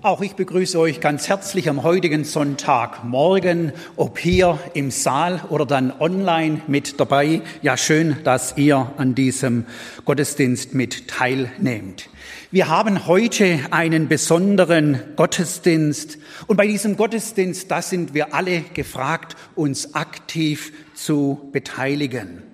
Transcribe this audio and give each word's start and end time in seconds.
Auch 0.00 0.20
ich 0.20 0.34
begrüße 0.36 0.78
euch 0.78 1.00
ganz 1.00 1.28
herzlich 1.28 1.68
am 1.68 1.82
heutigen 1.82 2.22
Sonntagmorgen, 2.22 3.72
ob 3.96 4.16
hier 4.16 4.60
im 4.72 4.92
Saal 4.92 5.40
oder 5.48 5.66
dann 5.66 5.92
online 5.98 6.60
mit 6.68 7.00
dabei. 7.00 7.42
Ja, 7.62 7.76
schön, 7.76 8.16
dass 8.22 8.56
ihr 8.56 8.92
an 8.96 9.16
diesem 9.16 9.66
Gottesdienst 10.04 10.72
mit 10.72 11.08
teilnehmt. 11.08 12.10
Wir 12.52 12.68
haben 12.68 13.08
heute 13.08 13.58
einen 13.72 14.06
besonderen 14.06 15.00
Gottesdienst 15.16 16.18
und 16.46 16.56
bei 16.56 16.68
diesem 16.68 16.96
Gottesdienst, 16.96 17.68
da 17.68 17.82
sind 17.82 18.14
wir 18.14 18.32
alle 18.34 18.60
gefragt, 18.74 19.36
uns 19.56 19.96
aktiv 19.96 20.72
zu 20.94 21.48
beteiligen. 21.50 22.44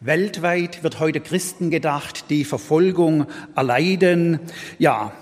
Weltweit 0.00 0.82
wird 0.82 1.00
heute 1.00 1.20
Christen 1.20 1.70
gedacht, 1.70 2.26
die 2.28 2.44
Verfolgung 2.44 3.26
erleiden. 3.54 4.40
Ja, 4.78 5.12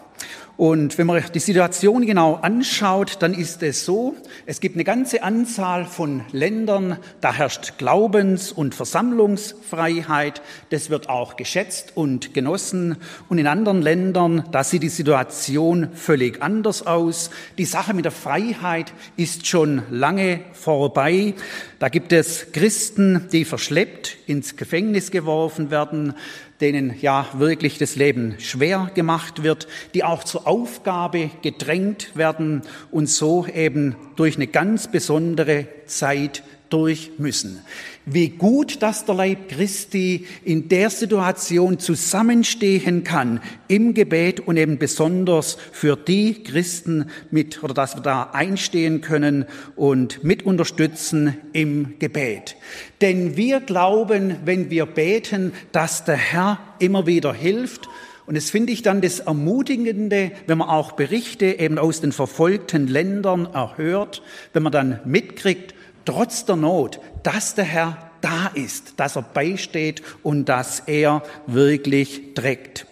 und 0.60 0.98
wenn 0.98 1.06
man 1.06 1.24
die 1.32 1.38
Situation 1.38 2.04
genau 2.04 2.34
anschaut, 2.34 3.16
dann 3.20 3.32
ist 3.32 3.62
es 3.62 3.86
so, 3.86 4.14
es 4.44 4.60
gibt 4.60 4.76
eine 4.76 4.84
ganze 4.84 5.22
Anzahl 5.22 5.86
von 5.86 6.20
Ländern, 6.32 6.98
da 7.22 7.32
herrscht 7.32 7.78
Glaubens- 7.78 8.52
und 8.52 8.74
Versammlungsfreiheit. 8.74 10.42
Das 10.68 10.90
wird 10.90 11.08
auch 11.08 11.36
geschätzt 11.36 11.92
und 11.94 12.34
genossen. 12.34 12.96
Und 13.30 13.38
in 13.38 13.46
anderen 13.46 13.80
Ländern, 13.80 14.44
da 14.52 14.62
sieht 14.62 14.82
die 14.82 14.90
Situation 14.90 15.88
völlig 15.94 16.42
anders 16.42 16.86
aus. 16.86 17.30
Die 17.56 17.64
Sache 17.64 17.94
mit 17.94 18.04
der 18.04 18.12
Freiheit 18.12 18.92
ist 19.16 19.46
schon 19.46 19.80
lange 19.88 20.40
vorbei. 20.52 21.32
Da 21.78 21.88
gibt 21.88 22.12
es 22.12 22.52
Christen, 22.52 23.28
die 23.32 23.46
verschleppt 23.46 24.18
ins 24.26 24.56
Gefängnis 24.56 25.10
geworfen 25.10 25.70
werden 25.70 26.12
denen 26.60 26.94
ja 27.00 27.26
wirklich 27.34 27.78
das 27.78 27.96
Leben 27.96 28.34
schwer 28.38 28.90
gemacht 28.94 29.42
wird, 29.42 29.66
die 29.94 30.04
auch 30.04 30.24
zur 30.24 30.46
Aufgabe 30.46 31.30
gedrängt 31.42 32.14
werden 32.14 32.62
und 32.90 33.08
so 33.08 33.46
eben 33.46 33.96
durch 34.16 34.36
eine 34.36 34.46
ganz 34.46 34.90
besondere 34.90 35.66
Zeit 35.86 36.42
durch 36.70 37.12
müssen. 37.18 37.60
Wie 38.06 38.30
gut, 38.30 38.82
dass 38.82 39.04
der 39.04 39.14
Leib 39.14 39.48
Christi 39.48 40.26
in 40.44 40.68
der 40.68 40.90
Situation 40.90 41.78
zusammenstehen 41.78 43.04
kann 43.04 43.40
im 43.68 43.92
Gebet 43.94 44.40
und 44.40 44.56
eben 44.56 44.78
besonders 44.78 45.58
für 45.72 45.96
die 45.96 46.42
Christen 46.42 47.10
mit, 47.30 47.62
oder 47.62 47.74
dass 47.74 47.96
wir 47.96 48.02
da 48.02 48.30
einstehen 48.32 49.00
können 49.00 49.44
und 49.76 50.24
mit 50.24 50.44
unterstützen 50.46 51.36
im 51.52 51.98
Gebet. 51.98 52.56
Denn 53.00 53.36
wir 53.36 53.60
glauben, 53.60 54.36
wenn 54.44 54.70
wir 54.70 54.86
beten, 54.86 55.52
dass 55.72 56.04
der 56.04 56.16
Herr 56.16 56.58
immer 56.78 57.06
wieder 57.06 57.34
hilft 57.34 57.88
und 58.30 58.36
es 58.36 58.48
finde 58.48 58.72
ich 58.72 58.82
dann 58.82 59.00
das 59.00 59.18
Ermutigende, 59.18 60.30
wenn 60.46 60.58
man 60.58 60.68
auch 60.68 60.92
Berichte 60.92 61.46
eben 61.46 61.78
aus 61.78 62.00
den 62.00 62.12
verfolgten 62.12 62.86
Ländern 62.86 63.46
erhört, 63.46 64.22
wenn 64.52 64.62
man 64.62 64.70
dann 64.70 65.00
mitkriegt, 65.04 65.74
trotz 66.04 66.44
der 66.44 66.56
Not, 66.56 67.00
dass 67.22 67.54
der 67.54 67.64
Herr 67.64 67.98
da 68.20 68.50
ist, 68.54 68.94
dass 68.98 69.16
er 69.16 69.22
beisteht 69.22 70.02
und 70.22 70.46
dass 70.46 70.80
er 70.80 71.22
wirklich 71.46 72.34
trägt. 72.34 72.86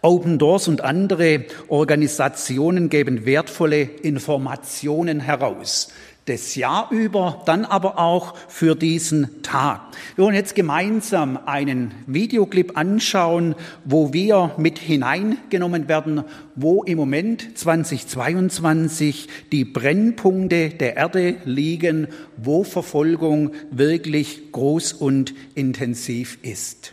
Open 0.00 0.38
Doors 0.38 0.68
und 0.68 0.80
andere 0.82 1.44
Organisationen 1.68 2.88
geben 2.88 3.26
wertvolle 3.26 3.82
Informationen 3.82 5.20
heraus 5.20 5.88
das 6.28 6.54
Jahr 6.54 6.90
über, 6.90 7.42
dann 7.46 7.64
aber 7.64 7.98
auch 7.98 8.34
für 8.48 8.74
diesen 8.74 9.42
Tag. 9.42 9.80
Wir 10.16 10.24
wollen 10.24 10.34
jetzt 10.34 10.54
gemeinsam 10.54 11.38
einen 11.46 11.92
Videoclip 12.06 12.76
anschauen, 12.76 13.54
wo 13.84 14.12
wir 14.12 14.52
mit 14.58 14.78
hineingenommen 14.78 15.88
werden, 15.88 16.24
wo 16.54 16.82
im 16.82 16.98
Moment 16.98 17.58
2022 17.58 19.28
die 19.52 19.64
Brennpunkte 19.64 20.70
der 20.70 20.96
Erde 20.96 21.36
liegen, 21.44 22.08
wo 22.36 22.64
Verfolgung 22.64 23.52
wirklich 23.70 24.52
groß 24.52 24.92
und 24.92 25.34
intensiv 25.54 26.38
ist. 26.42 26.92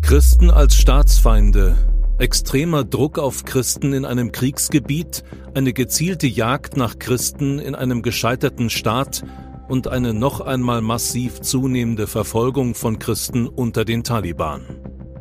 Christen 0.00 0.50
als 0.50 0.74
Staatsfeinde 0.74 1.76
extremer 2.18 2.84
Druck 2.84 3.18
auf 3.18 3.44
Christen 3.44 3.92
in 3.92 4.04
einem 4.04 4.32
Kriegsgebiet, 4.32 5.22
eine 5.54 5.72
gezielte 5.72 6.26
Jagd 6.26 6.76
nach 6.76 6.98
Christen 6.98 7.58
in 7.58 7.74
einem 7.74 8.02
gescheiterten 8.02 8.70
Staat 8.70 9.24
und 9.68 9.88
eine 9.88 10.14
noch 10.14 10.40
einmal 10.40 10.80
massiv 10.80 11.40
zunehmende 11.40 12.06
Verfolgung 12.06 12.74
von 12.74 12.98
Christen 12.98 13.46
unter 13.46 13.84
den 13.84 14.02
Taliban. 14.02 14.62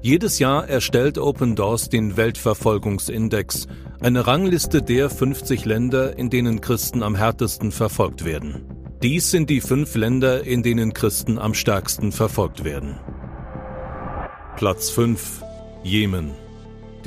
Jedes 0.01 0.39
Jahr 0.39 0.67
erstellt 0.67 1.17
Open 1.17 1.55
Doors 1.55 1.89
den 1.89 2.17
Weltverfolgungsindex, 2.17 3.67
eine 3.99 4.25
Rangliste 4.25 4.81
der 4.81 5.09
50 5.09 5.65
Länder, 5.65 6.17
in 6.17 6.29
denen 6.29 6.61
Christen 6.61 7.03
am 7.03 7.15
härtesten 7.15 7.71
verfolgt 7.71 8.25
werden. 8.25 8.65
Dies 9.03 9.29
sind 9.29 9.49
die 9.49 9.61
fünf 9.61 9.95
Länder, 9.95 10.43
in 10.43 10.63
denen 10.63 10.93
Christen 10.93 11.37
am 11.37 11.53
stärksten 11.53 12.11
verfolgt 12.11 12.63
werden. 12.63 12.99
Platz 14.55 14.89
5 14.89 15.43
Jemen 15.83 16.46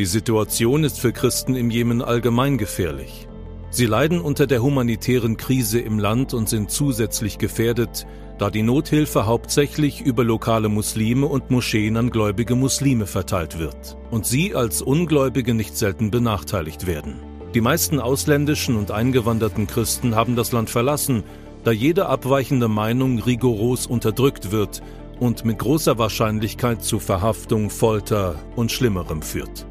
die 0.00 0.06
Situation 0.06 0.82
ist 0.82 0.98
für 0.98 1.12
Christen 1.12 1.54
im 1.54 1.68
Jemen 1.68 2.00
allgemein 2.00 2.56
gefährlich. 2.56 3.28
Sie 3.68 3.84
leiden 3.84 4.22
unter 4.22 4.46
der 4.46 4.62
humanitären 4.62 5.36
Krise 5.36 5.78
im 5.78 5.98
Land 5.98 6.32
und 6.32 6.48
sind 6.48 6.70
zusätzlich 6.70 7.36
gefährdet, 7.36 8.06
da 8.38 8.48
die 8.48 8.62
Nothilfe 8.62 9.26
hauptsächlich 9.26 10.00
über 10.00 10.24
lokale 10.24 10.70
Muslime 10.70 11.26
und 11.26 11.50
Moscheen 11.50 11.98
an 11.98 12.08
gläubige 12.08 12.54
Muslime 12.54 13.04
verteilt 13.04 13.58
wird 13.58 13.98
und 14.10 14.24
sie 14.24 14.54
als 14.54 14.80
Ungläubige 14.80 15.52
nicht 15.52 15.76
selten 15.76 16.10
benachteiligt 16.10 16.86
werden. 16.86 17.16
Die 17.52 17.60
meisten 17.60 18.00
ausländischen 18.00 18.76
und 18.76 18.92
eingewanderten 18.92 19.66
Christen 19.66 20.14
haben 20.14 20.34
das 20.34 20.50
Land 20.50 20.70
verlassen, 20.70 21.24
da 21.62 21.72
jede 21.72 22.06
abweichende 22.06 22.68
Meinung 22.68 23.18
rigoros 23.18 23.86
unterdrückt 23.86 24.50
wird 24.50 24.80
und 25.18 25.44
mit 25.44 25.58
großer 25.58 25.98
Wahrscheinlichkeit 25.98 26.82
zu 26.82 27.00
Verhaftung, 27.00 27.68
Folter 27.68 28.36
und 28.56 28.72
Schlimmerem 28.72 29.20
führt. 29.20 29.66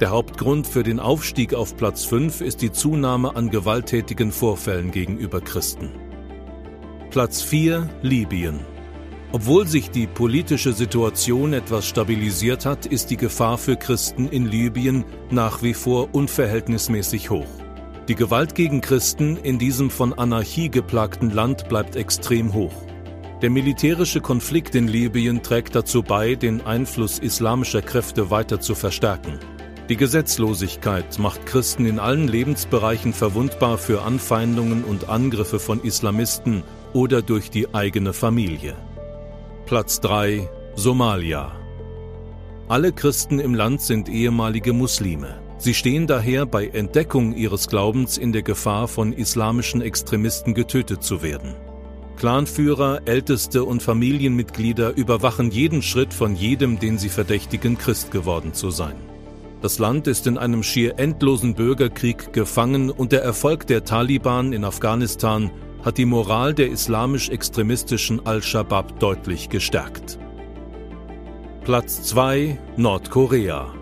Der 0.00 0.10
Hauptgrund 0.10 0.68
für 0.68 0.84
den 0.84 1.00
Aufstieg 1.00 1.54
auf 1.54 1.76
Platz 1.76 2.04
5 2.04 2.40
ist 2.40 2.62
die 2.62 2.70
Zunahme 2.70 3.34
an 3.34 3.50
gewalttätigen 3.50 4.30
Vorfällen 4.30 4.92
gegenüber 4.92 5.40
Christen. 5.40 5.90
Platz 7.10 7.42
4 7.42 7.88
Libyen. 8.02 8.60
Obwohl 9.32 9.66
sich 9.66 9.90
die 9.90 10.06
politische 10.06 10.72
Situation 10.72 11.52
etwas 11.52 11.84
stabilisiert 11.84 12.64
hat, 12.64 12.86
ist 12.86 13.10
die 13.10 13.16
Gefahr 13.16 13.58
für 13.58 13.74
Christen 13.74 14.28
in 14.28 14.46
Libyen 14.46 15.04
nach 15.30 15.64
wie 15.64 15.74
vor 15.74 16.10
unverhältnismäßig 16.12 17.30
hoch. 17.30 17.48
Die 18.06 18.14
Gewalt 18.14 18.54
gegen 18.54 18.80
Christen 18.80 19.36
in 19.36 19.58
diesem 19.58 19.90
von 19.90 20.12
Anarchie 20.12 20.68
geplagten 20.68 21.30
Land 21.30 21.68
bleibt 21.68 21.96
extrem 21.96 22.54
hoch. 22.54 22.84
Der 23.42 23.50
militärische 23.50 24.20
Konflikt 24.20 24.76
in 24.76 24.86
Libyen 24.86 25.42
trägt 25.42 25.74
dazu 25.74 26.04
bei, 26.04 26.36
den 26.36 26.64
Einfluss 26.64 27.18
islamischer 27.18 27.82
Kräfte 27.82 28.30
weiter 28.30 28.60
zu 28.60 28.76
verstärken. 28.76 29.40
Die 29.88 29.96
Gesetzlosigkeit 29.96 31.18
macht 31.18 31.46
Christen 31.46 31.86
in 31.86 31.98
allen 31.98 32.28
Lebensbereichen 32.28 33.14
verwundbar 33.14 33.78
für 33.78 34.02
Anfeindungen 34.02 34.84
und 34.84 35.08
Angriffe 35.08 35.58
von 35.58 35.82
Islamisten 35.82 36.62
oder 36.92 37.22
durch 37.22 37.50
die 37.50 37.74
eigene 37.74 38.12
Familie. 38.12 38.76
Platz 39.64 40.00
3 40.00 40.46
Somalia 40.74 41.52
Alle 42.68 42.92
Christen 42.92 43.38
im 43.38 43.54
Land 43.54 43.80
sind 43.80 44.10
ehemalige 44.10 44.74
Muslime. 44.74 45.40
Sie 45.56 45.72
stehen 45.72 46.06
daher 46.06 46.44
bei 46.44 46.66
Entdeckung 46.66 47.34
ihres 47.34 47.68
Glaubens 47.68 48.18
in 48.18 48.32
der 48.32 48.42
Gefahr, 48.42 48.88
von 48.88 49.14
islamischen 49.14 49.80
Extremisten 49.80 50.52
getötet 50.52 51.02
zu 51.02 51.22
werden. 51.22 51.54
Clanführer, 52.18 53.00
Älteste 53.06 53.64
und 53.64 53.82
Familienmitglieder 53.82 54.94
überwachen 54.96 55.50
jeden 55.50 55.80
Schritt 55.80 56.12
von 56.12 56.36
jedem, 56.36 56.78
den 56.78 56.98
sie 56.98 57.08
verdächtigen, 57.08 57.78
Christ 57.78 58.10
geworden 58.10 58.52
zu 58.52 58.70
sein. 58.70 59.07
Das 59.60 59.80
Land 59.80 60.06
ist 60.06 60.28
in 60.28 60.38
einem 60.38 60.62
schier 60.62 61.00
endlosen 61.00 61.54
Bürgerkrieg 61.54 62.32
gefangen 62.32 62.90
und 62.90 63.10
der 63.10 63.24
Erfolg 63.24 63.66
der 63.66 63.84
Taliban 63.84 64.52
in 64.52 64.64
Afghanistan 64.64 65.50
hat 65.84 65.98
die 65.98 66.04
Moral 66.04 66.54
der 66.54 66.70
islamisch-extremistischen 66.70 68.24
Al-Shabaab 68.24 69.00
deutlich 69.00 69.48
gestärkt. 69.48 70.18
Platz 71.64 72.02
2 72.04 72.56
Nordkorea 72.76 73.74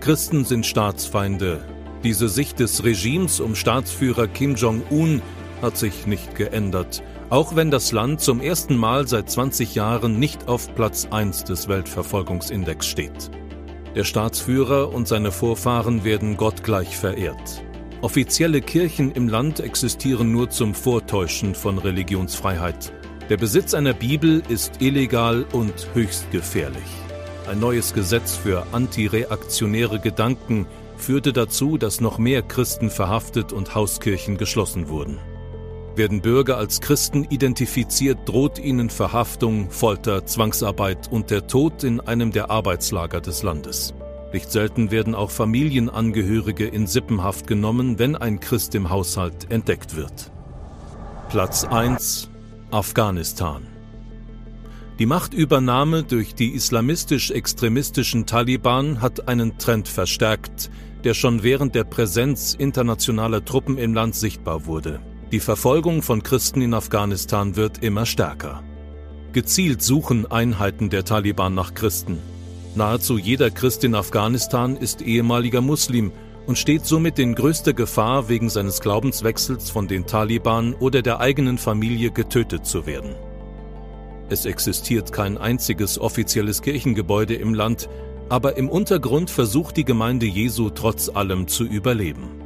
Christen 0.00 0.46
sind 0.46 0.64
Staatsfeinde. 0.64 1.60
Diese 2.02 2.30
Sicht 2.30 2.58
des 2.58 2.82
Regimes 2.82 3.40
um 3.40 3.54
Staatsführer 3.54 4.26
Kim 4.26 4.54
Jong-un 4.54 5.20
hat 5.60 5.76
sich 5.76 6.06
nicht 6.06 6.34
geändert, 6.34 7.02
auch 7.28 7.56
wenn 7.56 7.70
das 7.70 7.92
Land 7.92 8.22
zum 8.22 8.40
ersten 8.40 8.76
Mal 8.76 9.06
seit 9.06 9.28
20 9.28 9.74
Jahren 9.74 10.18
nicht 10.18 10.48
auf 10.48 10.74
Platz 10.74 11.08
1 11.10 11.44
des 11.44 11.68
Weltverfolgungsindex 11.68 12.86
steht. 12.86 13.30
Der 13.98 14.04
Staatsführer 14.04 14.94
und 14.94 15.08
seine 15.08 15.32
Vorfahren 15.32 16.04
werden 16.04 16.36
gottgleich 16.36 16.96
verehrt. 16.96 17.64
Offizielle 18.00 18.60
Kirchen 18.60 19.10
im 19.10 19.28
Land 19.28 19.58
existieren 19.58 20.30
nur 20.30 20.50
zum 20.50 20.72
Vortäuschen 20.72 21.56
von 21.56 21.78
Religionsfreiheit. 21.78 22.92
Der 23.28 23.38
Besitz 23.38 23.74
einer 23.74 23.94
Bibel 23.94 24.40
ist 24.48 24.80
illegal 24.80 25.44
und 25.50 25.88
höchst 25.94 26.30
gefährlich. 26.30 26.78
Ein 27.50 27.58
neues 27.58 27.92
Gesetz 27.92 28.36
für 28.36 28.68
antireaktionäre 28.70 29.98
Gedanken 29.98 30.68
führte 30.96 31.32
dazu, 31.32 31.76
dass 31.76 32.00
noch 32.00 32.18
mehr 32.18 32.42
Christen 32.42 32.90
verhaftet 32.90 33.52
und 33.52 33.74
Hauskirchen 33.74 34.36
geschlossen 34.36 34.88
wurden. 34.88 35.18
Werden 35.98 36.20
Bürger 36.20 36.58
als 36.58 36.80
Christen 36.80 37.24
identifiziert, 37.24 38.20
droht 38.28 38.60
ihnen 38.60 38.88
Verhaftung, 38.88 39.68
Folter, 39.68 40.24
Zwangsarbeit 40.24 41.10
und 41.10 41.32
der 41.32 41.48
Tod 41.48 41.82
in 41.82 41.98
einem 41.98 42.30
der 42.30 42.52
Arbeitslager 42.52 43.20
des 43.20 43.42
Landes. 43.42 43.94
Nicht 44.32 44.52
selten 44.52 44.92
werden 44.92 45.16
auch 45.16 45.32
Familienangehörige 45.32 46.68
in 46.68 46.86
Sippenhaft 46.86 47.48
genommen, 47.48 47.98
wenn 47.98 48.14
ein 48.14 48.38
Christ 48.38 48.76
im 48.76 48.90
Haushalt 48.90 49.50
entdeckt 49.50 49.96
wird. 49.96 50.30
Platz 51.30 51.64
1 51.64 52.30
Afghanistan 52.70 53.66
Die 55.00 55.06
Machtübernahme 55.06 56.04
durch 56.04 56.32
die 56.36 56.54
islamistisch-extremistischen 56.54 58.24
Taliban 58.24 59.00
hat 59.00 59.26
einen 59.26 59.58
Trend 59.58 59.88
verstärkt, 59.88 60.70
der 61.02 61.14
schon 61.14 61.42
während 61.42 61.74
der 61.74 61.82
Präsenz 61.82 62.54
internationaler 62.54 63.44
Truppen 63.44 63.78
im 63.78 63.94
Land 63.94 64.14
sichtbar 64.14 64.64
wurde. 64.66 65.00
Die 65.30 65.40
Verfolgung 65.40 66.00
von 66.00 66.22
Christen 66.22 66.62
in 66.62 66.72
Afghanistan 66.72 67.54
wird 67.54 67.82
immer 67.82 68.06
stärker. 68.06 68.62
Gezielt 69.34 69.82
suchen 69.82 70.24
Einheiten 70.24 70.88
der 70.88 71.04
Taliban 71.04 71.54
nach 71.54 71.74
Christen. 71.74 72.18
Nahezu 72.74 73.18
jeder 73.18 73.50
Christ 73.50 73.84
in 73.84 73.94
Afghanistan 73.94 74.74
ist 74.74 75.02
ehemaliger 75.02 75.60
Muslim 75.60 76.12
und 76.46 76.56
steht 76.56 76.86
somit 76.86 77.18
in 77.18 77.34
größter 77.34 77.74
Gefahr, 77.74 78.30
wegen 78.30 78.48
seines 78.48 78.80
Glaubenswechsels 78.80 79.68
von 79.68 79.86
den 79.86 80.06
Taliban 80.06 80.72
oder 80.72 81.02
der 81.02 81.20
eigenen 81.20 81.58
Familie 81.58 82.10
getötet 82.10 82.64
zu 82.64 82.86
werden. 82.86 83.14
Es 84.30 84.46
existiert 84.46 85.12
kein 85.12 85.36
einziges 85.36 85.98
offizielles 85.98 86.62
Kirchengebäude 86.62 87.34
im 87.34 87.52
Land, 87.52 87.90
aber 88.30 88.56
im 88.56 88.70
Untergrund 88.70 89.28
versucht 89.28 89.76
die 89.76 89.84
Gemeinde 89.84 90.24
Jesu 90.24 90.70
trotz 90.70 91.10
allem 91.10 91.48
zu 91.48 91.64
überleben. 91.64 92.37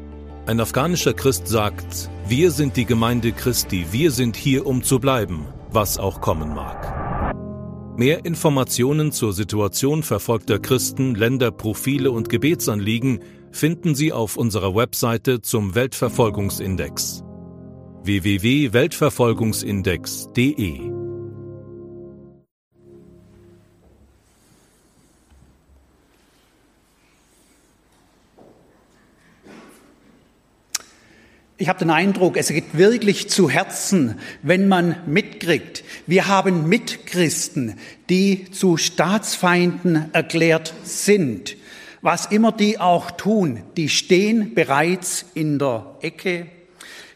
Ein 0.44 0.58
afghanischer 0.58 1.14
Christ 1.14 1.46
sagt, 1.46 2.10
wir 2.26 2.50
sind 2.50 2.76
die 2.76 2.84
Gemeinde 2.84 3.30
Christi, 3.30 3.86
wir 3.92 4.10
sind 4.10 4.34
hier, 4.34 4.66
um 4.66 4.82
zu 4.82 4.98
bleiben, 4.98 5.46
was 5.70 5.98
auch 5.98 6.20
kommen 6.20 6.52
mag. 6.52 7.96
Mehr 7.96 8.24
Informationen 8.24 9.12
zur 9.12 9.34
Situation 9.34 10.02
verfolgter 10.02 10.58
Christen, 10.58 11.14
Länderprofile 11.14 12.10
und 12.10 12.28
Gebetsanliegen 12.28 13.20
finden 13.52 13.94
Sie 13.94 14.12
auf 14.12 14.36
unserer 14.36 14.74
Webseite 14.74 15.42
zum 15.42 15.76
Weltverfolgungsindex 15.76 17.22
www.weltverfolgungsindex.de 18.02 20.91
Ich 31.62 31.68
habe 31.68 31.78
den 31.78 31.90
Eindruck, 31.90 32.36
es 32.36 32.48
geht 32.48 32.76
wirklich 32.76 33.30
zu 33.30 33.48
Herzen, 33.48 34.18
wenn 34.42 34.66
man 34.66 34.96
mitkriegt. 35.06 35.84
Wir 36.08 36.26
haben 36.26 36.68
Mitchristen, 36.68 37.78
die 38.10 38.50
zu 38.50 38.76
Staatsfeinden 38.76 40.12
erklärt 40.12 40.74
sind. 40.82 41.56
Was 42.00 42.26
immer 42.26 42.50
die 42.50 42.80
auch 42.80 43.12
tun, 43.12 43.62
die 43.76 43.88
stehen 43.88 44.54
bereits 44.54 45.24
in 45.34 45.60
der 45.60 45.98
Ecke 46.00 46.48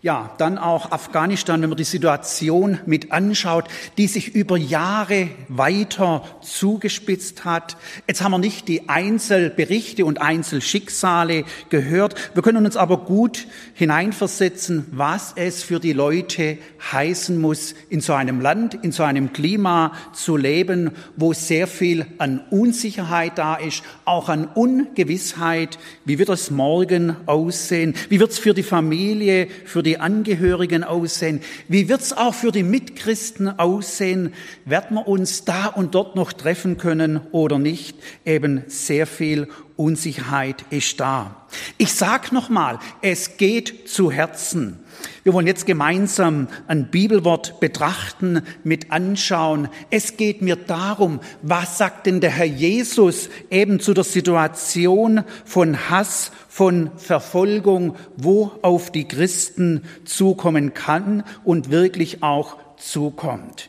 ja, 0.03 0.35
dann 0.39 0.59
auch 0.59 0.93
Afghanistan, 0.93 1.63
wenn 1.63 1.71
man 1.71 1.77
die 1.77 1.85
Situation 1.85 2.79
mit 2.87 3.13
anschaut, 3.13 3.65
die 3.99 4.07
sich 4.07 4.35
über 4.35 4.57
Jahre 4.57 5.29
weiter 5.49 6.23
zugespitzt 6.43 7.45
hat. 7.45 7.77
Jetzt 8.07 8.23
haben 8.23 8.33
wir 8.33 8.39
nicht 8.39 8.69
die 8.69 8.89
Einzelberichte 8.89 10.05
und 10.05 10.21
Einzelschicksale 10.21 11.45
gehört. 11.71 12.15
Wir 12.35 12.43
können 12.43 12.65
uns 12.65 12.77
aber 12.77 12.99
gut 12.99 13.47
hineinversetzen, 13.75 14.87
was 14.93 15.33
es 15.37 15.63
für 15.63 15.81
die 15.81 15.93
Leute 15.93 16.59
heißen 16.93 17.41
muss, 17.41 17.75
in 17.89 18.01
so 18.01 18.13
einem 18.13 18.41
Land, 18.41 18.75
in 18.75 18.93
so 18.93 19.03
einem 19.03 19.33
Klima 19.33 19.93
zu 20.13 20.37
leben, 20.37 20.93
wo 21.17 21.33
sehr 21.33 21.67
viel 21.67 22.07
an 22.19 22.43
Unsicherheit 22.51 23.39
da 23.39 23.57
ist, 23.57 23.83
auch 24.05 24.29
an 24.29 24.47
Ungewissheit. 24.47 25.79
Wie 26.05 26.19
wird 26.19 26.29
es 26.29 26.51
morgen 26.51 27.17
aussehen? 27.27 27.95
Wie 28.09 28.21
wird 28.21 28.31
es 28.31 28.39
für 28.39 28.55
die 28.55 28.63
Familie, 28.63 29.49
für 29.65 29.83
die 29.83 29.96
Angehörigen 29.97 30.85
aussehen? 30.85 31.41
Wie 31.69 31.89
wird 31.89 32.01
es 32.01 32.13
auch 32.13 32.35
für 32.35 32.53
die 32.53 32.63
Mitchristen 32.63 33.59
aussehen? 33.59 34.33
Werden 34.65 34.97
wir 34.97 35.09
uns 35.09 35.45
da 35.45 35.67
und 35.67 35.95
dort 35.95 36.17
noch 36.17 36.33
treffen 36.33 36.79
können 36.79 37.21
oder 37.33 37.59
nicht? 37.59 37.97
Eben 38.25 38.65
sehr 38.69 39.07
viel 39.07 39.49
Unsicherheit 39.77 40.65
ist 40.71 41.01
da. 41.01 41.47
Ich 41.79 41.93
sag 41.93 42.33
nochmal, 42.33 42.79
es 43.03 43.37
geht 43.37 43.89
zu 43.89 44.11
Herzen. 44.11 44.81
Wir 45.23 45.33
wollen 45.33 45.47
jetzt 45.47 45.67
gemeinsam 45.67 46.49
ein 46.69 46.91
Bibelwort 46.91 47.61
betrachten, 47.61 48.43
mit 48.65 48.93
anschauen. 48.93 49.69
Es 49.91 50.17
geht 50.17 50.41
mir 50.41 50.57
darum, 50.57 51.21
was 51.43 51.79
sagt 51.79 52.07
denn 52.07 52.21
der 52.21 52.31
Herr 52.31 52.47
Jesus 52.47 53.29
eben 53.51 53.81
zu 53.81 53.93
der 53.93 54.05
Situation 54.05 55.25
von 55.45 55.91
Hass, 55.91 56.31
von 56.57 56.91
Verfolgung, 56.97 57.97
wo 58.17 58.51
auf 58.63 58.91
die 58.91 59.07
Christen 59.07 59.83
zukommen 60.07 60.73
kann 60.73 61.23
und 61.45 61.71
wirklich 61.71 62.23
auch 62.23 62.57
zukommt. 62.79 63.69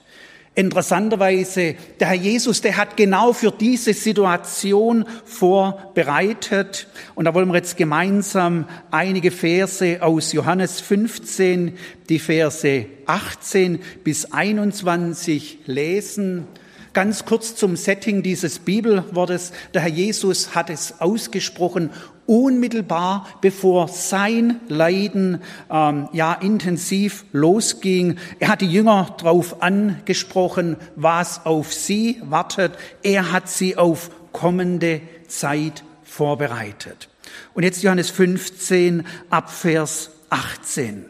Interessanterweise, 0.55 1.75
der 1.99 2.07
Herr 2.07 2.15
Jesus, 2.15 2.61
der 2.61 2.77
hat 2.77 2.95
genau 2.95 3.33
für 3.33 3.51
diese 3.51 3.93
Situation 3.93 5.03
vorbereitet. 5.25 6.87
Und 7.13 7.25
da 7.25 7.33
wollen 7.33 7.49
wir 7.49 7.57
jetzt 7.57 7.75
gemeinsam 7.75 8.69
einige 8.89 9.31
Verse 9.31 10.01
aus 10.01 10.31
Johannes 10.31 10.79
15, 10.79 11.77
die 12.07 12.19
Verse 12.19 12.85
18 13.05 13.79
bis 14.05 14.31
21 14.31 15.59
lesen. 15.65 16.47
Ganz 16.93 17.25
kurz 17.25 17.53
zum 17.53 17.75
Setting 17.75 18.23
dieses 18.23 18.59
Bibelwortes. 18.59 19.51
Der 19.73 19.81
Herr 19.81 19.91
Jesus 19.91 20.55
hat 20.55 20.69
es 20.69 21.01
ausgesprochen 21.01 21.91
unmittelbar 22.27 23.25
bevor 23.41 23.87
sein 23.87 24.59
Leiden 24.67 25.41
ähm, 25.71 26.09
ja 26.11 26.33
intensiv 26.33 27.25
losging. 27.31 28.17
Er 28.39 28.49
hat 28.49 28.61
die 28.61 28.71
Jünger 28.71 29.15
darauf 29.17 29.61
angesprochen, 29.61 30.75
was 30.95 31.45
auf 31.45 31.73
sie 31.73 32.21
wartet. 32.23 32.73
Er 33.01 33.31
hat 33.31 33.49
sie 33.49 33.77
auf 33.77 34.11
kommende 34.31 35.01
Zeit 35.27 35.83
vorbereitet. 36.03 37.09
Und 37.53 37.63
jetzt 37.63 37.83
Johannes 37.83 38.09
15 38.09 39.05
ab 39.29 39.49
Vers 39.49 40.11
18. 40.29 41.05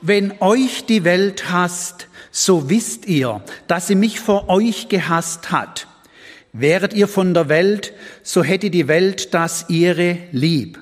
Wenn 0.00 0.34
euch 0.40 0.86
die 0.86 1.04
Welt 1.04 1.50
hasst, 1.50 2.08
so 2.30 2.68
wisst 2.68 3.06
ihr, 3.06 3.42
dass 3.68 3.86
sie 3.86 3.94
mich 3.94 4.20
vor 4.20 4.48
euch 4.48 4.88
gehasst 4.88 5.50
hat. 5.50 5.86
Wäret 6.56 6.94
ihr 6.94 7.08
von 7.08 7.34
der 7.34 7.48
Welt, 7.48 7.92
so 8.22 8.44
hätte 8.44 8.70
die 8.70 8.86
Welt 8.86 9.34
das 9.34 9.64
ihre 9.68 10.18
lieb. 10.30 10.78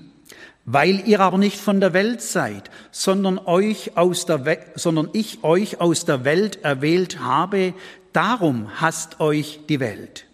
Weil 0.67 1.09
ihr 1.09 1.21
aber 1.21 1.39
nicht 1.39 1.57
von 1.57 1.81
der 1.81 1.95
Welt 1.95 2.21
seid, 2.21 2.71
sondern 2.91 3.39
euch 3.39 3.97
aus 3.97 4.27
der 4.27 4.45
We 4.45 4.59
sondern 4.75 5.09
ich 5.15 5.43
euch 5.43 5.81
aus 5.81 6.05
der 6.05 6.25
Welt 6.25 6.63
erwählt 6.63 7.21
habe, 7.21 7.73
darum 8.13 8.83
hasst 8.83 9.19
euch 9.19 9.61
die 9.71 9.81
Welt. 9.81 10.27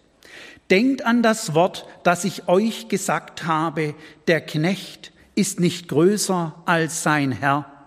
Denkt 0.69 1.05
an 1.05 1.23
das 1.23 1.53
Wort, 1.53 1.87
das 2.03 2.25
ich 2.25 2.49
euch 2.49 2.89
gesagt 2.89 3.45
habe, 3.45 3.95
der 4.27 4.41
Knecht 4.41 5.13
ist 5.35 5.61
nicht 5.61 5.87
größer 5.87 6.53
als 6.65 7.01
sein 7.01 7.31
Herr. 7.31 7.78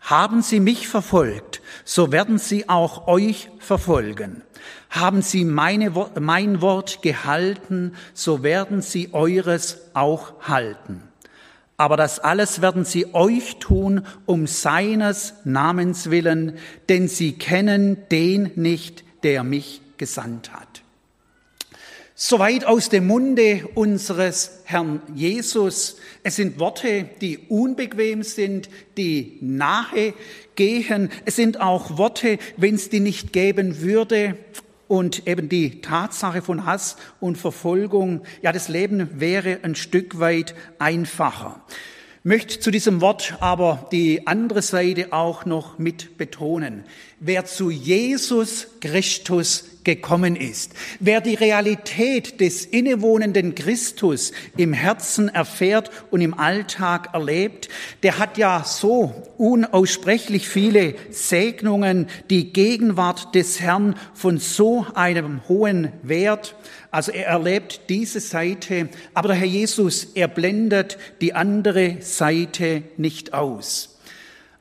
Haben 0.00 0.42
sie 0.42 0.60
mich 0.60 0.88
verfolgt, 0.88 1.60
so 1.84 2.10
werden 2.10 2.38
sie 2.38 2.68
auch 2.68 3.06
euch 3.06 3.50
verfolgen. 3.58 4.42
Haben 4.88 5.22
sie 5.22 5.44
meine, 5.44 5.92
mein 6.18 6.60
Wort 6.60 7.02
gehalten, 7.02 7.94
so 8.14 8.42
werden 8.42 8.82
sie 8.82 9.12
eures 9.12 9.78
auch 9.94 10.40
halten. 10.42 11.02
Aber 11.76 11.96
das 11.96 12.18
alles 12.18 12.60
werden 12.60 12.84
sie 12.84 13.14
euch 13.14 13.56
tun, 13.58 14.04
um 14.26 14.46
seines 14.46 15.34
Namens 15.44 16.10
willen, 16.10 16.58
denn 16.88 17.08
sie 17.08 17.32
kennen 17.32 17.96
den 18.10 18.50
nicht, 18.56 19.04
der 19.22 19.44
mich 19.44 19.80
gesandt 19.96 20.52
hat. 20.52 20.82
Soweit 22.22 22.66
aus 22.66 22.90
dem 22.90 23.06
Munde 23.06 23.66
unseres 23.74 24.60
Herrn 24.64 25.00
Jesus. 25.14 25.96
Es 26.22 26.36
sind 26.36 26.60
Worte, 26.60 27.08
die 27.22 27.38
unbequem 27.48 28.24
sind, 28.24 28.68
die 28.98 29.38
nahe 29.40 30.12
gehen. 30.54 31.08
Es 31.24 31.36
sind 31.36 31.62
auch 31.62 31.96
Worte, 31.96 32.36
wenn 32.58 32.74
es 32.74 32.90
die 32.90 33.00
nicht 33.00 33.32
geben 33.32 33.80
würde, 33.80 34.36
und 34.86 35.26
eben 35.26 35.48
die 35.48 35.80
Tatsache 35.80 36.42
von 36.42 36.66
Hass 36.66 36.96
und 37.20 37.38
Verfolgung, 37.38 38.20
ja, 38.42 38.52
das 38.52 38.68
Leben 38.68 39.18
wäre 39.18 39.60
ein 39.62 39.74
Stück 39.74 40.18
weit 40.18 40.54
einfacher. 40.78 41.64
Möchte 42.22 42.60
zu 42.60 42.70
diesem 42.70 43.00
Wort 43.00 43.38
aber 43.40 43.88
die 43.92 44.26
andere 44.26 44.60
Seite 44.60 45.14
auch 45.14 45.46
noch 45.46 45.78
mit 45.78 46.18
betonen. 46.18 46.84
Wer 47.22 47.44
zu 47.44 47.70
Jesus 47.70 48.66
Christus 48.80 49.64
gekommen 49.84 50.36
ist. 50.36 50.72
Wer 51.00 51.20
die 51.20 51.34
Realität 51.34 52.40
des 52.40 52.64
innewohnenden 52.64 53.54
Christus 53.54 54.32
im 54.56 54.72
Herzen 54.72 55.28
erfährt 55.28 55.90
und 56.10 56.20
im 56.20 56.32
Alltag 56.32 57.10
erlebt, 57.12 57.68
der 58.02 58.18
hat 58.18 58.38
ja 58.38 58.64
so 58.64 59.14
unaussprechlich 59.38 60.48
viele 60.48 60.94
Segnungen, 61.10 62.08
die 62.30 62.52
Gegenwart 62.52 63.34
des 63.34 63.60
Herrn 63.60 63.96
von 64.14 64.38
so 64.38 64.86
einem 64.94 65.46
hohen 65.48 65.92
Wert. 66.02 66.56
Also 66.90 67.12
er 67.12 67.26
erlebt 67.26 67.82
diese 67.88 68.20
Seite, 68.20 68.88
aber 69.14 69.28
der 69.28 69.36
Herr 69.36 69.46
Jesus, 69.46 70.08
er 70.14 70.28
blendet 70.28 70.98
die 71.20 71.34
andere 71.34 71.96
Seite 72.00 72.82
nicht 72.96 73.34
aus. 73.34 73.89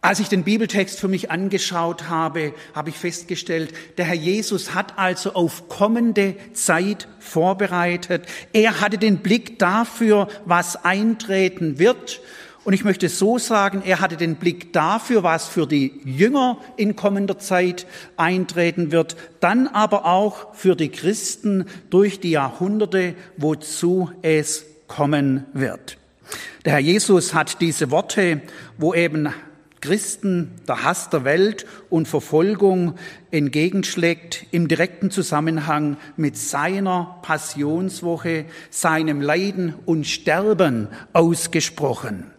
Als 0.01 0.21
ich 0.21 0.29
den 0.29 0.45
Bibeltext 0.45 0.97
für 0.97 1.09
mich 1.09 1.29
angeschaut 1.29 2.07
habe, 2.07 2.53
habe 2.73 2.89
ich 2.89 2.95
festgestellt, 2.95 3.73
der 3.97 4.05
Herr 4.05 4.15
Jesus 4.15 4.73
hat 4.73 4.97
also 4.97 5.33
auf 5.33 5.67
kommende 5.67 6.35
Zeit 6.53 7.09
vorbereitet. 7.19 8.25
Er 8.53 8.79
hatte 8.79 8.97
den 8.97 9.17
Blick 9.17 9.59
dafür, 9.59 10.29
was 10.45 10.85
eintreten 10.85 11.79
wird. 11.79 12.21
Und 12.63 12.71
ich 12.71 12.85
möchte 12.85 13.09
so 13.09 13.37
sagen, 13.39 13.81
er 13.85 13.99
hatte 13.99 14.15
den 14.15 14.35
Blick 14.35 14.71
dafür, 14.71 15.23
was 15.23 15.49
für 15.49 15.67
die 15.67 15.99
Jünger 16.05 16.59
in 16.77 16.95
kommender 16.95 17.37
Zeit 17.37 17.85
eintreten 18.15 18.93
wird, 18.93 19.17
dann 19.41 19.67
aber 19.67 20.05
auch 20.05 20.55
für 20.55 20.77
die 20.77 20.89
Christen 20.89 21.65
durch 21.89 22.21
die 22.21 22.31
Jahrhunderte, 22.31 23.15
wozu 23.35 24.11
es 24.21 24.65
kommen 24.87 25.45
wird. 25.51 25.97
Der 26.63 26.73
Herr 26.73 26.79
Jesus 26.79 27.33
hat 27.33 27.59
diese 27.59 27.91
Worte, 27.91 28.41
wo 28.77 28.93
eben 28.93 29.33
Christen 29.81 30.51
der 30.67 30.83
Hass 30.83 31.09
der 31.09 31.23
Welt 31.23 31.65
und 31.89 32.07
Verfolgung 32.07 32.95
entgegenschlägt 33.31 34.45
im 34.51 34.67
direkten 34.67 35.11
Zusammenhang 35.11 35.97
mit 36.17 36.37
seiner 36.37 37.19
Passionswoche, 37.21 38.45
seinem 38.69 39.21
Leiden 39.21 39.75
und 39.85 40.05
Sterben 40.05 40.87
ausgesprochen. 41.13 42.31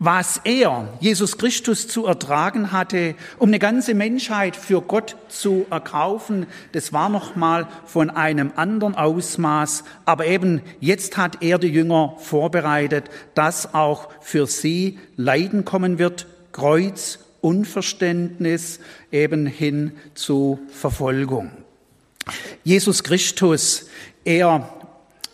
Was 0.00 0.40
er, 0.44 0.88
Jesus 0.98 1.38
Christus, 1.38 1.86
zu 1.86 2.04
ertragen 2.04 2.72
hatte, 2.72 3.14
um 3.38 3.48
eine 3.48 3.60
ganze 3.60 3.94
Menschheit 3.94 4.56
für 4.56 4.82
Gott 4.82 5.16
zu 5.28 5.66
erkaufen, 5.70 6.46
das 6.72 6.92
war 6.92 7.08
noch 7.08 7.36
mal 7.36 7.68
von 7.86 8.10
einem 8.10 8.52
anderen 8.56 8.96
Ausmaß. 8.96 9.84
Aber 10.04 10.26
eben 10.26 10.62
jetzt 10.80 11.16
hat 11.16 11.42
er 11.42 11.58
die 11.58 11.68
Jünger 11.68 12.16
vorbereitet, 12.18 13.04
dass 13.34 13.72
auch 13.72 14.08
für 14.20 14.46
sie 14.48 14.98
Leiden 15.16 15.64
kommen 15.64 15.98
wird, 16.00 16.26
Kreuz, 16.54 17.18
Unverständnis 17.40 18.78
eben 19.10 19.44
hin 19.44 19.92
zu 20.14 20.60
Verfolgung. 20.70 21.50
Jesus 22.62 23.02
Christus, 23.02 23.88
er 24.24 24.72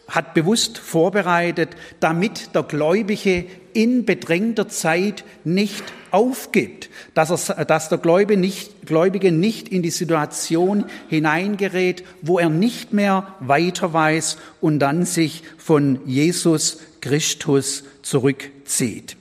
hat 0.08 0.34
bewusst 0.34 0.78
vorbereitet, 0.78 1.76
damit 2.00 2.54
der 2.54 2.62
Gläubige 2.64 3.44
in 3.74 4.06
bedrängter 4.06 4.68
Zeit 4.68 5.24
nicht 5.44 5.84
aufgibt, 6.10 6.88
dass, 7.12 7.50
er, 7.50 7.66
dass 7.66 7.90
der 7.90 7.98
Gläubige 7.98 8.40
nicht, 8.40 8.86
Gläubige 8.86 9.30
nicht 9.30 9.68
in 9.68 9.82
die 9.82 9.90
Situation 9.90 10.86
hineingerät, 11.08 12.02
wo 12.22 12.38
er 12.38 12.48
nicht 12.48 12.94
mehr 12.94 13.36
weiter 13.40 13.92
weiß 13.92 14.38
und 14.62 14.78
dann 14.78 15.04
sich 15.04 15.44
von 15.58 16.00
Jesus 16.06 16.78
Christus 17.02 17.84
zurückzieht. 18.02 19.19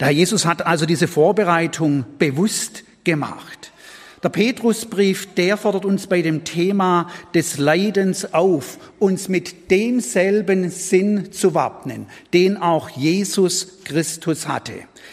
Der 0.00 0.08
Herr 0.08 0.14
Jesus 0.14 0.44
hat 0.44 0.66
also 0.66 0.86
diese 0.86 1.08
Vorbereitung 1.08 2.04
bewusst 2.18 2.84
gemacht. 3.04 3.72
Der 4.24 4.30
Petrusbrief, 4.30 5.34
der 5.34 5.58
fordert 5.58 5.84
uns 5.84 6.06
bei 6.06 6.22
dem 6.22 6.44
Thema 6.44 7.10
des 7.34 7.58
Leidens 7.58 8.32
auf, 8.32 8.78
uns 8.98 9.28
mit 9.28 9.70
demselben 9.70 10.70
Sinn 10.70 11.30
zu 11.30 11.54
wappnen, 11.54 12.06
den 12.32 12.56
auch 12.56 12.88
Jesus 12.88 13.80
Christus 13.84 14.48
hatte. 14.48 14.72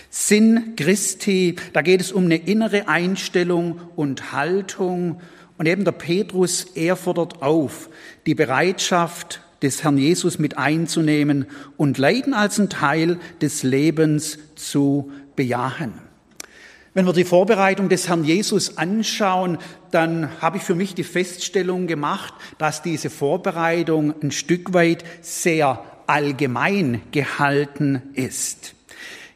Sinn 0.10 0.78
Christi, 0.78 1.58
da 1.74 1.82
geht 1.82 2.00
es 2.00 2.14
um 2.14 2.24
eine 2.24 2.38
innere 2.38 2.88
Einstellung 2.88 3.82
und 3.98 4.32
Haltung. 4.32 5.20
Und 5.58 5.68
eben 5.68 5.84
der 5.84 5.92
Petrus, 5.92 6.68
er 6.74 6.96
fordert 6.96 7.42
auf, 7.42 7.90
die 8.26 8.34
Bereitschaft 8.34 9.42
des 9.62 9.84
Herrn 9.84 9.98
Jesus 9.98 10.40
mit 10.40 10.58
einzunehmen 10.58 11.46
und 11.78 11.98
Leiden 11.98 12.34
als 12.34 12.60
ein 12.60 12.70
Teil 12.70 13.20
des 13.42 13.64
Lebens 13.64 14.40
zu 14.56 15.12
bejahen. 15.36 15.94
Wenn 16.94 17.06
wir 17.06 17.14
die 17.14 17.24
Vorbereitung 17.24 17.88
des 17.88 18.10
Herrn 18.10 18.26
Jesus 18.26 18.78
anschauen, 18.78 19.60
dann 19.92 20.30
habe 20.42 20.58
ich 20.58 20.64
für 20.64 20.76
mich 20.76 20.94
die 20.94 21.06
Feststellung 21.06 21.88
gemacht, 21.88 22.34
dass 22.58 22.82
diese 22.82 23.10
Vorbereitung 23.10 24.14
ein 24.22 24.32
Stück 24.32 24.74
weit 24.74 25.06
sehr 25.22 25.82
allgemein 26.08 27.02
gehalten 27.12 28.02
ist. 28.14 28.76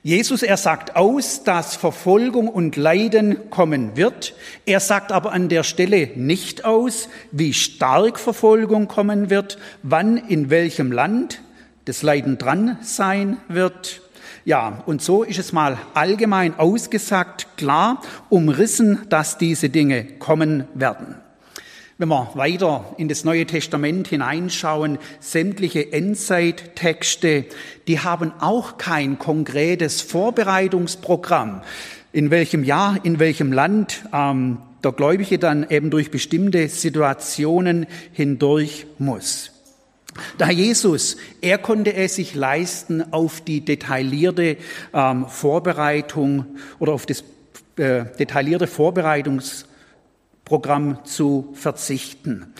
Jesus, 0.06 0.44
er 0.44 0.58
sagt 0.58 0.96
aus, 0.96 1.44
dass 1.44 1.76
Verfolgung 1.76 2.48
und 2.48 2.76
Leiden 2.76 3.50
kommen 3.50 3.98
wird. 3.98 4.36
Er 4.68 4.80
sagt 4.80 5.12
aber 5.12 5.32
an 5.32 5.50
der 5.50 5.64
Stelle 5.64 6.12
nicht 6.14 6.64
aus, 6.64 7.10
wie 7.32 7.56
stark 7.56 8.20
Verfolgung 8.20 8.88
kommen 8.88 9.32
wird, 9.32 9.58
wann 9.82 10.18
in 10.18 10.52
welchem 10.52 10.92
Land 10.92 11.42
das 11.86 12.04
Leiden 12.04 12.38
dran 12.38 12.78
sein 12.84 13.38
wird. 13.48 14.04
Ja, 14.46 14.84
und 14.86 15.02
so 15.02 15.24
ist 15.24 15.40
es 15.40 15.54
mal 15.54 15.80
allgemein 15.96 16.60
ausgesagt, 16.60 17.58
klar 17.58 18.00
umrissen, 18.30 19.08
dass 19.10 19.40
diese 19.40 19.70
Dinge 19.70 20.04
kommen 20.20 20.66
werden. 20.76 21.16
Wenn 21.98 22.10
wir 22.10 22.30
weiter 22.34 22.94
in 22.98 23.08
das 23.08 23.24
Neue 23.24 23.46
Testament 23.46 24.10
hineinschauen, 24.10 24.98
sämtliche 25.22 25.94
Endzeittexte, 25.94 27.46
die 27.88 28.02
haben 28.02 28.34
auch 28.42 28.78
kein 28.78 29.18
konkretes 29.18 30.02
Vorbereitungsprogramm, 30.02 31.62
in 32.12 32.32
welchem 32.32 32.66
Jahr, 32.66 33.00
in 33.04 33.20
welchem 33.20 33.54
Land 33.54 34.04
ähm, 34.12 34.58
der 34.84 34.92
Gläubige 34.92 35.40
dann 35.40 35.70
eben 35.70 35.90
durch 35.90 36.12
bestimmte 36.12 36.68
Situationen 36.68 37.86
hindurch 38.12 38.88
muss. 39.00 39.52
Da 40.38 40.50
Jesus, 40.50 41.16
er 41.40 41.58
konnte 41.60 41.94
es 41.94 42.16
sich 42.16 42.36
leisten, 42.36 43.14
auf 43.14 43.40
die 43.40 43.62
detaillierte 43.62 44.58
ähm, 44.94 45.28
Vorbereitung 45.30 46.58
oder 46.78 46.92
auf 46.92 47.06
das 47.06 47.24
äh, 47.78 48.04
detaillierte 48.20 48.68
Vorbereitungs 48.68 49.66
Programm 50.46 51.04
zu 51.06 51.50
verzichten. 51.54 52.54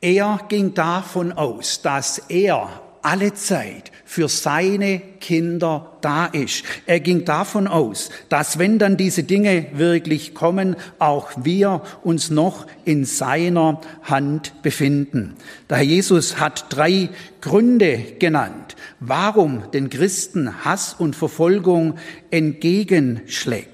Er 0.00 0.40
ging 0.48 0.74
davon 0.74 1.32
aus, 1.32 1.80
dass 1.82 2.18
er 2.28 2.68
alle 3.02 3.34
Zeit 3.34 3.90
für 4.04 4.28
seine 4.28 5.00
Kinder 5.20 5.96
da 6.02 6.26
ist. 6.26 6.64
Er 6.86 7.00
ging 7.00 7.24
davon 7.24 7.66
aus, 7.66 8.10
dass 8.28 8.58
wenn 8.58 8.78
dann 8.78 8.96
diese 8.96 9.24
Dinge 9.24 9.66
wirklich 9.72 10.34
kommen, 10.34 10.76
auch 10.98 11.30
wir 11.36 11.82
uns 12.02 12.30
noch 12.30 12.66
in 12.84 13.04
seiner 13.04 13.80
Hand 14.02 14.62
befinden. 14.62 15.34
Der 15.68 15.78
Herr 15.78 15.84
Jesus 15.84 16.38
hat 16.38 16.66
drei 16.68 17.08
Gründe 17.40 17.98
genannt, 18.18 18.76
warum 19.00 19.70
den 19.72 19.90
Christen 19.90 20.64
Hass 20.64 20.94
und 20.96 21.16
Verfolgung 21.16 21.96
entgegenschlägt. 22.30 23.71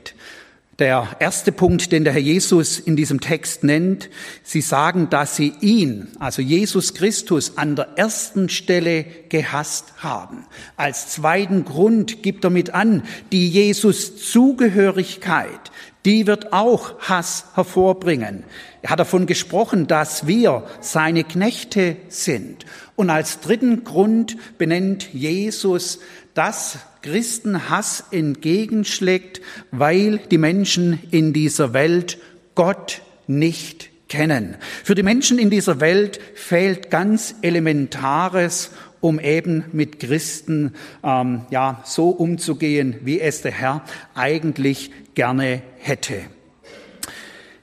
Der 0.78 1.16
erste 1.18 1.50
Punkt, 1.50 1.90
den 1.90 2.04
der 2.04 2.12
Herr 2.12 2.20
Jesus 2.20 2.78
in 2.78 2.94
diesem 2.94 3.20
Text 3.20 3.64
nennt, 3.64 4.08
sie 4.44 4.60
sagen, 4.60 5.10
dass 5.10 5.34
sie 5.34 5.52
ihn, 5.60 6.06
also 6.20 6.40
Jesus 6.40 6.94
Christus, 6.94 7.58
an 7.58 7.74
der 7.74 7.88
ersten 7.96 8.48
Stelle 8.48 9.04
gehasst 9.28 9.94
haben. 9.96 10.46
Als 10.76 11.08
zweiten 11.08 11.64
Grund 11.64 12.22
gibt 12.22 12.44
er 12.44 12.50
mit 12.50 12.74
an, 12.74 13.02
die 13.32 13.48
Jesus 13.48 14.30
Zugehörigkeit, 14.30 15.72
die 16.04 16.28
wird 16.28 16.52
auch 16.52 17.00
Hass 17.00 17.46
hervorbringen. 17.54 18.44
Er 18.80 18.90
hat 18.90 19.00
davon 19.00 19.26
gesprochen, 19.26 19.88
dass 19.88 20.28
wir 20.28 20.64
seine 20.80 21.24
Knechte 21.24 21.96
sind. 22.08 22.66
Und 22.94 23.10
als 23.10 23.40
dritten 23.40 23.82
Grund 23.82 24.36
benennt 24.58 25.12
Jesus, 25.12 25.98
dass 26.34 26.78
Christenhass 27.02 28.04
entgegenschlägt, 28.10 29.40
weil 29.70 30.18
die 30.18 30.38
Menschen 30.38 30.98
in 31.10 31.32
dieser 31.32 31.72
Welt 31.72 32.18
Gott 32.54 33.02
nicht 33.26 33.90
kennen. 34.08 34.56
Für 34.84 34.94
die 34.94 35.02
Menschen 35.02 35.38
in 35.38 35.50
dieser 35.50 35.80
Welt 35.80 36.18
fehlt 36.34 36.90
ganz 36.90 37.34
Elementares, 37.42 38.70
um 39.00 39.20
eben 39.20 39.64
mit 39.72 40.00
Christen 40.00 40.74
ähm, 41.04 41.42
ja 41.50 41.82
so 41.84 42.08
umzugehen, 42.10 42.96
wie 43.02 43.20
es 43.20 43.42
der 43.42 43.52
Herr 43.52 43.84
eigentlich 44.14 44.90
gerne 45.14 45.62
hätte. 45.78 46.22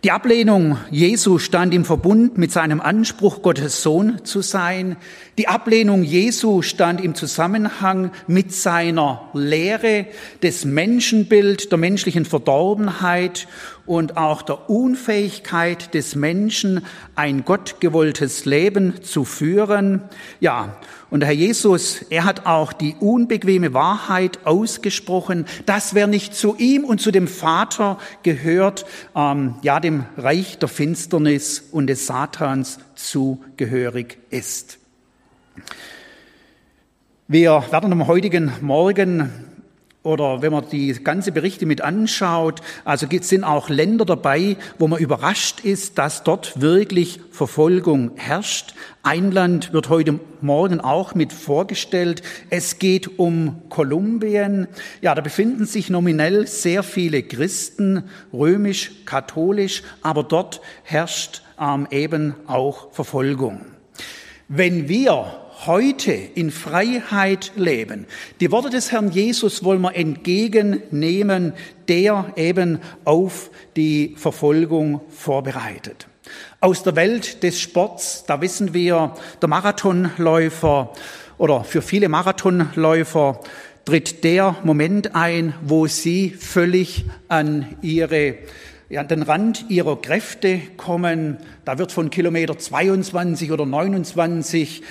Die 0.05 0.11
Ablehnung 0.11 0.77
Jesu 0.91 1.39
stand 1.39 1.73
im 1.73 1.83
Verbund 1.83 2.37
mit 2.37 2.51
seinem 2.51 2.79
Anspruch, 2.79 3.41
Gottes 3.41 3.81
Sohn 3.81 4.23
zu 4.23 4.41
sein. 4.43 4.97
Die 5.39 5.47
Ablehnung 5.47 6.03
Jesu 6.03 6.61
stand 6.61 7.03
im 7.03 7.15
Zusammenhang 7.15 8.11
mit 8.27 8.53
seiner 8.53 9.27
Lehre, 9.33 10.05
des 10.43 10.63
Menschenbild, 10.63 11.71
der 11.71 11.79
menschlichen 11.79 12.23
Verdorbenheit 12.23 13.47
und 13.85 14.17
auch 14.17 14.41
der 14.41 14.69
Unfähigkeit 14.69 15.93
des 15.93 16.15
Menschen, 16.15 16.85
ein 17.15 17.45
gottgewolltes 17.45 18.45
Leben 18.45 19.03
zu 19.03 19.25
führen. 19.25 20.01
Ja, 20.39 20.77
und 21.09 21.19
der 21.19 21.27
Herr 21.27 21.35
Jesus, 21.35 22.01
er 22.09 22.25
hat 22.25 22.45
auch 22.45 22.73
die 22.73 22.95
unbequeme 22.99 23.73
Wahrheit 23.73 24.39
ausgesprochen, 24.45 25.45
dass 25.65 25.93
wer 25.93 26.07
nicht 26.07 26.33
zu 26.33 26.55
ihm 26.57 26.83
und 26.83 26.99
zu 26.99 27.11
dem 27.11 27.27
Vater 27.27 27.99
gehört, 28.23 28.85
ähm, 29.15 29.55
ja, 29.61 29.79
dem 29.79 30.05
Reich 30.17 30.57
der 30.57 30.67
Finsternis 30.67 31.63
und 31.71 31.87
des 31.87 32.07
Satans 32.07 32.79
zugehörig 32.95 34.17
ist. 34.29 34.79
Wir 37.27 37.63
werden 37.71 37.91
am 37.91 38.07
heutigen 38.07 38.51
Morgen 38.61 39.31
oder 40.05 40.43
wenn 40.43 40.51
man 40.51 40.69
die 40.69 40.93
ganze 41.03 41.31
Berichte 41.31 41.65
mit 41.65 41.81
anschaut, 41.81 42.61
also 42.83 43.07
sind 43.21 43.43
auch 43.43 43.69
Länder 43.69 44.05
dabei, 44.05 44.55
wo 44.77 44.87
man 44.87 44.99
überrascht 44.99 45.61
ist, 45.61 45.97
dass 45.97 46.23
dort 46.23 46.61
wirklich 46.61 47.19
Verfolgung 47.31 48.11
herrscht. 48.15 48.75
Ein 49.01 49.31
Land 49.31 49.73
wird 49.73 49.89
heute 49.89 50.19
Morgen 50.41 50.79
auch 50.79 51.15
mit 51.15 51.33
vorgestellt. 51.33 52.21
Es 52.51 52.77
geht 52.77 53.17
um 53.17 53.63
Kolumbien. 53.69 54.67
Ja, 55.01 55.15
da 55.15 55.21
befinden 55.21 55.65
sich 55.65 55.89
nominell 55.89 56.45
sehr 56.45 56.83
viele 56.83 57.23
Christen, 57.23 58.03
römisch, 58.31 58.91
katholisch, 59.05 59.81
aber 60.03 60.21
dort 60.21 60.61
herrscht 60.83 61.41
ähm, 61.59 61.87
eben 61.89 62.35
auch 62.45 62.91
Verfolgung. 62.93 63.61
Wenn 64.47 64.87
wir 64.87 65.44
heute 65.67 66.11
in 66.11 66.51
Freiheit 66.51 67.51
leben. 67.55 68.05
Die 68.39 68.51
Worte 68.51 68.69
des 68.69 68.91
Herrn 68.91 69.11
Jesus 69.11 69.63
wollen 69.63 69.81
wir 69.81 69.95
entgegennehmen, 69.95 71.53
der 71.87 72.33
eben 72.35 72.79
auf 73.03 73.49
die 73.75 74.15
Verfolgung 74.17 75.01
vorbereitet. 75.09 76.07
Aus 76.59 76.83
der 76.83 76.95
Welt 76.95 77.43
des 77.43 77.59
Sports, 77.59 78.23
da 78.27 78.41
wissen 78.41 78.73
wir, 78.73 79.13
der 79.41 79.49
Marathonläufer 79.49 80.93
oder 81.37 81.63
für 81.63 81.81
viele 81.81 82.09
Marathonläufer 82.09 83.41
tritt 83.85 84.23
der 84.23 84.55
Moment 84.63 85.15
ein, 85.15 85.53
wo 85.63 85.85
sie 85.87 86.29
völlig 86.31 87.05
an 87.27 87.75
ihre 87.81 88.37
ja, 88.89 89.03
den 89.03 89.23
Rand 89.23 89.65
ihrer 89.69 89.99
Kräfte 89.99 90.61
kommen. 90.77 91.37
Da 91.65 91.77
wird 91.77 91.91
von 91.91 92.09
Kilometer 92.09 92.57
22 92.57 93.51
oder 93.51 93.65
29 93.65 94.83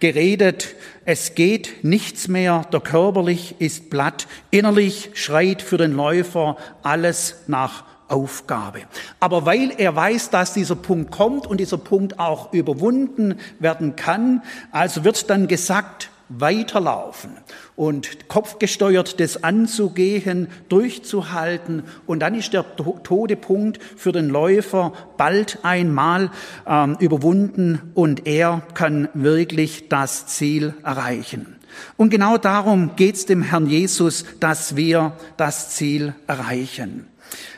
geredet, 0.00 0.74
es 1.04 1.34
geht 1.34 1.84
nichts 1.84 2.28
mehr, 2.28 2.66
der 2.72 2.80
körperlich 2.80 3.56
ist 3.58 3.90
platt, 3.90 4.26
innerlich 4.50 5.10
schreit 5.14 5.62
für 5.62 5.76
den 5.76 5.92
Läufer 5.92 6.56
alles 6.82 7.36
nach 7.46 7.84
Aufgabe. 8.08 8.80
Aber 9.20 9.46
weil 9.46 9.72
er 9.76 9.94
weiß, 9.94 10.30
dass 10.30 10.52
dieser 10.52 10.76
Punkt 10.76 11.12
kommt 11.12 11.46
und 11.46 11.58
dieser 11.60 11.78
Punkt 11.78 12.18
auch 12.18 12.52
überwunden 12.52 13.38
werden 13.60 13.94
kann, 13.94 14.42
also 14.72 15.04
wird 15.04 15.30
dann 15.30 15.46
gesagt, 15.46 16.10
weiterlaufen 16.30 17.32
und 17.76 18.28
kopfgesteuert 18.28 19.20
das 19.20 19.42
anzugehen, 19.42 20.48
durchzuhalten. 20.68 21.82
Und 22.06 22.20
dann 22.20 22.34
ist 22.34 22.52
der 22.52 22.64
Todepunkt 22.76 23.82
für 23.96 24.12
den 24.12 24.28
Läufer 24.28 24.92
bald 25.16 25.58
einmal 25.62 26.30
ähm, 26.66 26.96
überwunden 27.00 27.92
und 27.94 28.26
er 28.26 28.62
kann 28.74 29.08
wirklich 29.12 29.88
das 29.88 30.26
Ziel 30.26 30.74
erreichen. 30.82 31.56
Und 31.96 32.10
genau 32.10 32.36
darum 32.36 32.96
geht 32.96 33.16
es 33.16 33.26
dem 33.26 33.42
Herrn 33.42 33.66
Jesus, 33.66 34.24
dass 34.40 34.76
wir 34.76 35.12
das 35.36 35.70
Ziel 35.70 36.14
erreichen. 36.26 37.06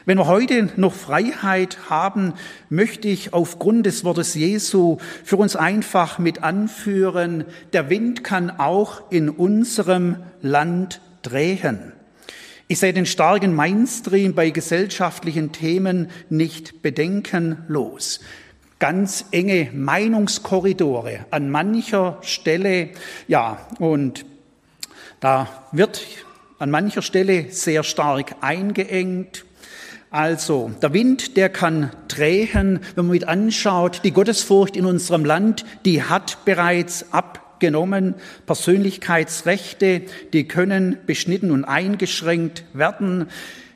Wenn 0.04 0.18
wir 0.18 0.26
heute 0.26 0.70
noch 0.76 0.94
Freiheit 0.94 1.78
haben, 1.88 2.34
möchte 2.68 3.08
ich 3.08 3.32
aufgrund 3.32 3.86
des 3.86 4.04
Wortes 4.04 4.34
Jesu 4.34 4.98
für 5.24 5.36
uns 5.36 5.56
einfach 5.56 6.18
mit 6.18 6.42
anführen, 6.42 7.44
der 7.72 7.88
Wind 7.88 8.24
kann 8.24 8.50
auch 8.50 9.10
in 9.10 9.28
unserem 9.30 10.16
Land 10.40 11.00
drehen. 11.22 11.92
Ich 12.68 12.78
sehe 12.78 12.92
den 12.92 13.06
starken 13.06 13.54
Mainstream 13.54 14.34
bei 14.34 14.50
gesellschaftlichen 14.50 15.52
Themen 15.52 16.10
nicht 16.30 16.82
bedenkenlos. 16.82 18.20
Ganz 18.78 19.26
enge 19.30 19.68
Meinungskorridore 19.72 21.26
an 21.30 21.50
mancher 21.50 22.18
Stelle, 22.22 22.90
ja, 23.28 23.66
und 23.78 24.24
da 25.20 25.48
wird 25.70 26.02
an 26.58 26.70
mancher 26.70 27.02
Stelle 27.02 27.50
sehr 27.50 27.82
stark 27.82 28.36
eingeengt. 28.40 29.44
Also, 30.12 30.70
der 30.82 30.92
Wind, 30.92 31.38
der 31.38 31.48
kann 31.48 31.90
drehen, 32.06 32.80
wenn 32.94 33.06
man 33.06 33.14
mit 33.14 33.26
anschaut, 33.26 34.02
die 34.04 34.10
Gottesfurcht 34.10 34.76
in 34.76 34.84
unserem 34.84 35.24
Land, 35.24 35.64
die 35.86 36.02
hat 36.02 36.44
bereits 36.44 37.14
abgenommen. 37.14 38.16
Persönlichkeitsrechte, 38.44 40.02
die 40.34 40.46
können 40.46 40.98
beschnitten 41.06 41.50
und 41.50 41.64
eingeschränkt 41.64 42.64
werden. 42.74 43.30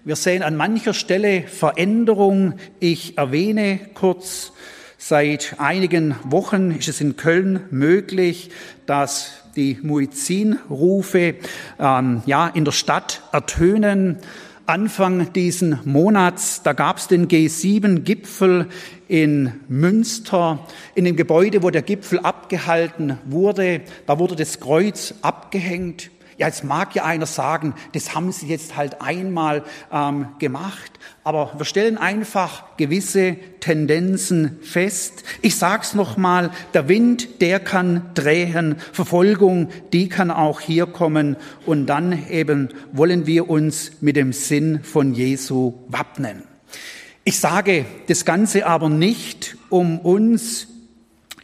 Wir 0.05 0.14
sehen 0.14 0.42
an 0.42 0.57
mancher 0.57 0.92
Stelle 0.92 1.44
Veränderung. 1.44 2.59
Ich 2.81 3.16
erwähne 3.16 3.81
kurz, 3.94 4.53
seit 4.99 5.55
einigen 5.57 6.16
Wochen 6.25 6.70
ist 6.70 6.88
es 6.88 7.01
in 7.01 7.16
Köln 7.16 7.61
möglich, 7.70 8.51
dass 8.85 9.33
die 9.57 9.79
Muizzinrufe 9.83 11.37
ähm, 11.79 12.22
ja, 12.27 12.46
in 12.49 12.66
der 12.66 12.72
Stadt 12.72 13.22
ertönen. 13.33 14.18
Anfang 14.66 15.33
diesen 15.33 15.79
Monats, 15.85 16.62
da 16.62 16.72
gab 16.72 16.98
es 16.98 17.07
den 17.07 17.29
G7-Gipfel 17.29 18.66
in 19.07 19.52
Münster, 19.68 20.66
in 20.94 21.05
dem 21.05 21.14
Gebäude, 21.14 21.62
wo 21.62 21.70
der 21.70 21.83
Gipfel 21.83 22.18
abgehalten 22.18 23.18
wurde. 23.24 23.83
Da 24.07 24.18
wurde 24.18 24.35
das 24.35 24.59
Kreuz 24.59 25.14
abgehängt. 25.22 26.11
Ja, 26.38 26.49
jetzt 26.49 26.64
mag 26.64 26.94
ja 26.94 27.05
einer 27.05 27.25
sagen, 27.25 27.75
das 27.92 28.14
haben 28.14 28.31
sie 28.31 28.46
jetzt 28.46 28.77
halt 28.77 29.01
einmal 29.01 29.64
ähm, 29.90 30.29
gemacht, 30.38 30.92
aber 31.25 31.55
wir 31.57 31.64
stellen 31.64 31.96
einfach 31.96 32.77
gewisse 32.77 33.37
Tendenzen 33.61 34.59
fest. 34.61 35.25
Ich 35.40 35.57
sag's 35.57 35.94
noch 35.94 36.18
mal: 36.18 36.51
Der 36.75 36.88
Wind, 36.88 37.40
der 37.40 37.59
kann 37.59 38.11
drehen, 38.12 38.77
Verfolgung, 38.92 39.70
die 39.94 40.11
kann 40.11 40.31
auch 40.31 40.61
hier 40.61 40.85
kommen, 40.87 41.37
und 41.64 41.87
dann 41.87 42.29
eben 42.29 42.68
wollen 42.92 43.27
wir 43.27 43.49
uns 43.49 43.92
mit 44.03 44.16
dem 44.16 44.35
Sinn 44.35 44.81
von 44.83 45.14
Jesu 45.14 45.72
wappnen. 45.88 46.42
Ich 47.25 47.40
sage 47.40 47.87
das 48.09 48.27
Ganze 48.27 48.66
aber 48.66 48.90
nicht, 48.90 49.57
um 49.70 49.99
uns 49.99 50.68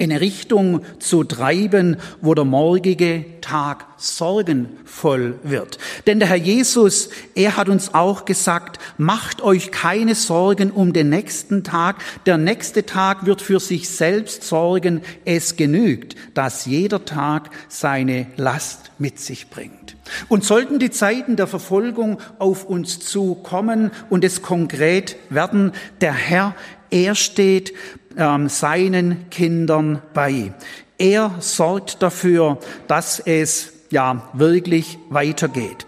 in 0.02 0.10
Richtung 0.10 0.80
zu 0.98 1.22
treiben, 1.22 1.96
wo 2.20 2.34
der 2.34 2.44
morgige 2.44 3.24
Tag 3.40 3.86
sorgenvoll 3.98 5.38
wird. 5.44 5.78
Denn 6.08 6.18
der 6.18 6.28
Herr 6.28 6.36
Jesus, 6.36 7.08
er 7.36 7.56
hat 7.56 7.68
uns 7.68 7.94
auch 7.94 8.24
gesagt, 8.24 8.80
macht 8.98 9.42
euch 9.42 9.70
keine 9.70 10.16
Sorgen 10.16 10.72
um 10.72 10.92
den 10.92 11.08
nächsten 11.08 11.62
Tag. 11.62 12.02
Der 12.26 12.36
nächste 12.36 12.84
Tag 12.84 13.26
wird 13.26 13.42
für 13.42 13.60
sich 13.60 13.88
selbst 13.88 14.42
sorgen. 14.42 15.02
Es 15.24 15.54
genügt, 15.54 16.16
dass 16.34 16.66
jeder 16.66 17.04
Tag 17.04 17.50
seine 17.68 18.26
Last 18.36 18.90
mit 18.98 19.20
sich 19.20 19.50
bringt. 19.50 19.94
Und 20.28 20.42
sollten 20.42 20.80
die 20.80 20.90
Zeiten 20.90 21.36
der 21.36 21.46
Verfolgung 21.46 22.18
auf 22.40 22.64
uns 22.64 22.98
zukommen 22.98 23.92
und 24.10 24.24
es 24.24 24.42
konkret 24.42 25.14
werden, 25.30 25.70
der 26.00 26.12
Herr, 26.12 26.56
er 26.92 27.14
steht 27.14 27.72
ähm, 28.16 28.48
seinen 28.48 29.28
Kindern 29.30 30.02
bei. 30.14 30.52
Er 30.98 31.32
sorgt 31.40 32.02
dafür, 32.02 32.58
dass 32.86 33.18
es 33.18 33.72
ja 33.90 34.28
wirklich 34.32 34.98
weitergeht. 35.10 35.86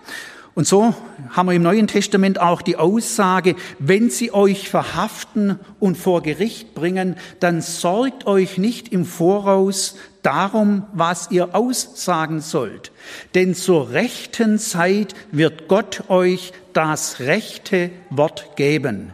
Und 0.55 0.69
so 0.69 0.95
haben 1.31 1.49
wir 1.49 1.55
im 1.55 1.63
Neuen 1.63 1.89
Testament 1.89 2.41
auch 2.41 2.63
die 2.63 2.77
Aussage, 2.77 3.57
wenn 3.81 4.09
sie 4.09 4.33
euch 4.33 4.69
verhaften 4.69 5.59
und 5.81 5.97
vor 5.97 6.23
Gericht 6.23 6.75
bringen, 6.75 7.17
dann 7.41 7.61
sorgt 7.61 8.27
euch 8.27 8.57
nicht 8.57 8.93
im 8.93 9.05
Voraus 9.05 9.97
darum, 10.23 10.85
was 10.93 11.31
ihr 11.33 11.57
aussagen 11.57 12.41
sollt. 12.41 12.93
Denn 13.35 13.55
zur 13.55 13.91
rechten 13.91 14.61
Zeit 14.61 15.15
wird 15.33 15.67
Gott 15.67 16.05
euch 16.09 16.53
das 16.73 17.21
rechte 17.21 17.91
Wort 18.11 18.57
geben. 18.57 19.13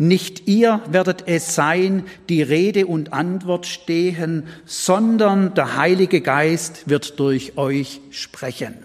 Nicht 0.00 0.48
ihr 0.48 0.80
werdet 0.88 1.24
es 1.26 1.54
sein, 1.54 2.04
die 2.30 2.40
Rede 2.40 2.86
und 2.86 3.12
Antwort 3.12 3.66
stehen, 3.66 4.44
sondern 4.64 5.52
der 5.52 5.76
Heilige 5.76 6.22
Geist 6.22 6.88
wird 6.88 7.20
durch 7.20 7.58
euch 7.58 8.00
sprechen. 8.10 8.76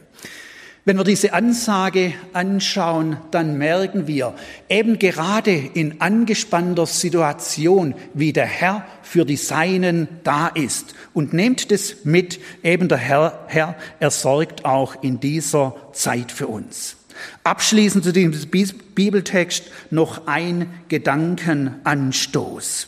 Wenn 0.83 0.97
wir 0.97 1.05
diese 1.05 1.31
Ansage 1.31 2.13
anschauen, 2.33 3.15
dann 3.31 3.57
merken 3.57 4.07
wir, 4.07 4.35
eben 4.67 4.99
gerade 4.99 5.53
in 5.53 6.01
angespannter 6.01 6.85
Situation, 6.85 7.95
wie 8.13 8.33
der 8.33 8.45
Herr 8.45 8.85
für 9.01 9.23
die 9.23 9.37
Seinen 9.37 10.09
da 10.25 10.49
ist. 10.49 10.95
Und 11.13 11.31
nehmt 11.31 11.71
es 11.71 12.03
mit, 12.03 12.41
eben 12.61 12.89
der 12.89 12.97
Herr, 12.97 13.45
Herr, 13.47 13.77
er 14.01 14.11
sorgt 14.11 14.65
auch 14.65 15.01
in 15.01 15.21
dieser 15.21 15.77
Zeit 15.93 16.29
für 16.29 16.47
uns. 16.47 16.97
Abschließend 17.43 18.03
zu 18.03 18.11
diesem 18.11 18.49
Bibeltext 18.95 19.65
noch 19.91 20.27
ein 20.27 20.67
Gedankenanstoß. 20.89 22.87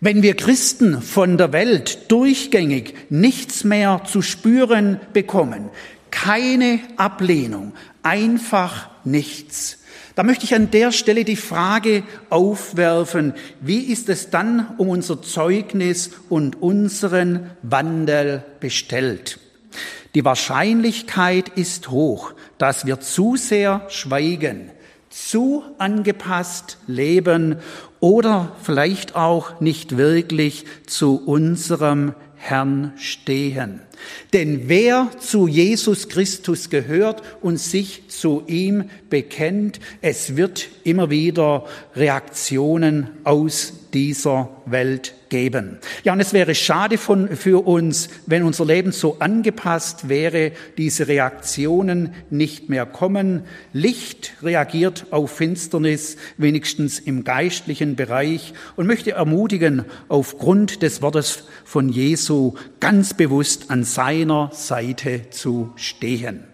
Wenn 0.00 0.22
wir 0.22 0.34
Christen 0.34 1.00
von 1.00 1.38
der 1.38 1.52
Welt 1.52 2.10
durchgängig 2.10 2.94
nichts 3.08 3.62
mehr 3.62 4.02
zu 4.04 4.20
spüren 4.20 4.98
bekommen, 5.12 5.70
keine 6.10 6.80
Ablehnung, 6.96 7.72
einfach 8.02 8.90
nichts. 9.04 9.78
Da 10.14 10.24
möchte 10.24 10.44
ich 10.44 10.54
an 10.54 10.70
der 10.70 10.92
Stelle 10.92 11.24
die 11.24 11.36
Frage 11.36 12.02
aufwerfen, 12.28 13.32
wie 13.60 13.78
ist 13.80 14.08
es 14.08 14.30
dann 14.30 14.74
um 14.76 14.88
unser 14.88 15.22
Zeugnis 15.22 16.10
und 16.28 16.60
unseren 16.60 17.50
Wandel 17.62 18.44
bestellt? 18.60 19.38
Die 20.14 20.24
Wahrscheinlichkeit 20.24 21.48
ist 21.50 21.90
hoch, 21.90 22.34
dass 22.58 22.86
wir 22.86 23.00
zu 23.00 23.36
sehr 23.36 23.86
schweigen, 23.88 24.70
zu 25.10 25.62
angepasst 25.78 26.78
leben 26.86 27.56
oder 28.00 28.56
vielleicht 28.62 29.14
auch 29.14 29.60
nicht 29.60 29.96
wirklich 29.96 30.64
zu 30.86 31.16
unserem 31.24 32.14
Herrn 32.36 32.92
stehen. 32.96 33.80
Denn 34.32 34.68
wer 34.68 35.08
zu 35.20 35.46
Jesus 35.46 36.08
Christus 36.08 36.70
gehört 36.70 37.22
und 37.40 37.58
sich 37.58 38.08
zu 38.08 38.42
ihm 38.48 38.90
bekennt, 39.08 39.78
es 40.00 40.36
wird 40.36 40.68
immer 40.82 41.08
wieder 41.08 41.64
Reaktionen 41.94 43.10
aus 43.22 43.72
dieser 43.92 44.48
Welt 44.66 45.14
geben. 45.32 45.78
Ja, 46.04 46.12
und 46.12 46.20
es 46.20 46.34
wäre 46.34 46.54
schade 46.54 46.98
von, 46.98 47.36
für 47.36 47.66
uns, 47.66 48.10
wenn 48.26 48.42
unser 48.42 48.66
Leben 48.66 48.92
so 48.92 49.16
angepasst 49.18 50.10
wäre, 50.10 50.52
diese 50.76 51.08
Reaktionen 51.08 52.12
nicht 52.28 52.68
mehr 52.68 52.84
kommen. 52.84 53.44
Licht 53.72 54.34
reagiert 54.42 55.06
auf 55.10 55.30
Finsternis, 55.30 56.18
wenigstens 56.36 56.98
im 56.98 57.24
geistlichen 57.24 57.96
Bereich, 57.96 58.52
und 58.76 58.86
möchte 58.86 59.12
ermutigen, 59.12 59.86
aufgrund 60.08 60.82
des 60.82 61.00
Wortes 61.00 61.44
von 61.64 61.88
Jesu 61.88 62.52
ganz 62.78 63.14
bewusst 63.14 63.70
an 63.70 63.84
seiner 63.84 64.50
Seite 64.52 65.30
zu 65.30 65.72
stehen. 65.76 66.51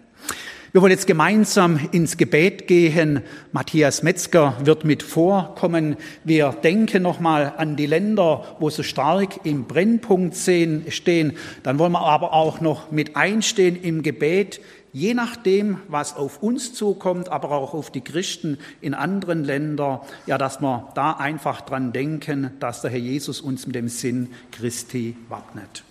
Wir 0.71 0.83
wollen 0.83 0.91
jetzt 0.91 1.07
gemeinsam 1.07 1.79
ins 1.93 2.15
Gebet 2.15 2.67
gehen. 2.67 3.23
Matthias 3.51 4.03
Metzger 4.03 4.55
wird 4.63 4.85
mit 4.85 5.01
vorkommen. 5.01 5.97
Wir 6.23 6.51
denken 6.51 7.01
nochmal 7.01 7.53
an 7.57 7.75
die 7.75 7.87
Länder, 7.87 8.55
wo 8.59 8.69
so 8.69 8.83
stark 8.83 9.45
im 9.45 9.65
Brennpunkt 9.65 10.35
stehen. 10.37 11.33
Dann 11.63 11.79
wollen 11.79 11.93
wir 11.93 12.01
aber 12.01 12.33
auch 12.33 12.61
noch 12.61 12.91
mit 12.91 13.15
einstehen 13.15 13.81
im 13.81 14.03
Gebet, 14.03 14.61
je 14.93 15.15
nachdem, 15.15 15.79
was 15.87 16.15
auf 16.15 16.43
uns 16.43 16.75
zukommt, 16.75 17.29
aber 17.29 17.49
auch 17.49 17.73
auf 17.73 17.89
die 17.89 18.01
Christen 18.01 18.59
in 18.79 18.93
anderen 18.93 19.43
Ländern, 19.43 20.01
ja, 20.27 20.37
dass 20.37 20.61
wir 20.61 20.89
da 20.93 21.13
einfach 21.13 21.61
dran 21.61 21.93
denken, 21.93 22.51
dass 22.59 22.81
der 22.81 22.91
Herr 22.91 22.99
Jesus 22.99 23.41
uns 23.41 23.65
mit 23.65 23.75
dem 23.75 23.87
Sinn 23.87 24.29
Christi 24.51 25.15
wappnet. 25.29 25.83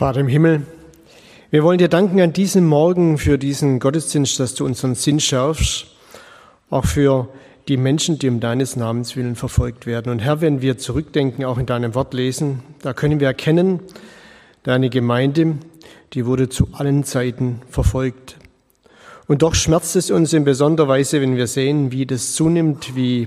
Vater 0.00 0.20
im 0.20 0.28
Himmel, 0.28 0.62
wir 1.50 1.62
wollen 1.62 1.76
dir 1.76 1.88
danken 1.88 2.22
an 2.22 2.32
diesem 2.32 2.64
Morgen 2.64 3.18
für 3.18 3.36
diesen 3.36 3.80
Gottesdienst, 3.80 4.40
dass 4.40 4.54
du 4.54 4.64
unseren 4.64 4.94
Sinn 4.94 5.20
schärfst, 5.20 5.88
auch 6.70 6.86
für 6.86 7.28
die 7.68 7.76
Menschen, 7.76 8.18
die 8.18 8.30
um 8.30 8.40
deines 8.40 8.76
Namens 8.76 9.14
willen 9.14 9.36
verfolgt 9.36 9.84
werden. 9.84 10.10
Und 10.10 10.20
Herr, 10.20 10.40
wenn 10.40 10.62
wir 10.62 10.78
zurückdenken, 10.78 11.44
auch 11.44 11.58
in 11.58 11.66
deinem 11.66 11.94
Wort 11.94 12.14
lesen, 12.14 12.62
da 12.80 12.94
können 12.94 13.20
wir 13.20 13.26
erkennen, 13.26 13.80
deine 14.62 14.88
Gemeinde, 14.88 15.58
die 16.14 16.24
wurde 16.24 16.48
zu 16.48 16.68
allen 16.72 17.04
Zeiten 17.04 17.60
verfolgt. 17.68 18.38
Und 19.26 19.42
doch 19.42 19.54
schmerzt 19.54 19.96
es 19.96 20.10
uns 20.10 20.32
in 20.32 20.44
besonderer 20.44 20.88
Weise, 20.88 21.20
wenn 21.20 21.36
wir 21.36 21.46
sehen, 21.46 21.92
wie 21.92 22.06
das 22.06 22.32
zunimmt, 22.32 22.96
wie 22.96 23.26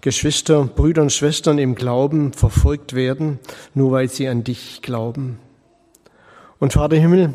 Geschwister, 0.00 0.64
Brüder 0.64 1.02
und 1.02 1.12
Schwestern 1.12 1.58
im 1.58 1.76
Glauben 1.76 2.32
verfolgt 2.32 2.94
werden, 2.94 3.38
nur 3.72 3.92
weil 3.92 4.08
sie 4.08 4.26
an 4.26 4.42
dich 4.42 4.82
glauben. 4.82 5.38
Und 6.60 6.72
Vater 6.72 6.96
Himmel, 6.96 7.34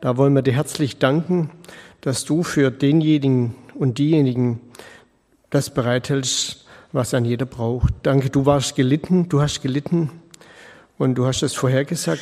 da 0.00 0.16
wollen 0.16 0.34
wir 0.34 0.42
dir 0.42 0.52
herzlich 0.52 0.98
danken, 0.98 1.50
dass 2.00 2.24
du 2.24 2.42
für 2.42 2.72
denjenigen 2.72 3.54
und 3.74 3.98
diejenigen 3.98 4.60
das 5.50 5.70
bereithältst, 5.70 6.66
was 6.90 7.14
ein 7.14 7.24
jeder 7.24 7.46
braucht. 7.46 7.94
Danke, 8.02 8.30
du 8.30 8.46
warst 8.46 8.74
gelitten, 8.74 9.28
du 9.28 9.40
hast 9.40 9.62
gelitten 9.62 10.10
und 10.98 11.14
du 11.14 11.26
hast 11.26 11.42
es 11.44 11.54
vorhergesagt. 11.54 12.20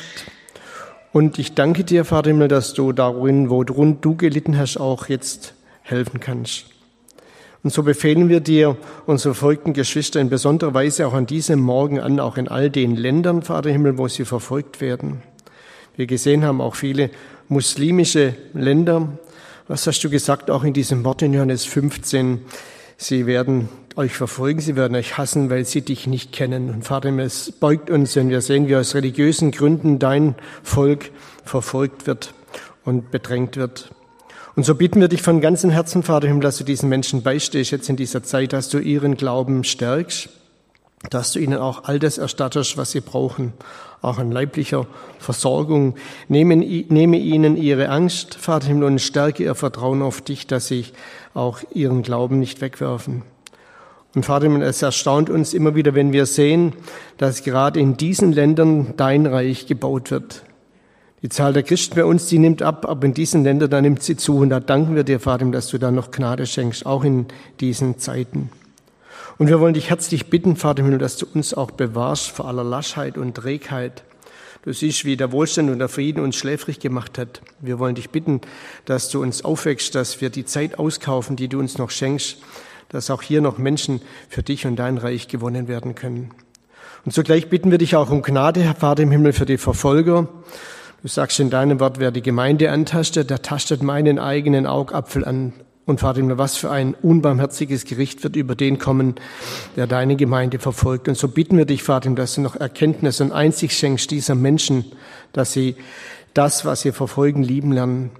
Und 1.11 1.39
ich 1.39 1.55
danke 1.55 1.83
dir, 1.83 2.05
Vater 2.05 2.29
Himmel, 2.29 2.49
dass 2.49 2.75
du 2.75 2.91
darin, 2.91 3.49
wo 3.49 3.63
du 3.63 4.15
gelitten 4.15 4.59
hast, 4.59 4.77
auch 4.77 5.07
jetzt 5.07 5.55
helfen 5.81 6.19
kannst. 6.19 6.65
Und 7.63 7.73
so 7.73 7.81
befehlen 7.81 8.29
wir 8.29 8.41
dir, 8.41 8.77
unsere 9.07 9.33
verfolgten 9.33 9.73
Geschwister 9.73 10.21
in 10.21 10.29
besonderer 10.29 10.75
Weise 10.75 11.07
auch 11.07 11.13
an 11.13 11.25
diesem 11.25 11.61
Morgen 11.61 11.99
an, 11.99 12.19
auch 12.19 12.37
in 12.37 12.47
all 12.47 12.69
den 12.69 12.95
Ländern, 12.95 13.41
Vater 13.41 13.71
Himmel, 13.71 13.97
wo 13.97 14.07
sie 14.07 14.23
verfolgt 14.23 14.81
werden 14.81 15.23
wir 15.97 16.07
gesehen 16.07 16.45
haben, 16.45 16.61
auch 16.61 16.75
viele 16.75 17.09
muslimische 17.49 18.35
Länder. 18.53 19.09
Was 19.67 19.85
hast 19.87 20.03
du 20.03 20.09
gesagt, 20.09 20.49
auch 20.49 20.63
in 20.63 20.73
diesem 20.73 21.03
Wort 21.03 21.21
in 21.21 21.33
Johannes 21.33 21.65
15? 21.65 22.41
Sie 22.97 23.25
werden 23.25 23.69
euch 23.95 24.13
verfolgen, 24.13 24.59
sie 24.59 24.75
werden 24.75 24.95
euch 24.95 25.17
hassen, 25.17 25.49
weil 25.49 25.65
sie 25.65 25.81
dich 25.81 26.07
nicht 26.07 26.31
kennen. 26.31 26.69
Und 26.69 26.83
Vater, 26.83 27.09
es 27.17 27.51
beugt 27.51 27.89
uns, 27.89 28.15
wenn 28.15 28.29
wir 28.29 28.41
sehen, 28.41 28.67
wie 28.67 28.75
aus 28.75 28.95
religiösen 28.95 29.51
Gründen 29.51 29.99
dein 29.99 30.35
Volk 30.63 31.11
verfolgt 31.43 32.07
wird 32.07 32.33
und 32.85 33.11
bedrängt 33.11 33.57
wird. 33.57 33.91
Und 34.55 34.65
so 34.65 34.73
bitten 34.75 35.01
wir 35.01 35.07
dich 35.07 35.21
von 35.21 35.41
ganzem 35.41 35.69
Herzen, 35.69 36.03
Vater 36.03 36.33
dass 36.39 36.57
du 36.57 36.63
diesen 36.63 36.89
Menschen 36.89 37.21
beistehst 37.21 37.71
jetzt 37.71 37.89
in 37.89 37.95
dieser 37.95 38.23
Zeit, 38.23 38.53
dass 38.53 38.69
du 38.69 38.79
ihren 38.79 39.17
Glauben 39.17 39.63
stärkst, 39.63 40.29
dass 41.09 41.31
du 41.31 41.39
ihnen 41.39 41.57
auch 41.57 41.83
all 41.83 41.99
das 41.99 42.17
erstattest, 42.17 42.77
was 42.77 42.91
sie 42.91 43.01
brauchen, 43.01 43.53
auch 44.01 44.19
an 44.19 44.31
leiblicher 44.31 44.87
Versorgung. 45.19 45.95
Nehme, 46.27 46.55
nehme 46.55 47.17
ihnen 47.17 47.57
ihre 47.57 47.89
Angst, 47.89 48.35
Vater 48.35 48.67
Himmel, 48.67 48.85
und 48.85 49.01
stärke 49.01 49.43
ihr 49.43 49.55
Vertrauen 49.55 50.01
auf 50.01 50.21
dich, 50.21 50.47
dass 50.47 50.67
sie 50.67 50.85
auch 51.33 51.59
ihren 51.73 52.03
Glauben 52.03 52.39
nicht 52.39 52.61
wegwerfen. 52.61 53.23
Und 54.15 54.23
Vater 54.23 54.45
Himmel, 54.45 54.63
es 54.63 54.81
erstaunt 54.81 55.29
uns 55.29 55.53
immer 55.53 55.75
wieder, 55.75 55.93
wenn 55.93 56.13
wir 56.13 56.25
sehen, 56.25 56.73
dass 57.17 57.43
gerade 57.43 57.79
in 57.79 57.97
diesen 57.97 58.31
Ländern 58.31 58.93
dein 58.97 59.25
Reich 59.25 59.67
gebaut 59.67 60.11
wird. 60.11 60.43
Die 61.23 61.29
Zahl 61.29 61.51
der 61.51 61.63
Christen 61.63 61.95
bei 61.95 62.05
uns, 62.05 62.27
die 62.27 62.37
nimmt 62.37 62.61
ab, 62.61 62.85
aber 62.87 63.05
in 63.05 63.13
diesen 63.13 63.43
Ländern, 63.43 63.69
da 63.69 63.81
nimmt 63.81 64.03
sie 64.03 64.15
zu. 64.15 64.37
Und 64.37 64.49
da 64.49 64.59
danken 64.59 64.95
wir 64.95 65.03
dir, 65.03 65.19
Vater, 65.19 65.45
dass 65.45 65.67
du 65.67 65.77
da 65.77 65.91
noch 65.91 66.11
Gnade 66.11 66.45
schenkst, 66.45 66.85
auch 66.85 67.03
in 67.03 67.25
diesen 67.59 67.97
Zeiten. 67.97 68.49
Und 69.37 69.49
wir 69.49 69.59
wollen 69.59 69.75
dich 69.75 69.91
herzlich 69.91 70.31
bitten, 70.31 70.55
Vater 70.55 70.83
Himmel, 70.83 70.97
dass 70.97 71.17
du 71.17 71.27
uns 71.31 71.53
auch 71.53 71.69
bewahrst 71.69 72.31
vor 72.31 72.47
aller 72.47 72.63
Laschheit 72.63 73.19
und 73.19 73.35
Trägheit. 73.35 74.03
Du 74.63 74.73
siehst, 74.73 75.05
wie 75.05 75.15
der 75.15 75.31
Wohlstand 75.31 75.69
und 75.69 75.77
der 75.77 75.89
Frieden 75.89 76.23
uns 76.23 76.35
schläfrig 76.35 76.79
gemacht 76.79 77.19
hat. 77.19 77.41
Wir 77.59 77.77
wollen 77.77 77.93
dich 77.93 78.09
bitten, 78.09 78.41
dass 78.85 79.09
du 79.09 79.21
uns 79.21 79.45
aufwächst, 79.45 79.93
dass 79.93 80.21
wir 80.21 80.31
die 80.31 80.45
Zeit 80.45 80.79
auskaufen, 80.79 81.35
die 81.35 81.49
du 81.49 81.59
uns 81.59 81.77
noch 81.77 81.91
schenkst, 81.91 82.37
dass 82.89 83.11
auch 83.11 83.21
hier 83.21 83.41
noch 83.41 83.59
Menschen 83.59 84.01
für 84.27 84.41
dich 84.41 84.65
und 84.65 84.75
dein 84.75 84.97
Reich 84.97 85.27
gewonnen 85.27 85.67
werden 85.67 85.93
können. 85.93 86.31
Und 87.05 87.11
zugleich 87.11 87.47
bitten 87.47 87.69
wir 87.69 87.77
dich 87.77 87.95
auch 87.95 88.09
um 88.09 88.23
Gnade, 88.23 88.61
Herr 88.61 88.75
Vater 88.75 89.03
im 89.03 89.11
Himmel, 89.11 89.33
für 89.33 89.45
die 89.45 89.59
Verfolger. 89.59 90.27
Du 91.03 91.07
sagst 91.07 91.39
in 91.39 91.51
deinem 91.51 91.79
Wort, 91.79 91.99
wer 91.99 92.09
die 92.09 92.23
Gemeinde 92.23 92.71
antastet, 92.71 93.29
der 93.29 93.43
tastet 93.43 93.83
meinen 93.83 94.17
eigenen 94.17 94.65
Augapfel 94.65 95.23
an. 95.23 95.53
Und 95.87 96.01
Vater, 96.01 96.37
was 96.37 96.57
für 96.57 96.69
ein 96.69 96.95
unbarmherziges 97.01 97.85
Gericht 97.85 98.21
wird 98.21 98.35
über 98.35 98.55
den 98.55 98.77
kommen, 98.77 99.15
der 99.77 99.87
deine 99.87 100.17
Gemeinde 100.17 100.59
verfolgt. 100.59 101.07
Und 101.07 101.17
so 101.17 101.29
bitten 101.29 101.57
wir 101.57 101.65
dich, 101.65 101.81
Vater, 101.81 102.09
dass 102.11 102.35
du 102.35 102.41
noch 102.41 102.57
Erkenntnis 102.57 103.21
und 103.21 103.31
Einsicht 103.31 103.73
schenkst 103.73 104.11
dieser 104.11 104.35
Menschen, 104.35 104.83
dass 105.31 105.53
sie 105.53 105.77
das, 106.33 106.65
was 106.65 106.81
sie 106.81 106.91
verfolgen, 106.91 107.41
lieben 107.41 107.71
lernen. 107.71 108.11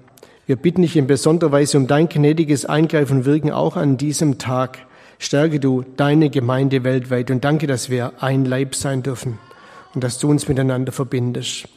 Wir 0.45 0.55
bitten 0.55 0.81
dich 0.81 0.95
in 0.95 1.07
besonderer 1.07 1.51
Weise 1.51 1.77
um 1.77 1.87
dein 1.87 2.07
gnädiges 2.07 2.65
Eingreifen 2.65 3.17
und 3.17 3.25
Wirken 3.25 3.51
auch 3.51 3.75
an 3.75 3.97
diesem 3.97 4.37
Tag. 4.37 4.79
Stärke 5.19 5.59
du 5.59 5.83
deine 5.97 6.29
Gemeinde 6.29 6.85
weltweit 6.85 7.29
und 7.31 7.43
danke, 7.43 7.67
dass 7.67 7.89
wir 7.89 8.13
ein 8.23 8.45
Leib 8.45 8.75
sein 8.75 9.03
dürfen 9.03 9.39
und 9.93 10.05
dass 10.05 10.19
du 10.19 10.29
uns 10.29 10.47
miteinander 10.47 10.93
verbindest. 10.93 11.67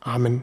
Amen. 0.00 0.42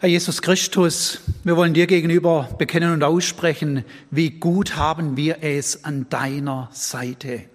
Herr 0.00 0.08
Jesus 0.08 0.42
Christus, 0.42 1.18
wir 1.42 1.56
wollen 1.56 1.74
dir 1.74 1.88
gegenüber 1.88 2.48
bekennen 2.56 2.92
und 2.92 3.02
aussprechen, 3.02 3.84
wie 4.12 4.30
gut 4.30 4.76
haben 4.76 5.16
wir 5.16 5.38
es 5.40 5.82
an 5.82 6.08
deiner 6.08 6.68
Seite. 6.70 7.46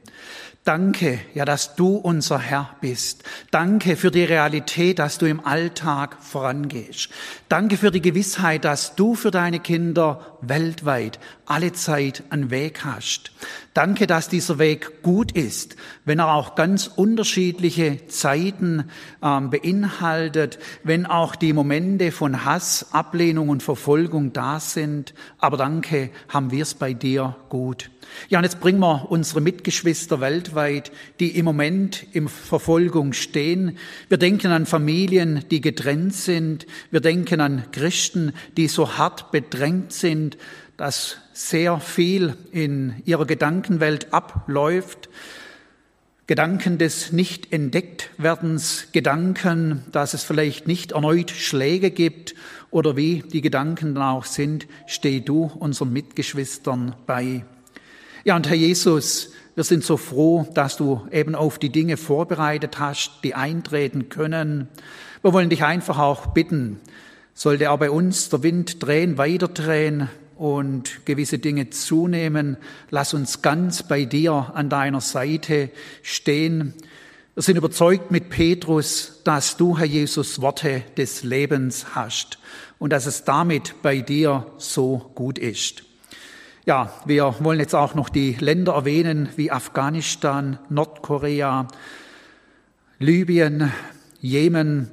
Danke, 0.65 1.19
ja, 1.33 1.45
dass 1.45 1.75
du 1.75 1.95
unser 1.95 2.39
Herr 2.39 2.75
bist. 2.81 3.23
Danke 3.49 3.95
für 3.95 4.11
die 4.11 4.25
Realität, 4.25 4.99
dass 4.99 5.17
du 5.17 5.25
im 5.25 5.45
Alltag 5.45 6.17
vorangehst. 6.21 7.07
Danke 7.47 7.77
für 7.77 7.91
die 7.91 8.01
Gewissheit, 8.01 8.65
dass 8.65 8.95
du 8.95 9.15
für 9.15 9.31
deine 9.31 9.61
Kinder 9.61 10.37
weltweit 10.41 11.19
alle 11.45 11.71
Zeit 11.71 12.23
einen 12.29 12.49
Weg 12.49 12.83
hast. 12.83 13.31
Danke, 13.73 14.05
dass 14.05 14.29
dieser 14.29 14.59
Weg 14.59 15.01
gut 15.01 15.31
ist, 15.31 15.77
wenn 16.05 16.19
er 16.19 16.35
auch 16.35 16.53
ganz 16.53 16.85
unterschiedliche 16.85 18.05
Zeiten 18.05 18.83
ähm, 19.23 19.49
beinhaltet, 19.49 20.59
wenn 20.83 21.07
auch 21.07 21.35
die 21.35 21.53
Momente 21.53 22.11
von 22.11 22.45
Hass, 22.45 22.87
Ablehnung 22.91 23.49
und 23.49 23.63
Verfolgung 23.63 24.31
da 24.31 24.59
sind. 24.59 25.15
Aber 25.39 25.57
danke, 25.57 26.11
haben 26.29 26.51
wir 26.51 26.61
es 26.61 26.75
bei 26.75 26.93
dir 26.93 27.35
gut. 27.49 27.89
Ja, 28.29 28.37
und 28.37 28.43
jetzt 28.43 28.59
bringen 28.59 28.79
wir 28.79 29.07
unsere 29.09 29.41
Mitgeschwister 29.41 30.21
weltweit, 30.21 30.91
die 31.19 31.35
im 31.35 31.45
Moment 31.45 32.05
in 32.11 32.27
Verfolgung 32.27 33.13
stehen. 33.13 33.79
Wir 34.07 34.19
denken 34.19 34.51
an 34.51 34.67
Familien, 34.67 35.45
die 35.49 35.61
getrennt 35.61 36.13
sind. 36.13 36.67
Wir 36.91 36.99
denken 36.99 37.41
an 37.41 37.63
Christen, 37.71 38.33
die 38.55 38.67
so 38.67 38.99
hart 38.99 39.31
bedrängt 39.31 39.93
sind, 39.93 40.37
dass 40.77 41.17
sehr 41.33 41.79
viel 41.79 42.35
in 42.51 43.01
ihrer 43.05 43.25
Gedankenwelt 43.25 44.13
abläuft. 44.13 45.09
Gedanken 46.25 46.77
des 46.77 47.11
nicht 47.11 47.51
entdeckt 47.51 48.09
werdens, 48.17 48.87
Gedanken, 48.91 49.83
dass 49.91 50.13
es 50.13 50.23
vielleicht 50.23 50.67
nicht 50.67 50.93
erneut 50.93 51.31
Schläge 51.31 51.91
gibt 51.91 52.33
oder 52.71 52.95
wie 52.95 53.21
die 53.21 53.41
Gedanken 53.41 53.93
dann 53.93 54.03
auch 54.03 54.25
sind, 54.25 54.67
steh 54.87 55.19
du 55.19 55.51
unseren 55.59 55.91
Mitgeschwistern 55.91 56.95
bei. 57.05 57.45
Ja, 58.23 58.35
und 58.37 58.47
Herr 58.47 58.55
Jesus, 58.55 59.31
wir 59.55 59.65
sind 59.65 59.83
so 59.83 59.97
froh, 59.97 60.47
dass 60.53 60.77
du 60.77 61.05
eben 61.11 61.35
auf 61.35 61.59
die 61.59 61.69
Dinge 61.69 61.97
vorbereitet 61.97 62.79
hast, 62.79 63.19
die 63.23 63.35
eintreten 63.35 64.09
können. 64.09 64.69
Wir 65.21 65.33
wollen 65.33 65.49
dich 65.49 65.63
einfach 65.63 65.99
auch 65.99 66.27
bitten, 66.27 66.79
sollte 67.33 67.69
auch 67.69 67.79
bei 67.79 67.91
uns 67.91 68.29
der 68.29 68.43
Wind 68.43 68.81
drehen, 68.81 69.17
weiter 69.17 69.49
drehen 69.49 70.09
und 70.43 71.05
gewisse 71.05 71.39
Dinge 71.39 71.69
zunehmen, 71.69 72.57
lass 72.89 73.13
uns 73.13 73.41
ganz 73.41 73.81
bei 73.81 74.03
dir 74.03 74.51
an 74.53 74.67
deiner 74.67 74.99
Seite 74.99 75.69
stehen. 76.01 76.73
Wir 77.33 77.43
sind 77.43 77.55
überzeugt 77.55 78.11
mit 78.11 78.29
Petrus, 78.29 79.21
dass 79.23 79.55
du, 79.55 79.77
Herr 79.77 79.85
Jesus, 79.85 80.41
Worte 80.41 80.83
des 80.97 81.23
Lebens 81.23 81.95
hast 81.95 82.39
und 82.77 82.91
dass 82.91 83.05
es 83.05 83.23
damit 83.23 83.75
bei 83.83 84.01
dir 84.01 84.45
so 84.57 85.11
gut 85.15 85.39
ist. 85.39 85.85
Ja, 86.65 86.91
wir 87.05 87.35
wollen 87.39 87.61
jetzt 87.61 87.73
auch 87.73 87.95
noch 87.95 88.09
die 88.09 88.33
Länder 88.33 88.73
erwähnen 88.73 89.29
wie 89.37 89.49
Afghanistan, 89.49 90.59
Nordkorea, 90.67 91.69
Libyen, 92.99 93.71
Jemen, 94.19 94.89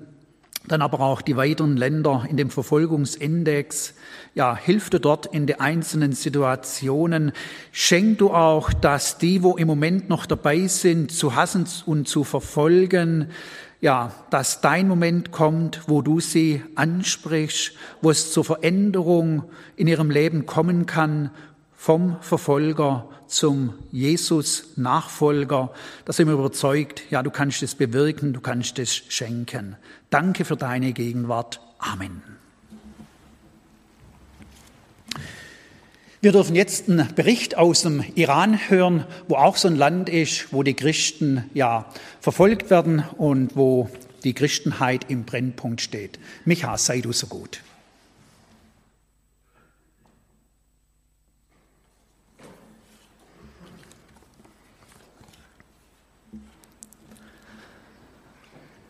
dann 0.68 0.82
aber 0.82 1.00
auch 1.00 1.22
die 1.22 1.36
weiteren 1.36 1.76
Länder 1.76 2.24
in 2.28 2.36
dem 2.36 2.50
Verfolgungsindex. 2.50 3.94
Ja, 4.34 4.56
hilf 4.56 4.90
du 4.90 5.00
dort 5.00 5.26
in 5.26 5.46
den 5.46 5.58
einzelnen 5.58 6.12
Situationen. 6.12 7.32
Schenk 7.72 8.18
du 8.18 8.30
auch, 8.30 8.72
dass 8.72 9.18
die, 9.18 9.42
wo 9.42 9.56
im 9.56 9.66
Moment 9.66 10.08
noch 10.08 10.24
dabei 10.24 10.68
sind, 10.68 11.10
zu 11.10 11.34
hassen 11.34 11.66
und 11.86 12.06
zu 12.08 12.22
verfolgen, 12.22 13.30
ja, 13.80 14.12
dass 14.30 14.60
dein 14.60 14.88
Moment 14.88 15.32
kommt, 15.32 15.82
wo 15.88 16.02
du 16.02 16.20
sie 16.20 16.62
ansprichst, 16.74 17.72
wo 18.02 18.10
es 18.10 18.32
zur 18.32 18.44
Veränderung 18.44 19.44
in 19.76 19.88
ihrem 19.88 20.10
Leben 20.10 20.46
kommen 20.46 20.86
kann 20.86 21.30
vom 21.74 22.16
Verfolger 22.20 23.08
zum 23.26 23.72
Jesus-Nachfolger. 23.90 25.72
Da 26.04 26.12
sind 26.12 26.28
wir 26.28 26.34
überzeugt, 26.34 27.02
ja, 27.10 27.22
du 27.22 27.30
kannst 27.30 27.62
es 27.62 27.74
bewirken, 27.74 28.32
du 28.32 28.40
kannst 28.40 28.78
es 28.78 28.94
schenken. 28.94 29.76
Danke 30.10 30.44
für 30.44 30.56
deine 30.56 30.92
Gegenwart. 30.92 31.60
Amen. 31.78 32.39
Wir 36.22 36.32
dürfen 36.32 36.54
jetzt 36.54 36.90
einen 36.90 37.14
Bericht 37.14 37.56
aus 37.56 37.80
dem 37.80 38.04
Iran 38.14 38.68
hören, 38.68 39.06
wo 39.26 39.36
auch 39.36 39.56
so 39.56 39.68
ein 39.68 39.76
Land 39.76 40.10
ist, 40.10 40.52
wo 40.52 40.62
die 40.62 40.74
Christen 40.74 41.48
ja 41.54 41.86
verfolgt 42.20 42.68
werden 42.68 43.02
und 43.16 43.56
wo 43.56 43.88
die 44.22 44.34
Christenheit 44.34 45.06
im 45.08 45.24
Brennpunkt 45.24 45.80
steht. 45.80 46.18
Micha, 46.44 46.76
sei 46.76 47.00
du 47.00 47.12
so 47.12 47.26
gut. 47.26 47.62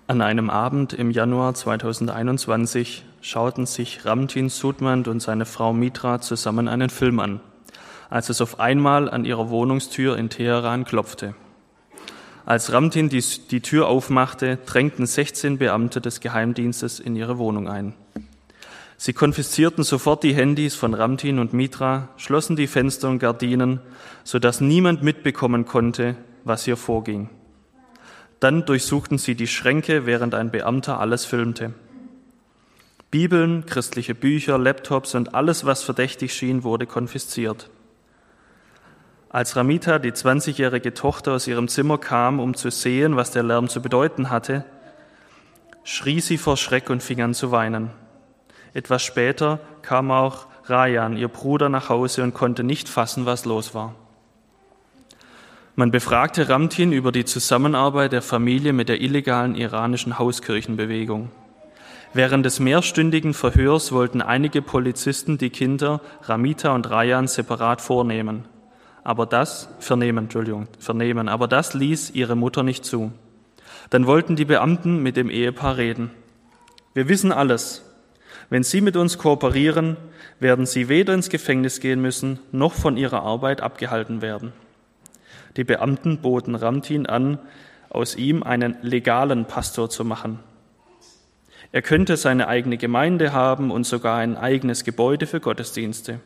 An 0.08 0.20
einem 0.20 0.50
Abend 0.50 0.94
im 0.94 1.12
Januar 1.12 1.54
2021 1.54 3.04
schauten 3.20 3.66
sich 3.66 4.04
Ramtin 4.04 4.48
Sudmand 4.48 5.08
und 5.08 5.20
seine 5.20 5.44
Frau 5.44 5.72
Mitra 5.72 6.20
zusammen 6.20 6.68
einen 6.68 6.90
Film 6.90 7.20
an, 7.20 7.40
als 8.08 8.28
es 8.30 8.40
auf 8.40 8.60
einmal 8.60 9.10
an 9.10 9.24
ihrer 9.24 9.50
Wohnungstür 9.50 10.16
in 10.16 10.30
Teheran 10.30 10.84
klopfte. 10.84 11.34
Als 12.46 12.72
Ramtin 12.72 13.08
die, 13.08 13.22
die 13.50 13.60
Tür 13.60 13.86
aufmachte, 13.86 14.58
drängten 14.66 15.06
16 15.06 15.58
Beamte 15.58 16.00
des 16.00 16.20
Geheimdienstes 16.20 16.98
in 16.98 17.14
ihre 17.14 17.38
Wohnung 17.38 17.68
ein. 17.68 17.94
Sie 18.96 19.12
konfiszierten 19.12 19.84
sofort 19.84 20.24
die 20.24 20.34
Handys 20.34 20.74
von 20.74 20.94
Ramtin 20.94 21.38
und 21.38 21.52
Mitra, 21.52 22.08
schlossen 22.16 22.56
die 22.56 22.66
Fenster 22.66 23.08
und 23.08 23.18
Gardinen, 23.18 23.80
sodass 24.24 24.60
niemand 24.60 25.02
mitbekommen 25.02 25.64
konnte, 25.64 26.16
was 26.44 26.64
hier 26.64 26.76
vorging. 26.76 27.30
Dann 28.40 28.64
durchsuchten 28.64 29.18
sie 29.18 29.34
die 29.34 29.46
Schränke, 29.46 30.06
während 30.06 30.34
ein 30.34 30.50
Beamter 30.50 30.98
alles 30.98 31.24
filmte. 31.24 31.72
Bibeln, 33.10 33.66
christliche 33.66 34.14
Bücher, 34.14 34.56
Laptops 34.56 35.16
und 35.16 35.34
alles, 35.34 35.64
was 35.64 35.82
verdächtig 35.82 36.32
schien, 36.32 36.62
wurde 36.62 36.86
konfisziert. 36.86 37.68
Als 39.28 39.56
Ramita, 39.56 39.98
die 39.98 40.12
20-jährige 40.12 40.94
Tochter, 40.94 41.32
aus 41.32 41.46
ihrem 41.46 41.68
Zimmer 41.68 41.98
kam, 41.98 42.38
um 42.38 42.54
zu 42.54 42.70
sehen, 42.70 43.16
was 43.16 43.32
der 43.32 43.42
Lärm 43.42 43.68
zu 43.68 43.82
bedeuten 43.82 44.30
hatte, 44.30 44.64
schrie 45.82 46.20
sie 46.20 46.38
vor 46.38 46.56
Schreck 46.56 46.88
und 46.90 47.02
fing 47.02 47.20
an 47.20 47.34
zu 47.34 47.50
weinen. 47.50 47.90
Etwas 48.74 49.02
später 49.02 49.58
kam 49.82 50.10
auch 50.10 50.46
Rayan, 50.66 51.16
ihr 51.16 51.28
Bruder, 51.28 51.68
nach 51.68 51.88
Hause 51.88 52.22
und 52.22 52.34
konnte 52.34 52.62
nicht 52.62 52.88
fassen, 52.88 53.26
was 53.26 53.44
los 53.44 53.74
war. 53.74 53.94
Man 55.74 55.90
befragte 55.90 56.48
Ramtin 56.48 56.92
über 56.92 57.10
die 57.10 57.24
Zusammenarbeit 57.24 58.12
der 58.12 58.22
Familie 58.22 58.72
mit 58.72 58.88
der 58.88 59.00
illegalen 59.00 59.54
iranischen 59.56 60.18
Hauskirchenbewegung. 60.18 61.30
Während 62.12 62.44
des 62.44 62.58
mehrstündigen 62.58 63.34
Verhörs 63.34 63.92
wollten 63.92 64.20
einige 64.20 64.62
Polizisten 64.62 65.38
die 65.38 65.50
Kinder 65.50 66.00
Ramita 66.22 66.74
und 66.74 66.90
Rayan 66.90 67.28
separat 67.28 67.80
vornehmen. 67.80 68.46
Aber 69.04 69.26
das, 69.26 69.68
vernehmen, 69.78 70.24
Entschuldigung, 70.24 70.66
vernehmen, 70.80 71.28
aber 71.28 71.46
das 71.46 71.72
ließ 71.72 72.10
ihre 72.10 72.34
Mutter 72.34 72.64
nicht 72.64 72.84
zu. 72.84 73.12
Dann 73.90 74.06
wollten 74.06 74.34
die 74.34 74.44
Beamten 74.44 75.02
mit 75.02 75.16
dem 75.16 75.30
Ehepaar 75.30 75.76
reden. 75.76 76.10
Wir 76.94 77.08
wissen 77.08 77.30
alles. 77.30 77.84
Wenn 78.50 78.64
Sie 78.64 78.80
mit 78.80 78.96
uns 78.96 79.16
kooperieren, 79.16 79.96
werden 80.40 80.66
Sie 80.66 80.88
weder 80.88 81.14
ins 81.14 81.28
Gefängnis 81.28 81.78
gehen 81.78 82.02
müssen, 82.02 82.40
noch 82.50 82.74
von 82.74 82.96
Ihrer 82.96 83.22
Arbeit 83.22 83.60
abgehalten 83.60 84.20
werden. 84.20 84.52
Die 85.56 85.64
Beamten 85.64 86.18
boten 86.18 86.56
Ramtin 86.56 87.06
an, 87.06 87.38
aus 87.88 88.16
ihm 88.16 88.42
einen 88.42 88.76
legalen 88.82 89.44
Pastor 89.44 89.88
zu 89.90 90.04
machen. 90.04 90.40
Er 91.72 91.82
könnte 91.82 92.16
seine 92.16 92.48
eigene 92.48 92.78
Gemeinde 92.78 93.32
haben 93.32 93.70
und 93.70 93.84
sogar 93.84 94.18
ein 94.18 94.36
eigenes 94.36 94.84
Gebäude 94.84 95.26
für 95.26 95.40
Gottesdienste. 95.40 96.20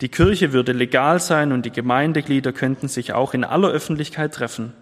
Die 0.00 0.08
Kirche 0.08 0.52
würde 0.52 0.72
legal 0.72 1.20
sein 1.20 1.52
und 1.52 1.66
die 1.66 1.70
Gemeindeglieder 1.70 2.52
könnten 2.52 2.88
sich 2.88 3.12
auch 3.12 3.34
in 3.34 3.44
aller 3.44 3.68
Öffentlichkeit 3.68 4.34
treffen. 4.34 4.72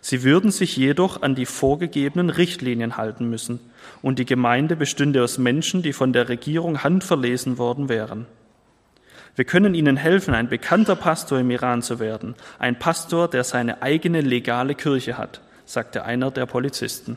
Sie 0.00 0.22
würden 0.22 0.52
sich 0.52 0.76
jedoch 0.76 1.22
an 1.22 1.34
die 1.34 1.46
vorgegebenen 1.46 2.30
Richtlinien 2.30 2.96
halten 2.96 3.28
müssen, 3.28 3.58
und 4.02 4.20
die 4.20 4.26
Gemeinde 4.26 4.76
bestünde 4.76 5.24
aus 5.24 5.38
Menschen, 5.38 5.82
die 5.82 5.92
von 5.92 6.12
der 6.12 6.28
Regierung 6.28 6.84
handverlesen 6.84 7.58
worden 7.58 7.88
wären. 7.88 8.26
Wir 9.34 9.44
können 9.44 9.74
Ihnen 9.74 9.96
helfen, 9.96 10.34
ein 10.34 10.48
bekannter 10.48 10.96
Pastor 10.96 11.38
im 11.40 11.50
Iran 11.50 11.82
zu 11.82 11.98
werden, 11.98 12.34
ein 12.58 12.78
Pastor, 12.78 13.28
der 13.28 13.44
seine 13.44 13.82
eigene 13.82 14.20
legale 14.20 14.74
Kirche 14.74 15.18
hat, 15.18 15.40
sagte 15.64 16.04
einer 16.04 16.30
der 16.30 16.46
Polizisten. 16.46 17.16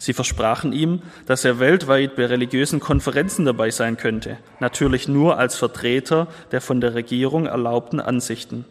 Sie 0.00 0.14
versprachen 0.14 0.72
ihm, 0.72 1.02
dass 1.26 1.44
er 1.44 1.60
weltweit 1.60 2.16
bei 2.16 2.24
religiösen 2.24 2.80
Konferenzen 2.80 3.44
dabei 3.44 3.70
sein 3.70 3.98
könnte, 3.98 4.38
natürlich 4.58 5.08
nur 5.08 5.38
als 5.38 5.56
Vertreter 5.56 6.26
der 6.52 6.62
von 6.62 6.80
der 6.80 6.94
Regierung 6.94 7.44
erlaubten 7.44 8.00
Ansichten. 8.00 8.64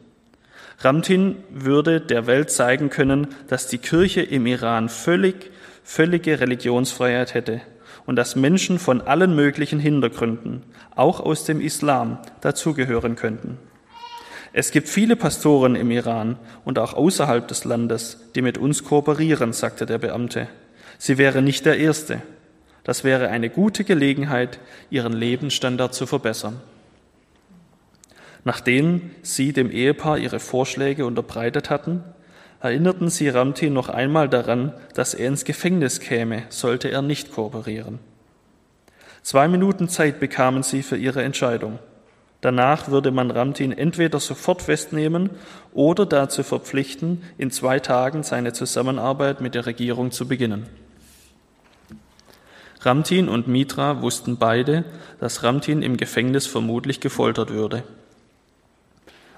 Ramtin 0.79 1.35
würde 1.51 2.01
der 2.01 2.25
Welt 2.25 2.49
zeigen 2.49 2.89
können, 2.89 3.27
dass 3.47 3.67
die 3.67 3.77
Kirche 3.77 4.21
im 4.21 4.47
Iran 4.47 4.89
völlig, 4.89 5.51
völlige 5.83 6.39
Religionsfreiheit 6.39 7.35
hätte, 7.35 7.61
und 8.07 8.15
dass 8.15 8.35
Menschen 8.35 8.79
von 8.79 8.99
allen 9.01 9.35
möglichen 9.35 9.79
Hintergründen, 9.79 10.63
auch 10.95 11.19
aus 11.19 11.43
dem 11.43 11.61
Islam, 11.61 12.17
dazugehören 12.41 13.15
könnten. 13.15 13.59
Es 14.51 14.71
gibt 14.71 14.89
viele 14.89 15.15
Pastoren 15.15 15.75
im 15.75 15.91
Iran 15.91 16.39
und 16.65 16.79
auch 16.79 16.95
außerhalb 16.95 17.47
des 17.47 17.65
Landes, 17.65 18.17
die 18.33 18.41
mit 18.41 18.57
uns 18.57 18.83
kooperieren, 18.83 19.53
sagte 19.53 19.85
der 19.85 19.99
Beamte. 19.99 20.47
Sie 20.99 21.17
wäre 21.17 21.41
nicht 21.41 21.65
der 21.65 21.79
Erste. 21.79 22.21
Das 22.83 23.03
wäre 23.03 23.29
eine 23.29 23.49
gute 23.49 23.85
Gelegenheit, 23.85 24.59
ihren 24.89 25.13
Lebensstandard 25.13 25.93
zu 25.93 26.05
verbessern. 26.05 26.59
Nachdem 28.43 29.11
sie 29.21 29.53
dem 29.53 29.71
Ehepaar 29.71 30.17
ihre 30.17 30.39
Vorschläge 30.39 31.05
unterbreitet 31.05 31.69
hatten, 31.69 32.03
erinnerten 32.61 33.09
sie 33.09 33.29
Ramti 33.29 33.69
noch 33.69 33.87
einmal 33.87 34.27
daran, 34.27 34.73
dass 34.93 35.13
er 35.13 35.27
ins 35.27 35.45
Gefängnis 35.45 36.01
käme, 36.01 36.43
sollte 36.49 36.89
er 36.89 37.01
nicht 37.01 37.31
kooperieren. 37.31 37.99
Zwei 39.23 39.47
Minuten 39.47 39.87
Zeit 39.87 40.19
bekamen 40.19 40.63
sie 40.63 40.83
für 40.83 40.97
ihre 40.97 41.23
Entscheidung. 41.23 41.79
Danach 42.41 42.89
würde 42.89 43.11
man 43.11 43.31
Ramtin 43.31 43.71
entweder 43.71 44.19
sofort 44.19 44.61
festnehmen 44.61 45.29
oder 45.73 46.05
dazu 46.05 46.43
verpflichten, 46.43 47.23
in 47.37 47.51
zwei 47.51 47.79
Tagen 47.79 48.23
seine 48.23 48.53
Zusammenarbeit 48.53 49.39
mit 49.41 49.55
der 49.55 49.65
Regierung 49.65 50.11
zu 50.11 50.27
beginnen. 50.27 50.65
Ramtin 52.81 53.27
und 53.27 53.47
Mitra 53.47 54.01
wussten 54.01 54.37
beide, 54.37 54.85
dass 55.19 55.43
Ramtin 55.43 55.81
im 55.81 55.97
Gefängnis 55.97 56.47
vermutlich 56.47 57.01
gefoltert 57.01 57.49
würde. 57.49 57.83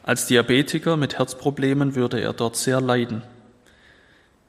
Als 0.04 0.28
Diabetiker 0.28 0.96
mit 0.96 1.18
Herzproblemen 1.18 1.96
würde 1.96 2.20
er 2.20 2.34
dort 2.34 2.56
sehr 2.56 2.82
leiden. 2.82 3.24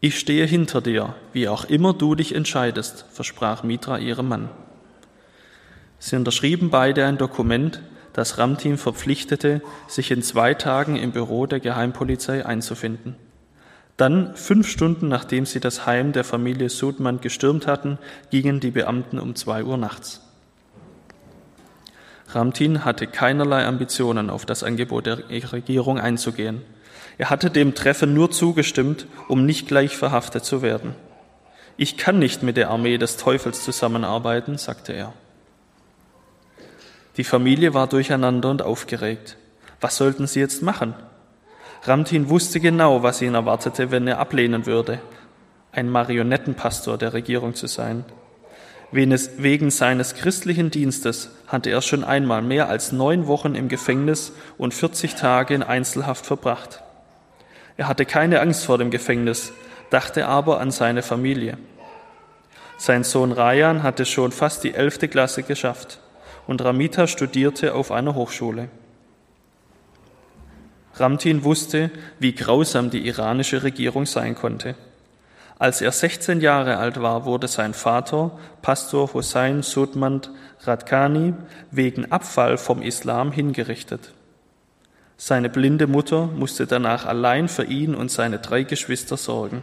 Ich 0.01 0.19
stehe 0.19 0.45
hinter 0.47 0.81
dir, 0.81 1.15
wie 1.33 1.49
auch 1.49 1.65
immer 1.65 1.95
du 1.95 2.15
dich 2.15 2.35
entscheidest, 2.35 3.07
versprach 3.11 3.63
Mitra 3.63 3.99
ihrem 3.99 4.29
Mann. 4.29 4.51
Sie 5.99 6.17
unterschrieben 6.17 6.71
beide 6.71 7.07
ein 7.07 7.17
Dokument, 7.17 7.81
das 8.13 8.37
Ramteam 8.37 8.77
verpflichtete, 8.77 9.63
sich 9.89 10.11
in 10.11 10.23
zwei 10.23 10.55
Tagen 10.55 10.97
im 10.97 11.13
Büro 11.13 11.47
der 11.47 11.61
Geheimpolizei 11.61 12.45
einzufinden. 12.45 13.17
Dann, 14.03 14.35
fünf 14.35 14.67
Stunden 14.69 15.07
nachdem 15.07 15.47
sie 15.47 15.61
das 15.61 15.87
Heim 15.87 16.11
der 16.11 16.25
Familie 16.25 16.71
Sudmann 16.71 17.21
gestürmt 17.21 17.69
hatten, 17.69 17.99
gingen 18.33 18.59
die 18.59 18.73
Beamten 18.73 19.21
um 19.21 19.37
zwei 19.37 19.62
Uhr 19.62 19.77
nachts. 19.77 20.23
Ramtin 22.27 22.85
hatte 22.85 23.07
keinerlei 23.07 23.65
Ambitionen, 23.65 24.29
auf 24.29 24.45
das 24.45 24.65
Angebot 24.65 25.07
der 25.07 25.21
Regierung 25.53 26.01
einzugehen. 26.01 26.62
Er 27.17 27.31
hatte 27.31 27.49
dem 27.49 27.77
Treffen 27.77 28.12
nur 28.12 28.33
zugestimmt, 28.33 29.07
um 29.29 29.47
nicht 29.47 29.69
gleich 29.69 29.97
verhaftet 29.97 30.45
zu 30.45 30.62
werden. 30.62 30.97
Ich 31.77 31.97
kann 31.97 32.19
nicht 32.19 32.43
mit 32.43 32.57
der 32.57 32.71
Armee 32.71 32.99
des 32.99 33.19
Teufels 33.19 33.62
zusammenarbeiten, 33.62 34.59
sagte 34.59 34.95
er. 34.95 35.12
Die 37.19 37.23
Familie 37.23 37.73
war 37.73 37.87
durcheinander 37.87 38.51
und 38.51 38.62
aufgeregt. 38.62 39.37
Was 39.81 39.97
sollten 39.97 40.27
sie 40.27 40.41
jetzt 40.41 40.61
machen? 40.61 40.93
Ramtin 41.85 42.29
wusste 42.29 42.61
genau, 42.61 43.03
was 43.03 43.21
ihn 43.23 43.35
erwartete, 43.35 43.90
wenn 43.90 44.07
er 44.07 44.18
ablehnen 44.18 44.66
würde, 44.66 45.01
ein 45.73 45.90
Marionettenpastor 45.90 46.97
der 46.97 47.12
Regierung 47.12 47.57
zu 47.57 47.66
sein. 47.66 48.05
Wegen 48.92 49.71
seines 49.71 50.14
christlichen 50.14 50.71
Dienstes 50.71 51.31
hatte 51.49 51.71
er 51.71 51.83
schon 51.83 52.05
einmal 52.05 52.42
mehr 52.42 52.68
als 52.68 52.92
neun 52.92 53.27
Wochen 53.27 53.57
im 53.57 53.68
Gefängnis 53.68 54.33
und 54.59 54.75
40 54.75 55.16
Tage 55.16 55.55
in 55.55 55.62
Einzelhaft 55.62 56.25
verbracht. 56.25 56.83
Er 57.77 57.88
hatte 57.88 58.05
keine 58.05 58.40
Angst 58.40 58.64
vor 58.64 58.79
dem 58.79 58.90
Gefängnis, 58.90 59.53
dachte 59.90 60.29
aber 60.29 60.61
an 60.61 60.71
seine 60.71 61.03
Familie. 61.03 61.59
Sein 62.77 63.03
Sohn 63.03 63.33
Rayan 63.33 63.83
hatte 63.83 64.05
schon 64.05 64.31
fast 64.31 64.62
die 64.62 64.75
elfte 64.75 65.09
Klasse 65.09 65.42
geschafft 65.42 65.99
und 66.47 66.62
Ramita 66.62 67.07
studierte 67.07 67.75
auf 67.75 67.90
einer 67.90 68.14
Hochschule. 68.14 68.68
Ramtin 71.03 71.43
wusste, 71.43 71.91
wie 72.21 72.33
grausam 72.33 72.88
die 72.91 73.07
iranische 73.07 73.65
Regierung 73.65 74.07
sein 74.07 74.37
konnte. 74.37 74.77
Als 75.59 75.81
er 75.81 75.91
16 75.93 76.41
Jahre 76.41 76.77
alt 76.79 77.03
war, 77.03 77.25
wurde 77.25 77.49
sein 77.49 77.75
Vater, 77.75 78.38
Pastor 78.62 79.12
Hossein 79.12 79.62
Sudmand 79.62 80.31
Radkani, 80.61 81.35
wegen 81.73 82.11
Abfall 82.11 82.57
vom 82.57 82.83
Islam 82.83 83.33
hingerichtet. 83.33 84.12
Seine 85.17 85.51
blinde 85.51 85.88
Mutter 85.88 86.27
musste 86.27 86.67
danach 86.67 87.05
allein 87.07 87.49
für 87.49 87.65
ihn 87.65 87.95
und 87.95 88.11
seine 88.11 88.38
drei 88.38 88.62
Geschwister 88.62 89.17
sorgen. 89.17 89.62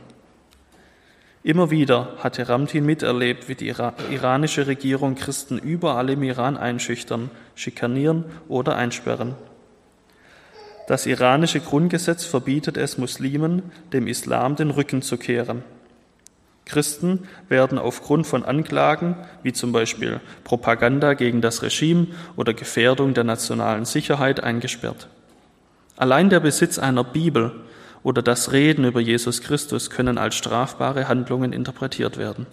Immer 1.42 1.72
wieder 1.72 2.16
hatte 2.20 2.50
Ramtin 2.50 2.86
miterlebt, 2.86 3.48
wie 3.48 3.56
die 3.56 3.74
iranische 4.12 4.68
Regierung 4.68 5.16
Christen 5.16 5.58
überall 5.58 6.10
im 6.10 6.24
Iran 6.24 6.58
einschüchtern, 6.58 7.32
schikanieren 7.56 8.26
oder 8.50 8.76
einsperren. 8.76 9.36
Das 10.90 11.06
iranische 11.06 11.60
Grundgesetz 11.60 12.26
verbietet 12.26 12.76
es 12.76 12.98
Muslimen, 12.98 13.62
dem 13.94 14.08
Islam 14.08 14.56
den 14.56 14.72
Rücken 14.72 15.04
zu 15.04 15.18
kehren. 15.18 15.62
Christen 16.66 17.28
werden 17.48 17.78
aufgrund 17.78 18.26
von 18.26 18.44
Anklagen 18.44 19.16
wie 19.44 19.54
zum 19.54 19.72
Beispiel 19.72 20.20
Propaganda 20.44 21.14
gegen 21.14 21.42
das 21.42 21.62
Regime 21.62 22.08
oder 22.38 22.56
Gefährdung 22.56 23.14
der 23.14 23.24
nationalen 23.24 23.86
Sicherheit 23.86 24.42
eingesperrt. 24.42 25.10
Allein 25.96 26.32
der 26.32 26.40
Besitz 26.40 26.80
einer 26.80 27.04
Bibel 27.04 27.52
oder 28.02 28.24
das 28.24 28.52
Reden 28.52 28.84
über 28.84 29.00
Jesus 29.00 29.42
Christus 29.42 29.92
können 29.92 30.18
als 30.18 30.34
strafbare 30.34 31.08
Handlungen 31.08 31.54
interpretiert 31.54 32.18
werden. 32.18 32.48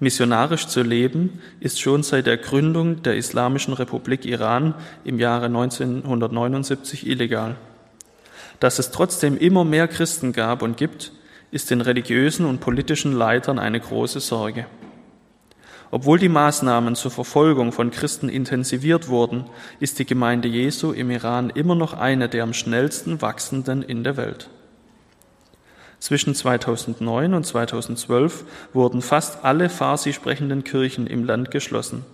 Missionarisch 0.00 0.68
zu 0.68 0.82
leben 0.82 1.40
ist 1.58 1.80
schon 1.80 2.04
seit 2.04 2.26
der 2.26 2.36
Gründung 2.36 3.02
der 3.02 3.16
Islamischen 3.16 3.74
Republik 3.74 4.24
Iran 4.24 4.74
im 5.04 5.18
Jahre 5.18 5.46
1979 5.46 7.06
illegal. 7.06 7.56
Dass 8.60 8.78
es 8.78 8.92
trotzdem 8.92 9.36
immer 9.36 9.64
mehr 9.64 9.88
Christen 9.88 10.32
gab 10.32 10.62
und 10.62 10.76
gibt, 10.76 11.12
ist 11.50 11.70
den 11.70 11.80
religiösen 11.80 12.46
und 12.46 12.60
politischen 12.60 13.12
Leitern 13.12 13.58
eine 13.58 13.80
große 13.80 14.20
Sorge. 14.20 14.66
Obwohl 15.90 16.18
die 16.18 16.28
Maßnahmen 16.28 16.94
zur 16.94 17.10
Verfolgung 17.10 17.72
von 17.72 17.90
Christen 17.90 18.28
intensiviert 18.28 19.08
wurden, 19.08 19.46
ist 19.80 19.98
die 19.98 20.06
Gemeinde 20.06 20.46
Jesu 20.46 20.92
im 20.92 21.10
Iran 21.10 21.50
immer 21.50 21.74
noch 21.74 21.94
eine 21.94 22.28
der 22.28 22.44
am 22.44 22.52
schnellsten 22.52 23.22
wachsenden 23.22 23.82
in 23.82 24.04
der 24.04 24.16
Welt. 24.16 24.50
Zwischen 26.00 26.34
2009 26.34 27.34
und 27.34 27.44
2012 27.44 28.44
wurden 28.72 29.02
fast 29.02 29.44
alle 29.44 29.68
Farsi 29.68 30.12
sprechenden 30.12 30.62
Kirchen 30.62 31.06
im 31.06 31.24
Land 31.24 31.50
geschlossen. 31.50 32.04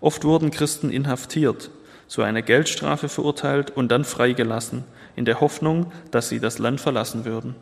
Oft 0.00 0.24
wurden 0.24 0.50
Christen 0.50 0.90
inhaftiert, 0.90 1.70
zu 2.08 2.22
einer 2.22 2.42
Geldstrafe 2.42 3.08
verurteilt 3.08 3.70
und 3.70 3.90
dann 3.92 4.04
freigelassen, 4.04 4.84
in 5.14 5.24
der 5.24 5.40
Hoffnung, 5.40 5.92
dass 6.10 6.28
sie 6.28 6.40
das 6.40 6.58
Land 6.58 6.80
verlassen 6.80 7.24
würden. 7.24 7.54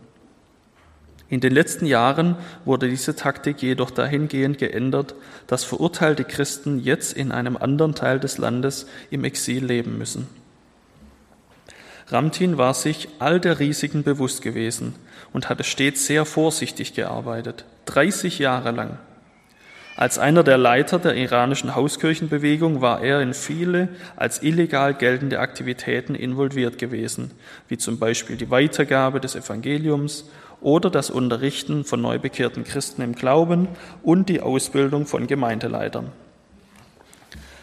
In 1.29 1.40
den 1.40 1.53
letzten 1.53 1.87
Jahren 1.87 2.37
wurde 2.64 2.88
diese 2.88 3.14
Taktik 3.14 3.62
jedoch 3.62 3.90
dahingehend 3.90 4.59
geändert, 4.59 5.14
dass 5.46 5.62
verurteilte 5.62 6.25
Christen 6.25 6.81
jetzt 6.81 7.12
in 7.12 7.31
einem 7.31 7.57
anderen 7.57 7.94
Teil 7.94 8.18
des 8.18 8.38
Landes 8.38 8.87
im 9.11 9.23
Exil 9.25 9.64
leben 9.64 9.99
müssen. 9.99 10.27
Ramtin 12.09 12.59
war 12.59 12.75
sich 12.75 13.09
all 13.20 13.38
der 13.38 13.61
Risiken 13.61 14.03
bewusst 14.03 14.42
gewesen 14.42 14.94
und 15.33 15.49
hatte 15.49 15.64
stets 15.64 16.07
sehr 16.07 16.25
vorsichtig 16.25 16.95
gearbeitet, 16.95 17.64
30 17.87 18.38
Jahre 18.38 18.71
lang. 18.71 18.99
Als 19.97 20.19
einer 20.19 20.43
der 20.43 20.57
Leiter 20.57 20.99
der 20.99 21.14
iranischen 21.14 21.75
Hauskirchenbewegung 21.75 22.81
war 22.81 23.03
er 23.03 23.21
in 23.21 23.35
viele 23.35 23.88
als 24.16 24.43
illegal 24.43 24.95
geltende 24.95 25.40
Aktivitäten 25.40 26.14
involviert 26.14 26.79
gewesen, 26.79 27.33
wie 27.69 27.77
zum 27.77 27.99
Beispiel 27.99 28.37
die 28.37 28.51
Weitergabe 28.51 29.21
des 29.21 29.37
Evangeliums 29.37 30.31
oder 30.62 30.88
das 30.88 31.11
Unterrichten 31.11 31.85
von 31.85 32.01
neubekehrten 32.01 32.64
Christen 32.64 33.03
im 33.03 33.14
Glauben 33.14 33.69
und 34.03 34.29
die 34.29 34.40
Ausbildung 34.40 35.07
von 35.07 35.27
Gemeindeleitern. 35.27 36.12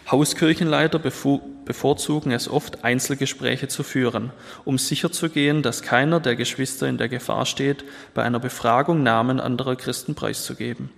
Hauskirchenleiter 0.09 0.99
bevorzugen 0.99 2.31
es 2.31 2.49
oft, 2.49 2.85
Einzelgespräche 2.85 3.67
zu 3.67 3.83
führen, 3.83 4.31
um 4.63 4.77
sicherzugehen, 4.77 5.61
dass 5.63 5.81
keiner 5.81 6.21
der 6.21 6.37
Geschwister 6.37 6.87
in 6.87 6.97
der 6.97 7.09
Gefahr 7.09 7.45
steht, 7.45 7.83
bei 8.13 8.23
einer 8.23 8.39
Befragung 8.39 9.03
Namen 9.03 9.41
anderer 9.41 9.75
Christen 9.75 10.15
preiszugeben. 10.15 10.89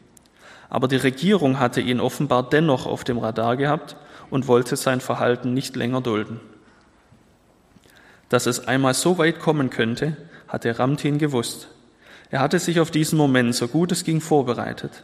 Aber 0.70 0.88
die 0.88 0.98
Regierung 0.98 1.60
hatte 1.60 1.82
ihn 1.82 2.00
offenbar 2.00 2.48
dennoch 2.48 2.86
auf 2.86 3.04
dem 3.04 3.18
Radar 3.18 3.58
gehabt 3.58 3.96
und 4.30 4.48
wollte 4.48 4.76
sein 4.76 5.02
Verhalten 5.02 5.56
nicht 5.56 5.76
länger 5.76 6.02
dulden. 6.02 6.40
Dass 8.30 8.46
es 8.46 8.68
einmal 8.68 8.94
so 8.94 9.18
weit 9.18 9.40
kommen 9.40 9.72
könnte, 9.72 10.18
hatte 10.48 10.78
Ramtin 10.78 11.18
gewusst. 11.18 11.70
Er 12.30 12.42
hatte 12.42 12.60
sich 12.60 12.80
auf 12.80 12.92
diesen 12.92 13.18
Moment 13.18 13.56
so 13.56 13.68
gut 13.68 13.92
es 13.92 14.04
ging 14.04 14.22
vorbereitet. 14.22 15.04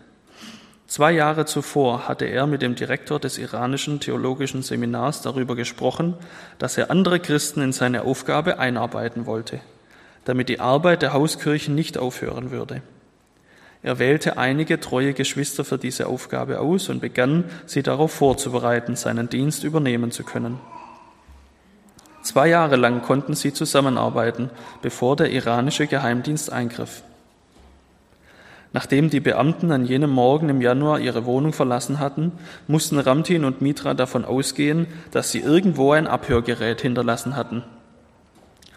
Zwei 0.87 1.13
Jahre 1.13 1.45
zuvor 1.45 2.07
hatte 2.07 2.25
er 2.25 2.45
mit 2.45 2.61
dem 2.61 2.75
Direktor 2.75 3.19
des 3.19 3.39
iranischen 3.39 3.99
theologischen 3.99 4.61
Seminars 4.61 5.21
darüber 5.21 5.55
gesprochen, 5.55 6.13
dass 6.59 6.77
er 6.77 6.91
andere 6.91 7.19
Christen 7.19 7.61
in 7.61 7.71
seine 7.71 8.03
Aufgabe 8.03 8.59
einarbeiten 8.59 9.25
wollte, 9.25 9.59
damit 10.25 10.47
die 10.47 10.59
Arbeit 10.59 11.01
der 11.01 11.13
Hauskirchen 11.13 11.73
nicht 11.73 11.97
aufhören 11.97 12.51
würde. 12.51 12.83
Er 13.81 13.99
wählte 13.99 14.37
einige 14.37 14.79
treue 14.79 15.13
Geschwister 15.13 15.63
für 15.63 15.77
diese 15.77 16.07
Aufgabe 16.07 16.59
aus 16.59 16.89
und 16.89 17.01
begann, 17.01 17.45
sie 17.65 17.83
darauf 17.83 18.11
vorzubereiten, 18.11 18.95
seinen 18.95 19.29
Dienst 19.29 19.63
übernehmen 19.63 20.11
zu 20.11 20.23
können. 20.23 20.59
Zwei 22.23 22.47
Jahre 22.47 22.75
lang 22.75 23.03
konnten 23.03 23.35
sie 23.35 23.53
zusammenarbeiten, 23.53 24.49
bevor 24.81 25.15
der 25.15 25.29
iranische 25.29 25.85
Geheimdienst 25.85 26.51
eingriff. 26.51 27.03
Nachdem 28.75 29.09
die 29.09 29.21
Beamten 29.21 29.71
an 29.71 29.85
jenem 29.85 30.09
Morgen 30.09 30.49
im 30.49 30.59
Januar 30.59 30.99
ihre 30.99 31.23
Wohnung 31.23 31.53
verlassen 31.53 31.99
hatten, 31.99 32.33
mussten 32.67 32.99
Ramtin 32.99 33.45
und 33.45 33.61
Mitra 33.61 33.93
davon 33.93 34.25
ausgehen, 34.25 34.87
dass 35.11 35.31
sie 35.31 35.39
irgendwo 35.39 35.93
ein 35.93 36.07
Abhörgerät 36.07 36.81
hinterlassen 36.81 37.37
hatten. 37.37 37.63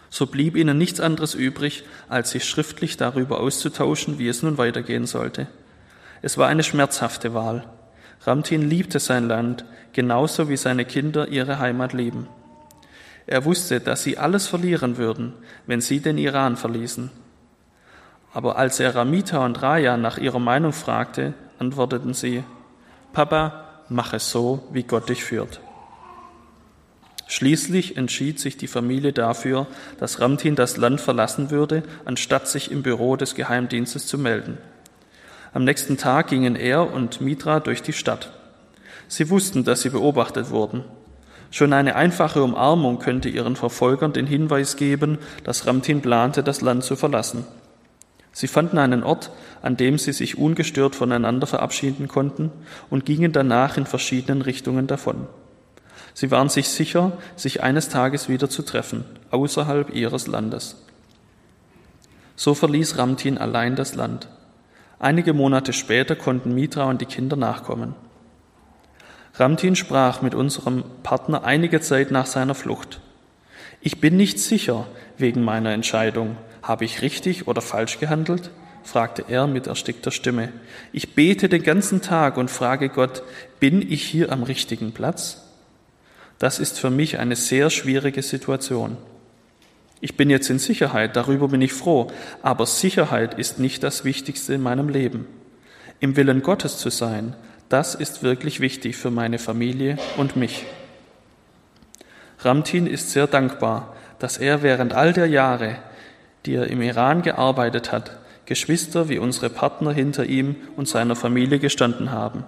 So 0.09 0.25
blieb 0.25 0.55
ihnen 0.55 0.77
nichts 0.77 1.01
anderes 1.01 1.33
übrig, 1.33 1.83
als 2.07 2.29
sich 2.31 2.45
schriftlich 2.45 2.95
darüber 2.95 3.41
auszutauschen, 3.41 4.19
wie 4.19 4.29
es 4.29 4.41
nun 4.41 4.57
weitergehen 4.57 5.05
sollte. 5.05 5.47
Es 6.21 6.37
war 6.37 6.47
eine 6.47 6.63
schmerzhafte 6.63 7.33
Wahl. 7.33 7.65
Ramtin 8.21 8.69
liebte 8.69 8.99
sein 8.99 9.27
Land, 9.27 9.65
genauso 9.91 10.47
wie 10.47 10.55
seine 10.55 10.85
Kinder 10.85 11.27
ihre 11.27 11.59
Heimat 11.59 11.91
lieben. 11.91 12.29
Er 13.27 13.43
wusste, 13.43 13.81
dass 13.81 14.03
sie 14.03 14.17
alles 14.17 14.47
verlieren 14.47 14.95
würden, 14.95 15.33
wenn 15.67 15.81
sie 15.81 15.99
den 15.99 16.17
Iran 16.17 16.55
verließen. 16.55 17.11
Aber 18.33 18.57
als 18.57 18.79
er 18.79 18.95
Ramita 18.95 19.43
und 19.43 19.61
Raya 19.61 19.97
nach 19.97 20.17
ihrer 20.17 20.39
Meinung 20.39 20.73
fragte, 20.73 21.33
antworteten 21.57 22.13
sie, 22.13 22.43
Papa, 23.13 23.65
mach 23.89 24.13
es 24.13 24.29
so, 24.29 24.67
wie 24.71 24.83
Gott 24.83 25.09
dich 25.09 25.23
führt. 25.23 25.61
Schließlich 27.27 27.95
entschied 27.95 28.39
sich 28.39 28.57
die 28.57 28.67
Familie 28.67 29.13
dafür, 29.13 29.67
dass 29.99 30.19
Ramtin 30.19 30.55
das 30.55 30.77
Land 30.77 30.99
verlassen 30.99 31.51
würde, 31.51 31.83
anstatt 32.05 32.47
sich 32.47 32.71
im 32.71 32.81
Büro 32.81 33.15
des 33.15 33.35
Geheimdienstes 33.35 34.07
zu 34.07 34.17
melden. 34.17 34.57
Am 35.53 35.63
nächsten 35.63 35.97
Tag 35.97 36.27
gingen 36.27 36.55
er 36.55 36.91
und 36.91 37.21
Mitra 37.21 37.59
durch 37.59 37.81
die 37.81 37.93
Stadt. 37.93 38.31
Sie 39.07 39.29
wussten, 39.29 39.63
dass 39.63 39.81
sie 39.81 39.89
beobachtet 39.89 40.49
wurden. 40.51 40.83
Schon 41.51 41.73
eine 41.73 41.95
einfache 41.95 42.43
Umarmung 42.43 42.99
könnte 42.99 43.29
ihren 43.29 43.55
Verfolgern 43.55 44.13
den 44.13 44.27
Hinweis 44.27 44.75
geben, 44.75 45.17
dass 45.43 45.65
Ramtin 45.65 46.01
plante, 46.01 46.43
das 46.43 46.61
Land 46.61 46.83
zu 46.83 46.95
verlassen. 46.95 47.45
Sie 48.31 48.47
fanden 48.47 48.77
einen 48.77 49.03
Ort, 49.03 49.31
an 49.61 49.75
dem 49.75 49.97
sie 49.97 50.13
sich 50.13 50.37
ungestört 50.37 50.95
voneinander 50.95 51.47
verabschieden 51.47 52.07
konnten 52.07 52.51
und 52.89 53.05
gingen 53.05 53.31
danach 53.31 53.77
in 53.77 53.85
verschiedenen 53.85 54.41
Richtungen 54.41 54.87
davon. 54.87 55.27
Sie 56.13 56.31
waren 56.31 56.49
sich 56.49 56.69
sicher, 56.69 57.13
sich 57.35 57.63
eines 57.63 57.89
Tages 57.89 58.29
wieder 58.29 58.49
zu 58.49 58.61
treffen, 58.61 59.05
außerhalb 59.31 59.93
ihres 59.93 60.27
Landes. 60.27 60.83
So 62.35 62.53
verließ 62.53 62.97
Ramtin 62.97 63.37
allein 63.37 63.75
das 63.75 63.95
Land. 63.95 64.27
Einige 64.99 65.33
Monate 65.33 65.73
später 65.73 66.15
konnten 66.15 66.53
Mitra 66.53 66.85
und 66.85 67.01
die 67.01 67.05
Kinder 67.05 67.35
nachkommen. 67.35 67.95
Ramtin 69.35 69.75
sprach 69.75 70.21
mit 70.21 70.35
unserem 70.35 70.83
Partner 71.03 71.43
einige 71.43 71.79
Zeit 71.79 72.11
nach 72.11 72.25
seiner 72.25 72.55
Flucht. 72.55 72.99
Ich 73.81 74.01
bin 74.01 74.17
nicht 74.17 74.39
sicher 74.39 74.87
wegen 75.17 75.43
meiner 75.43 75.71
Entscheidung. 75.71 76.35
Habe 76.69 76.85
ich 76.85 77.01
richtig 77.01 77.47
oder 77.47 77.63
falsch 77.63 77.97
gehandelt? 77.97 78.51
fragte 78.83 79.25
er 79.27 79.47
mit 79.47 79.65
erstickter 79.65 80.11
Stimme. 80.11 80.53
Ich 80.93 81.15
bete 81.15 81.49
den 81.49 81.63
ganzen 81.63 82.03
Tag 82.03 82.37
und 82.37 82.51
frage 82.51 82.89
Gott, 82.89 83.23
bin 83.59 83.81
ich 83.81 84.03
hier 84.03 84.31
am 84.31 84.43
richtigen 84.43 84.91
Platz? 84.91 85.41
Das 86.37 86.59
ist 86.59 86.79
für 86.79 86.91
mich 86.91 87.17
eine 87.17 87.35
sehr 87.35 87.71
schwierige 87.71 88.21
Situation. 88.21 88.97
Ich 89.99 90.15
bin 90.15 90.29
jetzt 90.29 90.51
in 90.51 90.59
Sicherheit, 90.59 91.15
darüber 91.15 91.47
bin 91.47 91.63
ich 91.63 91.73
froh, 91.73 92.11
aber 92.43 92.67
Sicherheit 92.67 93.33
ist 93.33 93.57
nicht 93.57 93.81
das 93.81 94.05
Wichtigste 94.05 94.53
in 94.53 94.61
meinem 94.61 94.89
Leben. 94.89 95.25
Im 95.99 96.15
Willen 96.17 96.43
Gottes 96.43 96.77
zu 96.77 96.91
sein, 96.91 97.35
das 97.69 97.95
ist 97.95 98.21
wirklich 98.21 98.59
wichtig 98.59 98.95
für 98.95 99.09
meine 99.09 99.39
Familie 99.39 99.97
und 100.17 100.35
mich. 100.35 100.67
Ramtin 102.37 102.85
ist 102.85 103.09
sehr 103.09 103.25
dankbar, 103.25 103.95
dass 104.19 104.37
er 104.37 104.61
während 104.61 104.93
all 104.93 105.13
der 105.13 105.25
Jahre, 105.25 105.77
die 106.49 106.55
er 106.55 106.67
im 106.67 106.81
Iran 106.81 107.21
gearbeitet 107.21 107.91
hat, 107.91 108.17
Geschwister 108.47 109.07
wie 109.07 109.19
unsere 109.19 109.51
Partner 109.51 109.91
hinter 109.91 110.25
ihm 110.25 110.55
und 110.75 110.87
seiner 110.87 111.15
Familie 111.15 111.59
gestanden 111.59 112.09
haben. 112.09 112.43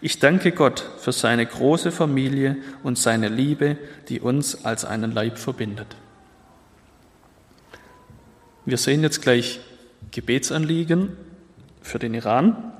Ich 0.00 0.18
danke 0.18 0.50
Gott 0.50 0.82
für 0.98 1.12
seine 1.12 1.44
große 1.44 1.92
Familie 1.92 2.56
und 2.82 2.96
seine 2.96 3.28
Liebe, 3.28 3.76
die 4.08 4.20
uns 4.20 4.64
als 4.64 4.86
einen 4.86 5.12
Leib 5.12 5.36
verbindet. 5.36 5.88
Wir 8.64 8.78
sehen 8.78 9.02
jetzt 9.02 9.20
gleich 9.20 9.60
Gebetsanliegen 10.10 11.10
für 11.82 11.98
den 11.98 12.14
Iran. 12.14 12.72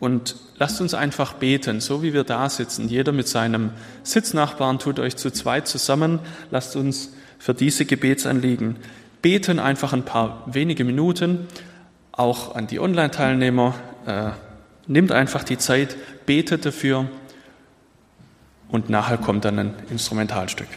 Und 0.00 0.34
lasst 0.56 0.80
uns 0.80 0.94
einfach 0.94 1.34
beten, 1.34 1.80
so 1.80 2.02
wie 2.02 2.12
wir 2.12 2.24
da 2.24 2.48
sitzen. 2.48 2.88
Jeder 2.88 3.12
mit 3.12 3.28
seinem 3.28 3.70
Sitznachbarn 4.02 4.80
tut 4.80 4.98
euch 4.98 5.14
zu 5.14 5.30
zweit 5.30 5.68
zusammen. 5.68 6.18
Lasst 6.50 6.74
uns 6.74 7.12
für 7.38 7.54
diese 7.54 7.84
Gebetsanliegen 7.84 8.76
beten, 9.22 9.58
einfach 9.58 9.92
ein 9.92 10.04
paar 10.04 10.42
wenige 10.46 10.84
Minuten. 10.84 11.46
Auch 12.12 12.54
an 12.54 12.66
die 12.66 12.80
Online-Teilnehmer. 12.80 13.74
Äh, 14.06 14.30
nimmt 14.86 15.12
einfach 15.12 15.44
die 15.44 15.58
Zeit, 15.58 15.96
betet 16.26 16.66
dafür 16.66 17.08
und 18.70 18.90
nachher 18.90 19.18
kommt 19.18 19.44
dann 19.44 19.58
ein 19.58 19.74
Instrumentalstück. 19.90 20.68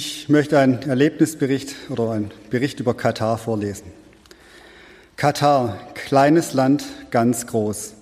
Ich 0.00 0.28
möchte 0.28 0.60
einen 0.60 0.80
Erlebnisbericht 0.82 1.74
oder 1.90 2.12
einen 2.12 2.30
Bericht 2.50 2.78
über 2.78 2.94
Katar 2.94 3.36
vorlesen. 3.36 3.86
Katar, 5.16 5.76
kleines 5.94 6.52
Land, 6.52 6.84
ganz 7.10 7.48
groß. 7.48 7.94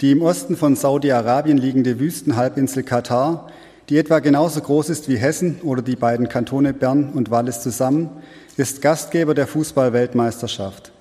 Die 0.00 0.12
im 0.12 0.22
Osten 0.22 0.56
von 0.56 0.76
Saudi-Arabien 0.76 1.58
liegende 1.58 1.98
Wüstenhalbinsel 1.98 2.84
Katar, 2.84 3.50
die 3.88 3.98
etwa 3.98 4.20
genauso 4.20 4.60
groß 4.60 4.90
ist 4.90 5.08
wie 5.08 5.16
Hessen 5.16 5.58
oder 5.64 5.82
die 5.82 5.96
beiden 5.96 6.28
Kantone 6.28 6.72
Bern 6.72 7.10
und 7.12 7.32
Wallis 7.32 7.62
zusammen, 7.62 8.10
ist 8.56 8.80
Gastgeber 8.80 9.34
der 9.34 9.48
Fußballweltmeisterschaft. 9.48 10.92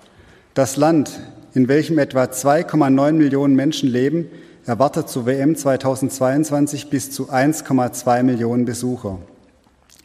Das 0.56 0.78
Land, 0.78 1.12
in 1.54 1.68
welchem 1.68 2.00
etwa 2.00 2.24
2,9 2.24 3.12
Millionen 3.12 3.54
Menschen 3.54 3.88
leben, 3.88 4.32
erwartet 4.66 5.10
zur 5.10 5.28
WM 5.28 5.56
2022 5.56 6.90
bis 6.90 7.12
zu 7.12 7.30
1,2 7.30 8.24
Millionen 8.24 8.66
Besucher. 8.66 9.20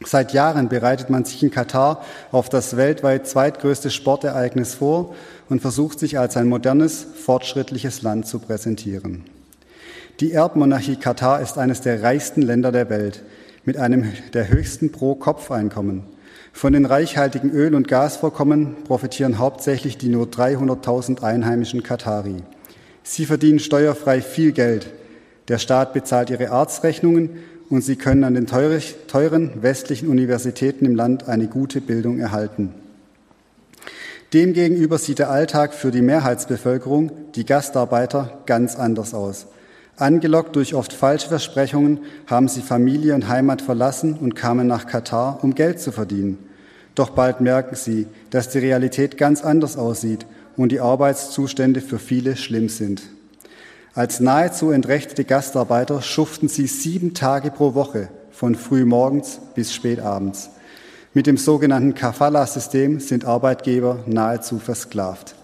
Seit 0.05 0.31
Jahren 0.31 0.69
bereitet 0.69 1.09
man 1.09 1.25
sich 1.25 1.43
in 1.43 1.51
Katar 1.51 2.05
auf 2.31 2.47
das 2.47 2.77
weltweit 2.77 3.27
zweitgrößte 3.27 3.91
Sportereignis 3.91 4.75
vor 4.75 5.13
und 5.49 5.61
versucht 5.61 5.99
sich 5.99 6.17
als 6.17 6.37
ein 6.37 6.47
modernes, 6.47 7.05
fortschrittliches 7.25 8.01
Land 8.01 8.25
zu 8.25 8.39
präsentieren. 8.39 9.25
Die 10.21 10.31
Erbmonarchie 10.31 10.95
Katar 10.95 11.41
ist 11.41 11.57
eines 11.57 11.81
der 11.81 12.01
reichsten 12.01 12.41
Länder 12.41 12.71
der 12.71 12.89
Welt 12.89 13.23
mit 13.65 13.77
einem 13.77 14.05
der 14.33 14.49
höchsten 14.49 14.91
Pro-Kopf-Einkommen. 14.91 16.03
Von 16.53 16.73
den 16.73 16.85
reichhaltigen 16.85 17.51
Öl- 17.51 17.75
und 17.75 17.87
Gasvorkommen 17.87 18.83
profitieren 18.85 19.37
hauptsächlich 19.37 19.97
die 19.97 20.09
nur 20.09 20.27
300.000 20.27 21.23
einheimischen 21.23 21.83
Katari. 21.83 22.37
Sie 23.03 23.25
verdienen 23.25 23.59
steuerfrei 23.59 24.21
viel 24.21 24.53
Geld. 24.53 24.87
Der 25.47 25.57
Staat 25.57 25.93
bezahlt 25.93 26.29
ihre 26.29 26.51
Arztrechnungen 26.51 27.37
und 27.69 27.83
sie 27.83 27.95
können 27.95 28.23
an 28.23 28.33
den 28.33 28.47
teuren 28.47 29.51
westlichen 29.61 30.09
Universitäten 30.09 30.85
im 30.85 30.95
Land 30.95 31.27
eine 31.27 31.47
gute 31.47 31.81
Bildung 31.81 32.19
erhalten. 32.19 32.73
Demgegenüber 34.33 34.97
sieht 34.97 35.19
der 35.19 35.31
Alltag 35.31 35.73
für 35.73 35.91
die 35.91 36.01
Mehrheitsbevölkerung, 36.01 37.11
die 37.35 37.45
Gastarbeiter, 37.45 38.39
ganz 38.45 38.75
anders 38.75 39.13
aus. 39.13 39.47
Angelockt 39.97 40.55
durch 40.55 40.75
oft 40.75 40.93
falsche 40.93 41.27
Versprechungen 41.27 41.99
haben 42.27 42.47
sie 42.47 42.61
Familie 42.61 43.15
und 43.15 43.27
Heimat 43.27 43.61
verlassen 43.61 44.13
und 44.13 44.35
kamen 44.35 44.67
nach 44.67 44.85
Katar, 44.85 45.39
um 45.43 45.55
Geld 45.55 45.79
zu 45.79 45.91
verdienen. 45.91 46.37
Doch 46.95 47.09
bald 47.09 47.41
merken 47.41 47.75
sie, 47.75 48.07
dass 48.29 48.49
die 48.49 48.59
Realität 48.59 49.17
ganz 49.17 49.43
anders 49.43 49.77
aussieht 49.77 50.25
und 50.55 50.71
die 50.71 50.79
Arbeitszustände 50.79 51.81
für 51.81 51.99
viele 51.99 52.37
schlimm 52.37 52.69
sind. 52.69 53.03
Als 53.95 54.19
nahezu 54.19 54.69
entrechtete 54.69 55.25
Gastarbeiter 55.25 56.01
schuften 56.01 56.47
sie 56.47 56.67
sieben 56.67 57.15
Tage 57.15 57.49
pro 57.49 57.73
Woche, 57.73 58.09
von 58.31 58.53
frühmorgens 58.53 59.39
bis 59.55 59.73
spätabends. 59.73 60.51
Mit 61.15 61.25
dem 61.25 61.37
sogenannten 61.37 61.95
Kafala-System 61.95 62.99
sind 62.99 63.25
Arbeitgeber 63.25 64.03
nahezu 64.05 64.59
versklavt. 64.59 65.35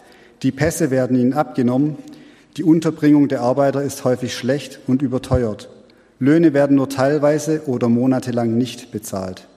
Die 0.44 0.52
Pässe 0.52 0.92
werden 0.92 1.20
ihnen 1.20 1.34
abgenommen, 1.34 1.98
die 2.56 2.64
Unterbringung 2.64 3.28
der 3.28 3.42
Arbeiter 3.42 3.82
ist 3.82 4.04
häufig 4.06 4.36
schlecht 4.36 4.80
und 4.86 5.02
überteuert. 5.02 5.70
Löhne 6.20 6.54
werden 6.54 6.78
nur 6.78 6.88
teilweise 6.88 7.64
oder 7.66 7.90
monatelang 7.90 8.58
nicht 8.58 8.92
bezahlt. 8.92 9.48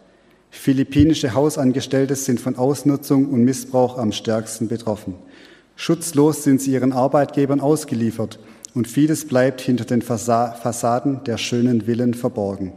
Philippinische 0.50 1.34
Hausangestellte 1.34 2.16
sind 2.16 2.40
von 2.40 2.56
Ausnutzung 2.56 3.28
und 3.28 3.44
Missbrauch 3.44 3.98
am 3.98 4.12
stärksten 4.12 4.66
betroffen. 4.66 5.14
Schutzlos 5.76 6.42
sind 6.42 6.62
sie 6.62 6.72
ihren 6.72 6.92
Arbeitgebern 6.92 7.60
ausgeliefert 7.60 8.40
und 8.78 8.86
vieles 8.86 9.26
bleibt 9.26 9.60
hinter 9.60 9.84
den 9.84 10.02
Fassaden 10.02 11.24
der 11.24 11.36
schönen 11.36 11.86
Villen 11.86 12.14
verborgen. 12.14 12.74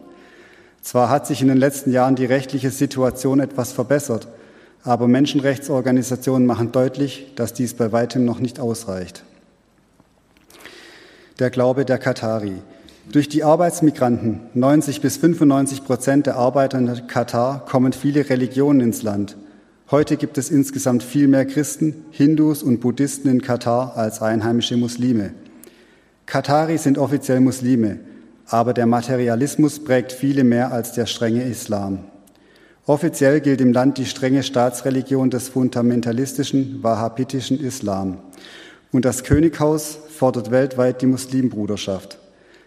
Zwar 0.81 1.11
hat 1.11 1.27
sich 1.27 1.43
in 1.43 1.47
den 1.47 1.59
letzten 1.59 1.91
Jahren 1.91 2.15
die 2.15 2.25
rechtliche 2.25 2.71
Situation 2.71 3.39
etwas 3.39 3.71
verbessert, 3.71 4.27
aber 4.81 5.07
Menschenrechtsorganisationen 5.07 6.47
machen 6.47 6.71
deutlich, 6.71 7.33
dass 7.35 7.53
dies 7.53 7.75
bei 7.75 7.91
weitem 7.91 8.25
noch 8.25 8.39
nicht 8.39 8.59
ausreicht. 8.59 9.23
Der 11.37 11.51
Glaube 11.51 11.85
der 11.85 11.99
Katari. 11.99 12.55
Durch 13.11 13.29
die 13.29 13.43
Arbeitsmigranten, 13.43 14.39
90 14.55 15.01
bis 15.01 15.17
95 15.17 15.85
Prozent 15.85 16.25
der 16.25 16.35
Arbeiter 16.35 16.79
in 16.79 17.05
Katar, 17.05 17.63
kommen 17.63 17.93
viele 17.93 18.27
Religionen 18.27 18.81
ins 18.81 19.03
Land. 19.03 19.37
Heute 19.91 20.17
gibt 20.17 20.39
es 20.39 20.49
insgesamt 20.49 21.03
viel 21.03 21.27
mehr 21.27 21.45
Christen, 21.45 22.05
Hindus 22.09 22.63
und 22.63 22.79
Buddhisten 22.79 23.29
in 23.29 23.43
Katar 23.43 23.95
als 23.97 24.23
einheimische 24.23 24.77
Muslime. 24.77 25.35
Katari 26.31 26.77
sind 26.77 26.97
offiziell 26.97 27.41
Muslime, 27.41 27.99
aber 28.45 28.73
der 28.73 28.85
Materialismus 28.85 29.83
prägt 29.83 30.13
viele 30.13 30.45
mehr 30.45 30.71
als 30.71 30.93
der 30.93 31.05
strenge 31.05 31.43
Islam. 31.43 32.05
Offiziell 32.85 33.41
gilt 33.41 33.59
im 33.59 33.73
Land 33.73 33.97
die 33.97 34.05
strenge 34.05 34.41
Staatsreligion 34.41 35.29
des 35.29 35.49
fundamentalistischen 35.49 36.81
wahhabitischen 36.83 37.59
Islam. 37.59 38.19
Und 38.93 39.03
das 39.03 39.25
Könighaus 39.25 39.99
fordert 40.17 40.51
weltweit 40.51 41.01
die 41.01 41.07
Muslimbruderschaft. 41.07 42.17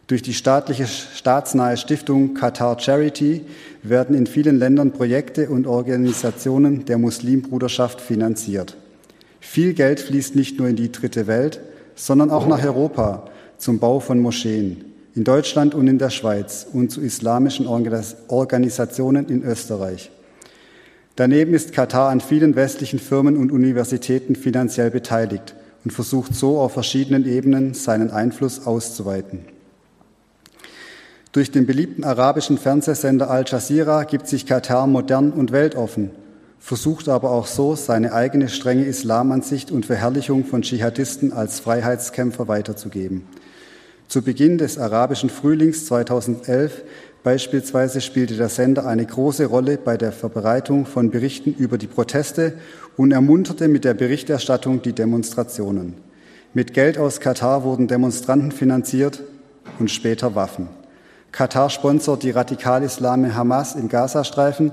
Durch 0.08 0.20
die 0.20 0.34
staatliche 0.34 0.86
staatsnahe 0.86 1.78
Stiftung 1.78 2.34
Qatar 2.34 2.78
Charity 2.78 3.46
werden 3.82 4.14
in 4.14 4.26
vielen 4.26 4.58
Ländern 4.58 4.92
Projekte 4.92 5.48
und 5.48 5.66
Organisationen 5.66 6.84
der 6.84 6.98
Muslimbruderschaft 6.98 8.02
finanziert. 8.02 8.76
Viel 9.40 9.72
Geld 9.72 10.00
fließt 10.00 10.36
nicht 10.36 10.58
nur 10.58 10.68
in 10.68 10.76
die 10.76 10.92
dritte 10.92 11.26
Welt, 11.26 11.60
sondern 11.94 12.30
auch 12.30 12.46
nach 12.46 12.62
Europa, 12.62 13.30
zum 13.59 13.78
Bau 13.78 14.00
von 14.00 14.20
Moscheen 14.20 14.84
in 15.14 15.24
Deutschland 15.24 15.74
und 15.74 15.86
in 15.86 15.98
der 15.98 16.11
Schweiz 16.11 16.66
und 16.72 16.90
zu 16.90 17.00
islamischen 17.00 17.66
Organisationen 17.66 19.28
in 19.28 19.42
Österreich. 19.44 20.11
Daneben 21.16 21.55
ist 21.55 21.72
Katar 21.72 22.11
an 22.11 22.20
vielen 22.20 22.57
westlichen 22.57 22.98
Firmen 22.98 23.36
und 23.36 23.52
Universitäten 23.52 24.34
finanziell 24.34 24.90
beteiligt 24.90 25.55
und 25.84 25.92
versucht 25.92 26.34
so 26.34 26.59
auf 26.59 26.72
verschiedenen 26.72 27.26
Ebenen 27.26 27.74
seinen 27.74 28.11
Einfluss 28.11 28.66
auszuweiten. 28.66 29.40
Durch 31.30 31.50
den 31.50 31.66
beliebten 31.66 32.05
arabischen 32.05 32.59
Fernsehsender 32.59 33.30
Al 33.30 33.44
Jazeera 33.46 34.05
gibt 34.05 34.26
sich 34.26 34.46
Katar 34.46 34.86
modern 34.86 35.32
und 35.32 35.52
weltoffen, 35.52 36.11
versucht 36.59 37.09
aber 37.09 37.30
auch 37.30 37.46
so, 37.46 37.76
seine 37.76 38.12
eigene 38.12 38.48
strenge 38.48 38.84
Islamansicht 38.84 39.70
und 39.70 39.86
Verherrlichung 39.86 40.44
von 40.44 40.62
Dschihadisten 40.62 41.32
als 41.32 41.61
Freiheitskämpfer 41.61 42.48
weiterzugeben. 42.48 43.24
Zu 44.09 44.22
Beginn 44.22 44.59
des 44.59 44.78
arabischen 44.78 45.30
Frühlings 45.30 45.86
2011 45.86 46.82
beispielsweise 47.22 48.00
spielte 48.00 48.36
der 48.36 48.48
Sender 48.48 48.86
eine 48.86 49.07
große 49.07 49.46
Rolle 49.46 49.78
bei 49.78 49.96
der 49.96 50.12
Verbreitung 50.12 50.86
von 50.86 51.11
Berichten 51.11 51.55
über 51.55 51.78
die 51.78 51.86
Proteste 51.86 52.55
und 52.96 53.12
ermunterte 53.12 53.66
mit 53.66 53.84
der 53.84 53.94
Berichterstattung 53.94 54.82
die 54.82 54.92
Demonstrationen. 54.92 55.94
Mit 56.52 56.74
Geld 56.74 56.98
aus 56.98 57.18
Katar 57.18 57.64
wurden 57.64 57.88
Demonstranten 57.88 58.52
finanziert 58.52 59.22
und 59.78 59.90
später 59.90 60.34
Waffen. 60.34 60.68
Katar 61.32 61.68
sponsert 61.68 62.22
die 62.22 62.30
Radikal-Islame 62.30 63.34
Hamas 63.34 63.74
im 63.74 63.88
Gazastreifen 63.88 64.70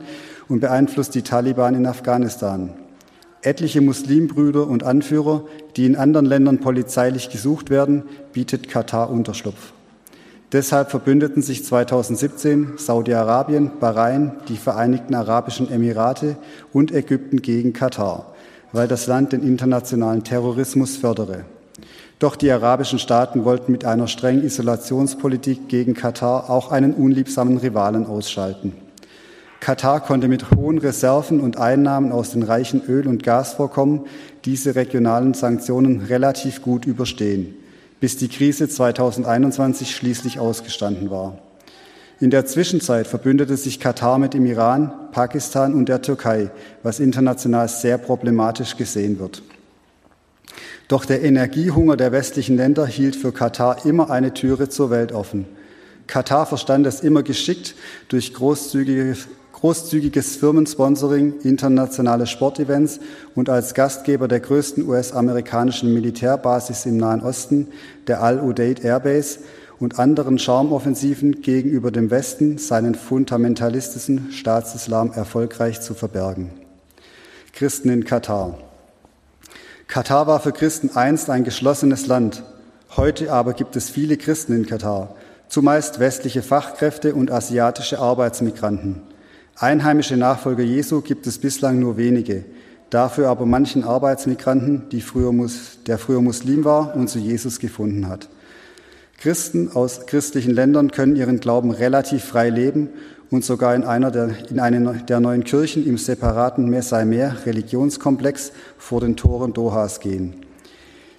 und 0.47 0.59
beeinflusst 0.59 1.15
die 1.15 1.23
Taliban 1.23 1.73
in 1.73 1.87
Afghanistan. 1.87 2.73
Etliche 3.43 3.81
Muslimbrüder 3.81 4.67
und 4.67 4.83
Anführer, 4.83 5.43
die 5.75 5.85
in 5.85 5.95
anderen 5.95 6.25
Ländern 6.25 6.59
polizeilich 6.59 7.29
gesucht 7.29 7.69
werden, 7.69 8.03
bietet 8.33 8.69
Katar 8.69 9.09
Unterschlupf. 9.09 9.73
Deshalb 10.51 10.91
verbündeten 10.91 11.41
sich 11.41 11.63
2017 11.63 12.73
Saudi-Arabien, 12.77 13.71
Bahrain, 13.79 14.33
die 14.49 14.57
Vereinigten 14.57 15.15
Arabischen 15.15 15.71
Emirate 15.71 16.35
und 16.73 16.91
Ägypten 16.91 17.41
gegen 17.41 17.73
Katar, 17.73 18.33
weil 18.73 18.87
das 18.87 19.07
Land 19.07 19.31
den 19.31 19.43
internationalen 19.43 20.23
Terrorismus 20.23 20.97
fördere. 20.97 21.45
Doch 22.19 22.35
die 22.35 22.51
arabischen 22.51 22.99
Staaten 22.99 23.45
wollten 23.45 23.71
mit 23.71 23.85
einer 23.85 24.07
strengen 24.07 24.43
Isolationspolitik 24.43 25.69
gegen 25.69 25.95
Katar 25.95 26.49
auch 26.49 26.71
einen 26.71 26.93
unliebsamen 26.93 27.57
Rivalen 27.57 28.05
ausschalten. 28.05 28.73
Katar 29.61 29.99
konnte 30.01 30.27
mit 30.27 30.49
hohen 30.55 30.79
Reserven 30.79 31.39
und 31.39 31.57
Einnahmen 31.57 32.11
aus 32.11 32.31
den 32.31 32.41
reichen 32.41 32.81
Öl- 32.83 33.07
und 33.07 33.21
Gasvorkommen 33.21 34.07
diese 34.43 34.73
regionalen 34.73 35.35
Sanktionen 35.35 36.01
relativ 36.01 36.63
gut 36.63 36.87
überstehen, 36.87 37.53
bis 37.99 38.17
die 38.17 38.27
Krise 38.27 38.67
2021 38.67 39.95
schließlich 39.95 40.39
ausgestanden 40.39 41.11
war. 41.11 41.37
In 42.19 42.31
der 42.31 42.47
Zwischenzeit 42.47 43.05
verbündete 43.05 43.55
sich 43.55 43.79
Katar 43.79 44.17
mit 44.17 44.33
dem 44.33 44.47
Iran, 44.47 44.91
Pakistan 45.11 45.75
und 45.75 45.89
der 45.89 46.01
Türkei, 46.01 46.49
was 46.81 46.99
international 46.99 47.67
sehr 47.67 47.99
problematisch 47.99 48.77
gesehen 48.77 49.19
wird. 49.19 49.43
Doch 50.87 51.05
der 51.05 51.21
Energiehunger 51.21 51.97
der 51.97 52.11
westlichen 52.11 52.57
Länder 52.57 52.87
hielt 52.87 53.15
für 53.15 53.31
Katar 53.31 53.85
immer 53.85 54.09
eine 54.09 54.33
Türe 54.33 54.69
zur 54.69 54.89
Welt 54.89 55.11
offen. 55.11 55.45
Katar 56.07 56.47
verstand 56.47 56.87
es 56.87 57.01
immer 57.01 57.21
geschickt, 57.21 57.75
durch 58.09 58.33
großzügige 58.33 59.15
großzügiges 59.61 60.37
Firmensponsoring, 60.37 61.35
internationale 61.43 62.25
Sportevents 62.25 62.99
und 63.35 63.47
als 63.47 63.75
Gastgeber 63.75 64.27
der 64.27 64.39
größten 64.39 64.87
US-amerikanischen 64.87 65.93
Militärbasis 65.93 66.87
im 66.87 66.97
Nahen 66.97 67.21
Osten, 67.21 67.67
der 68.07 68.23
Al-Udeid 68.23 68.83
Airbase, 68.83 69.39
und 69.79 69.97
anderen 69.97 70.37
Charmoffensiven 70.37 71.41
gegenüber 71.41 71.89
dem 71.89 72.11
Westen 72.11 72.59
seinen 72.59 72.93
fundamentalistischen 72.93 74.31
Staatsislam 74.31 75.11
erfolgreich 75.11 75.81
zu 75.81 75.95
verbergen. 75.95 76.51
Christen 77.51 77.89
in 77.89 78.05
Katar. 78.05 78.59
Katar 79.87 80.27
war 80.27 80.39
für 80.39 80.51
Christen 80.51 80.91
einst 80.95 81.31
ein 81.31 81.43
geschlossenes 81.43 82.05
Land. 82.05 82.43
Heute 82.95 83.33
aber 83.33 83.53
gibt 83.53 83.75
es 83.75 83.89
viele 83.89 84.17
Christen 84.17 84.53
in 84.53 84.65
Katar, 84.67 85.15
zumeist 85.49 85.99
westliche 85.99 86.43
Fachkräfte 86.43 87.15
und 87.15 87.31
asiatische 87.31 87.99
Arbeitsmigranten. 87.99 89.01
Einheimische 89.55 90.17
Nachfolger 90.17 90.63
Jesu 90.63 91.01
gibt 91.01 91.27
es 91.27 91.37
bislang 91.37 91.79
nur 91.79 91.97
wenige, 91.97 92.45
dafür 92.89 93.29
aber 93.29 93.45
manchen 93.45 93.83
Arbeitsmigranten, 93.83 94.83
früher, 95.01 95.33
der 95.87 95.97
früher 95.97 96.21
Muslim 96.21 96.65
war 96.65 96.95
und 96.95 97.09
zu 97.09 97.19
Jesus 97.19 97.59
gefunden 97.59 98.07
hat. 98.07 98.27
Christen 99.19 99.69
aus 99.71 100.07
christlichen 100.07 100.51
Ländern 100.51 100.89
können 100.89 101.15
ihren 101.15 101.39
Glauben 101.39 101.69
relativ 101.69 102.23
frei 102.23 102.49
leben 102.49 102.89
und 103.29 103.45
sogar 103.45 103.75
in 103.75 103.83
einer 103.83 104.09
der, 104.09 104.31
in 104.49 104.59
einer 104.59 104.93
der 104.93 105.19
neuen 105.19 105.43
Kirchen 105.43 105.85
im 105.85 105.99
separaten 105.99 106.69
Mesai-Mer 106.69 107.45
Religionskomplex 107.45 108.51
vor 108.79 108.99
den 108.99 109.15
Toren 109.15 109.53
Dohas 109.53 109.99
gehen. 109.99 110.33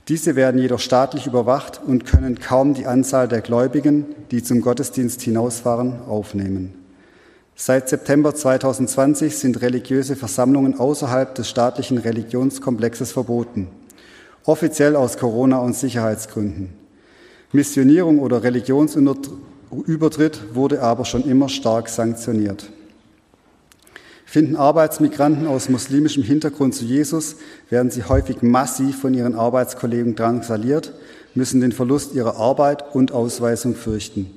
Diese 0.08 0.34
werden 0.34 0.60
jedoch 0.60 0.80
staatlich 0.80 1.28
überwacht 1.28 1.80
und 1.86 2.04
können 2.04 2.40
kaum 2.40 2.74
die 2.74 2.86
Anzahl 2.86 3.28
der 3.28 3.40
Gläubigen, 3.40 4.04
die 4.32 4.42
zum 4.42 4.60
Gottesdienst 4.60 5.22
hinausfahren, 5.22 6.02
aufnehmen. 6.08 6.81
Seit 7.54 7.88
September 7.88 8.34
2020 8.34 9.36
sind 9.36 9.60
religiöse 9.60 10.16
Versammlungen 10.16 10.78
außerhalb 10.78 11.34
des 11.34 11.48
staatlichen 11.48 11.98
Religionskomplexes 11.98 13.12
verboten, 13.12 13.68
offiziell 14.44 14.96
aus 14.96 15.18
Corona- 15.18 15.60
und 15.60 15.76
Sicherheitsgründen. 15.76 16.70
Missionierung 17.52 18.18
oder 18.18 18.42
Religionsübertritt 18.42 20.54
wurde 20.54 20.82
aber 20.82 21.04
schon 21.04 21.24
immer 21.24 21.48
stark 21.48 21.88
sanktioniert. 21.88 22.70
Finden 24.24 24.56
Arbeitsmigranten 24.56 25.46
aus 25.46 25.68
muslimischem 25.68 26.22
Hintergrund 26.22 26.74
zu 26.74 26.86
Jesus, 26.86 27.36
werden 27.68 27.90
sie 27.90 28.04
häufig 28.04 28.40
massiv 28.40 28.98
von 28.98 29.12
ihren 29.12 29.34
Arbeitskollegen 29.34 30.14
drangsaliert, 30.14 30.94
müssen 31.34 31.60
den 31.60 31.72
Verlust 31.72 32.14
ihrer 32.14 32.36
Arbeit 32.36 32.94
und 32.94 33.12
Ausweisung 33.12 33.74
fürchten. 33.74 34.30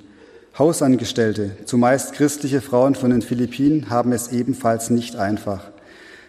Hausangestellte, 0.58 1.51
zumeist 1.66 2.14
christliche 2.14 2.62
Frauen 2.62 2.95
von 2.95 3.10
den 3.10 3.22
Philippinen, 3.22 3.89
haben 3.89 4.14
es 4.14 4.32
ebenfalls 4.32 4.89
nicht 4.89 5.18
einfach. 5.18 5.70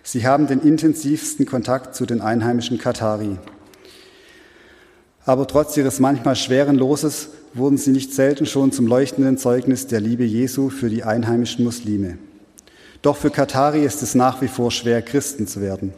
Sie 0.03 0.27
haben 0.27 0.49
den 0.49 0.61
intensivsten 0.62 1.47
Kontakt 1.47 1.95
zu 1.95 2.07
den 2.07 2.20
einheimischen 2.20 2.79
Katari. 2.79 3.39
Aber 5.24 5.47
trotz 5.47 5.77
ihres 5.77 6.01
manchmal 6.01 6.35
schweren 6.35 6.74
Loses 6.74 7.29
wurden 7.55 7.79
sie 7.79 7.93
nicht 7.93 8.14
selten 8.14 8.47
schon 8.47 8.72
zum 8.72 8.89
leuchtenden 8.89 9.39
Zeugnis 9.39 9.87
der 9.87 10.01
Liebe 10.01 10.24
Jesu 10.24 10.70
für 10.70 10.91
die 10.91 11.05
einheimischen 11.05 11.64
Muslime. 11.64 12.18
Doch 13.03 13.16
für 13.16 13.31
Katari 13.31 13.85
ist 13.85 14.03
es 14.03 14.16
nach 14.16 14.43
wie 14.43 14.49
vor 14.49 14.72
schwer, 14.72 15.03
Christen 15.03 15.47
zu 15.47 15.61
werden. 15.61 15.95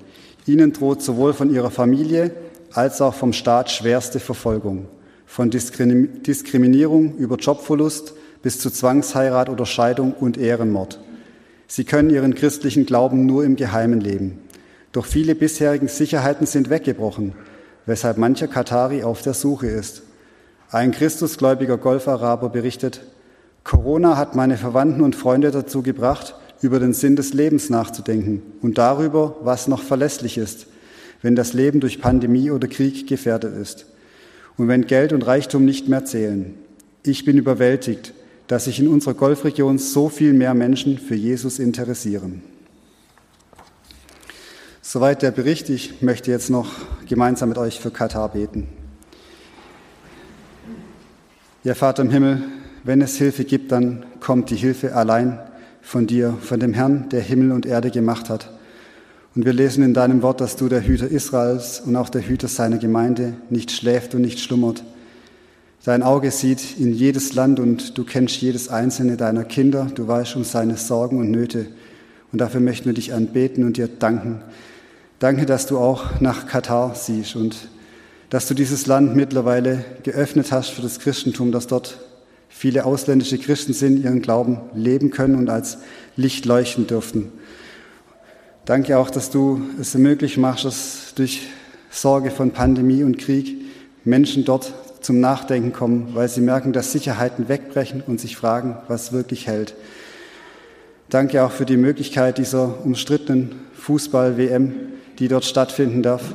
Ihnen 0.47 0.75
droht 0.75 1.01
sowohl 1.01 1.33
von 1.33 1.51
ihrer 1.51 1.71
Familie 1.71 2.33
als 2.73 3.01
auch 3.01 3.15
vom 3.15 3.33
Staat 3.33 3.71
schwerste 3.71 4.21
Verfolgung. 4.21 4.87
Von 5.25 5.51
Diskriminierung 5.51 7.17
über 7.17 7.37
Jobverlust 7.37 8.15
bis 8.43 8.59
zu 8.61 8.71
Zwangsheirat 8.71 9.49
oder 9.49 9.67
Scheidung 9.67 10.13
und 10.13 10.39
Ehrenmord. 10.39 11.01
Sie 11.67 11.85
können 11.85 12.11
ihren 12.11 12.35
christlichen 12.35 12.87
Glauben 12.87 13.27
nur 13.27 13.45
im 13.45 13.57
Geheimen 13.57 14.01
leben. 14.01 14.39
Doch 14.93 15.05
viele 15.05 15.35
bisherigen 15.35 15.89
Sicherheiten 15.89 16.47
sind 16.47 16.71
weggebrochen 16.71 17.35
weshalb 17.89 18.19
mancher 18.19 18.49
Katari 18.49 19.03
auf 19.03 19.23
der 19.23 19.33
Suche 19.33 19.67
ist. 19.67 20.03
Ein 20.71 20.93
christusgläubiger 20.93 21.79
Golfaraber 21.79 22.51
berichtet, 22.51 23.01
Corona 23.65 24.19
hat 24.19 24.37
meine 24.37 24.59
Verwandten 24.59 25.01
und 25.01 25.17
Freunde 25.17 25.51
dazu 25.51 25.83
gebracht, 25.83 26.35
über 26.61 26.81
den 26.81 26.93
Sinn 26.93 27.17
des 27.17 27.33
Lebens 27.33 27.71
nachzudenken 27.71 28.43
und 28.61 28.77
darüber, 28.77 29.37
was 29.41 29.69
noch 29.69 29.83
verlässlich 29.83 30.37
ist, 30.37 30.67
wenn 31.23 31.35
das 31.35 31.55
Leben 31.55 31.81
durch 31.81 32.01
Pandemie 32.01 32.51
oder 32.51 32.69
Krieg 32.69 33.07
gefährdet 33.07 33.57
ist 33.57 33.87
und 34.59 34.69
wenn 34.69 34.87
Geld 34.87 35.15
und 35.15 35.27
Reichtum 35.27 35.65
nicht 35.65 35.89
mehr 35.89 36.05
zählen. 36.05 36.55
Ich 37.05 37.25
bin 37.25 37.39
überwältigt, 37.39 38.13
dass 38.49 38.65
sich 38.65 38.81
in 38.81 38.89
unserer 38.89 39.15
Golfregion 39.15 39.79
so 39.79 40.09
viel 40.09 40.33
mehr 40.33 40.55
Menschen 40.55 40.99
für 40.99 41.15
Jesus 41.15 41.59
interessieren. 41.59 42.43
Soweit 44.81 45.21
der 45.21 45.31
Bericht. 45.31 45.69
Ich 45.69 46.01
möchte 46.01 46.31
jetzt 46.31 46.49
noch 46.49 46.71
gemeinsam 47.07 47.51
mit 47.51 47.59
euch 47.59 47.79
für 47.79 47.91
Katar 47.91 48.31
beten. 48.31 48.67
Ja, 51.63 51.75
Vater 51.75 52.03
im 52.03 52.11
Himmel, 52.11 52.43
wenn 52.85 53.03
es 53.03 53.17
Hilfe 53.17 53.45
gibt, 53.45 53.71
dann 53.71 54.07
kommt 54.21 54.49
die 54.49 54.57
Hilfe 54.57 54.95
allein 54.95 55.39
von 55.83 56.07
dir, 56.07 56.39
von 56.41 56.59
dem 56.59 56.73
Herrn, 56.73 57.11
der 57.11 57.21
Himmel 57.21 57.53
und 57.53 57.67
Erde 57.67 57.91
gemacht 57.91 58.31
hat. 58.31 58.51
Und 59.35 59.45
wir 59.45 59.53
lesen 59.53 59.85
in 59.85 59.93
deinem 59.93 60.23
Wort, 60.23 60.41
dass 60.41 60.57
du 60.57 60.69
der 60.71 60.87
Hüter 60.87 61.09
Israels 61.09 61.81
und 61.81 61.95
auch 61.97 62.09
der 62.09 62.23
Hüter 62.23 62.49
seiner 62.49 62.79
Gemeinde 62.79 63.35
nicht 63.51 63.71
schläft 63.71 64.15
und 64.15 64.23
nicht 64.23 64.41
schlummert. 64.41 64.83
Dein 65.85 66.03
Auge 66.03 66.31
sieht 66.31 66.79
in 66.79 66.93
jedes 66.93 67.35
Land 67.35 67.61
und 67.61 67.97
du 67.97 68.05
kennst 68.05 68.37
jedes 68.37 68.69
einzelne 68.69 69.17
deiner 69.17 69.45
Kinder. 69.45 69.89
Du 69.95 70.07
weißt 70.07 70.37
um 70.37 70.45
seine 70.45 70.77
Sorgen 70.77 71.19
und 71.19 71.31
Nöte. 71.31 71.67
Und 72.33 72.41
dafür 72.41 72.61
möchten 72.61 72.87
wir 72.87 72.95
dich 72.95 73.15
anbeten 73.15 73.65
und 73.65 73.77
dir 73.77 73.89
danken, 73.89 74.43
Danke, 75.19 75.47
dass 75.47 75.67
du 75.67 75.79
auch 75.79 76.21
nach 76.21 76.47
Katar 76.47 76.95
siehst 76.95 77.35
und 77.35 77.57
dass 78.31 78.47
du 78.47 78.55
dieses 78.55 78.87
Land 78.87 79.17
mittlerweile 79.17 79.85
geöffnet 80.05 80.53
hast 80.53 80.69
für 80.69 80.83
das 80.83 81.01
Christentum, 81.01 81.51
dass 81.51 81.67
dort 81.67 81.99
viele 82.49 82.85
ausländische 82.85 83.37
Christen 83.39 83.73
sind, 83.73 84.05
ihren 84.05 84.23
Glauben 84.23 84.61
leben 84.75 85.11
können 85.11 85.35
und 85.35 85.51
als 85.51 85.79
Licht 86.15 86.47
leuchten 86.47 86.87
dürften. 86.87 87.33
Danke 88.65 88.97
auch, 88.97 89.11
dass 89.11 89.31
du 89.31 89.61
es 89.81 89.95
möglich 89.95 90.37
machst, 90.37 90.65
dass 90.65 91.15
durch 91.17 91.49
Sorge 91.91 92.31
von 92.31 92.53
Pandemie 92.53 93.03
und 93.03 93.19
Krieg 93.19 93.57
Menschen 94.05 94.45
dort 94.45 94.73
zum 95.01 95.21
Nachdenken 95.21 95.73
kommen, 95.73 96.11
weil 96.15 96.29
sie 96.29 96.41
merken, 96.41 96.73
dass 96.73 96.93
Sicherheiten 96.93 97.49
wegbrechen 97.49 98.03
und 98.07 98.21
sich 98.21 98.37
fragen, 98.37 98.77
was 98.89 99.13
wirklich 99.13 99.47
hält. 99.47 99.75
Danke 101.09 101.43
auch 101.43 101.53
für 101.53 101.65
die 101.65 101.77
Möglichkeit 101.77 102.39
dieser 102.39 102.85
umstrittenen 102.85 103.53
Fußball-WM, 103.75 104.75
die 105.19 105.29
dort 105.29 105.45
stattfinden 105.45 106.03
darf, 106.03 106.35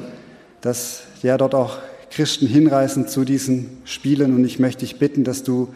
dass 0.62 1.04
ja 1.22 1.38
dort 1.38 1.54
auch 1.54 1.78
Christen 2.10 2.48
hinreisen 2.48 3.08
zu 3.08 3.26
diesen 3.26 3.82
Spielen. 3.86 4.36
Und 4.36 4.46
ich 4.46 4.60
möchte 4.60 4.82
dich 4.82 4.98
bitten, 4.98 5.24
dass 5.24 5.44
du 5.44 5.70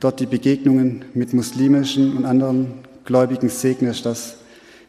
dort 0.00 0.20
die 0.20 0.26
Begegnungen 0.26 1.04
mit 1.14 1.32
muslimischen 1.32 2.16
und 2.16 2.24
anderen 2.24 2.74
Gläubigen 3.04 3.48
segnest, 3.48 4.06
dass 4.06 4.36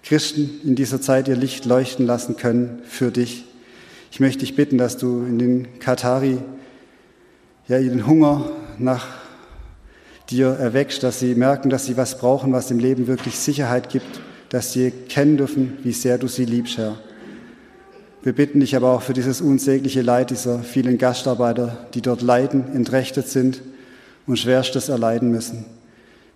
Christen 0.04 0.62
in 0.64 0.76
dieser 0.76 1.02
Zeit 1.02 1.28
ihr 1.28 1.36
Licht 1.36 1.66
leuchten 1.66 2.06
lassen 2.06 2.38
können 2.38 2.80
für 2.86 3.12
dich. 3.12 3.46
Ich 4.12 4.20
möchte 4.20 4.40
dich 4.40 4.56
bitten, 4.56 4.78
dass 4.78 4.98
du 4.98 5.26
in 5.26 5.40
den 5.40 5.80
Katari 5.80 6.38
ja 7.68 7.80
ihren 7.80 8.06
Hunger 8.06 8.50
nach 8.78 9.08
dir 10.30 10.48
erweckst, 10.48 11.04
dass 11.04 11.20
sie 11.20 11.36
merken, 11.36 11.70
dass 11.70 11.86
sie 11.86 11.98
was 11.98 12.18
brauchen, 12.18 12.54
was 12.54 12.72
im 12.72 12.80
Leben 12.80 13.08
wirklich 13.08 13.38
Sicherheit 13.38 13.90
gibt, 13.90 14.22
dass 14.50 14.74
sie 14.74 14.92
kennen 14.92 15.38
dürfen, 15.38 15.78
wie 15.84 15.92
sehr 15.92 16.18
du 16.18 16.28
sie 16.28 16.46
liebst, 16.46 16.78
Herr. 16.78 16.98
Wir 18.24 18.34
bitten 18.34 18.60
dich 18.60 18.76
aber 18.76 18.92
auch 18.92 19.04
für 19.04 19.14
dieses 19.14 19.40
unsägliche 19.40 20.02
Leid 20.02 20.32
dieser 20.32 20.60
vielen 20.60 20.98
Gastarbeiter, 20.98 21.86
die 21.94 22.02
dort 22.02 22.24
leiden, 22.24 22.74
entrechtet 22.74 23.28
sind 23.28 23.62
und 24.26 24.40
Schwerstes 24.40 24.90
erleiden 24.90 25.30
müssen. 25.30 25.66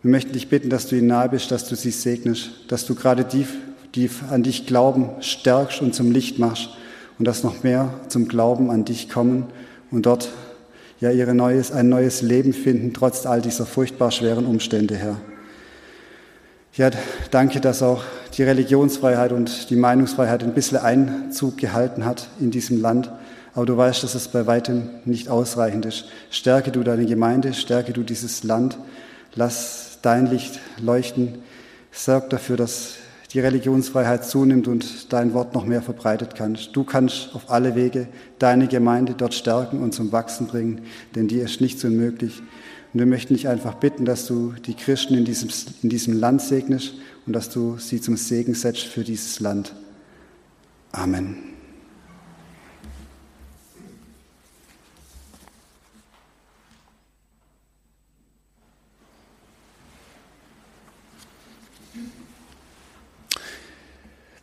Wir 0.03 0.11
möchten 0.11 0.33
dich 0.33 0.49
bitten, 0.49 0.69
dass 0.69 0.87
du 0.87 0.95
ihnen 0.95 1.07
nahe 1.07 1.29
bist, 1.29 1.51
dass 1.51 1.67
du 1.67 1.75
sie 1.75 1.91
segnest, 1.91 2.51
dass 2.67 2.85
du 2.85 2.93
gerade 2.93 3.25
die, 3.25 3.47
die 3.95 4.09
an 4.29 4.43
dich 4.43 4.67
glauben, 4.67 5.09
stärkst 5.19 5.81
und 5.81 5.95
zum 5.95 6.11
Licht 6.11 6.37
machst 6.37 6.69
und 7.17 7.25
dass 7.25 7.43
noch 7.43 7.63
mehr 7.63 7.91
zum 8.07 8.27
Glauben 8.27 8.69
an 8.69 8.85
dich 8.85 9.09
kommen 9.09 9.47
und 9.89 10.05
dort 10.05 10.29
ja 10.99 11.11
ihre 11.11 11.33
neues, 11.33 11.71
ein 11.71 11.89
neues 11.89 12.21
Leben 12.21 12.53
finden, 12.53 12.93
trotz 12.93 13.25
all 13.25 13.41
dieser 13.41 13.65
furchtbar 13.65 14.11
schweren 14.11 14.45
Umstände, 14.45 14.95
Herr. 14.95 15.17
Ja, 16.75 16.91
danke, 17.31 17.59
dass 17.59 17.81
auch 17.81 18.03
die 18.37 18.43
Religionsfreiheit 18.43 19.31
und 19.31 19.69
die 19.69 19.75
Meinungsfreiheit 19.75 20.43
ein 20.43 20.53
bisschen 20.53 20.77
Einzug 20.77 21.57
gehalten 21.57 22.05
hat 22.05 22.29
in 22.39 22.51
diesem 22.51 22.79
Land. 22.81 23.11
Aber 23.53 23.65
du 23.65 23.75
weißt, 23.75 24.03
dass 24.03 24.15
es 24.15 24.27
bei 24.27 24.45
weitem 24.45 24.89
nicht 25.05 25.29
ausreichend 25.29 25.85
ist. 25.85 26.05
Stärke 26.29 26.71
du 26.71 26.83
deine 26.83 27.05
Gemeinde, 27.05 27.53
stärke 27.53 27.91
du 27.91 28.03
dieses 28.03 28.43
Land. 28.43 28.77
Lass 29.35 29.97
dein 30.01 30.27
Licht 30.27 30.59
leuchten. 30.81 31.39
Sorg 31.91 32.29
dafür, 32.29 32.55
dass 32.55 32.93
die 33.33 33.39
Religionsfreiheit 33.39 34.25
zunimmt 34.25 34.67
und 34.67 35.13
dein 35.13 35.33
Wort 35.33 35.53
noch 35.53 35.65
mehr 35.65 35.81
verbreitet 35.81 36.33
kannst. 36.35 36.75
Du 36.75 36.83
kannst 36.83 37.35
auf 37.35 37.49
alle 37.51 37.75
Wege 37.75 38.07
deine 38.39 38.67
Gemeinde 38.67 39.13
dort 39.13 39.33
stärken 39.33 39.81
und 39.81 39.93
zum 39.93 40.11
Wachsen 40.11 40.47
bringen, 40.47 40.81
denn 41.15 41.27
dir 41.27 41.43
ist 41.43 41.61
nichts 41.61 41.83
unmöglich. 41.83 42.41
Und 42.93 42.99
wir 42.99 43.05
möchten 43.05 43.35
dich 43.35 43.47
einfach 43.47 43.75
bitten, 43.75 44.05
dass 44.05 44.25
du 44.25 44.53
die 44.65 44.73
Christen 44.73 45.13
in 45.13 45.25
diesem, 45.25 45.49
in 45.83 45.89
diesem 45.89 46.19
Land 46.19 46.41
segnest 46.41 46.95
und 47.27 47.33
dass 47.33 47.49
du 47.49 47.77
sie 47.77 48.01
zum 48.01 48.17
Segen 48.17 48.55
setzt 48.55 48.83
für 48.83 49.03
dieses 49.03 49.39
Land. 49.39 49.75
Amen. 50.91 51.58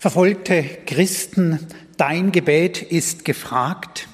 Verfolgte 0.06 0.62
Christen, 0.86 1.66
dein 1.96 2.30
Gebet 2.30 2.80
ist 2.80 3.24
gefragt. 3.24 4.06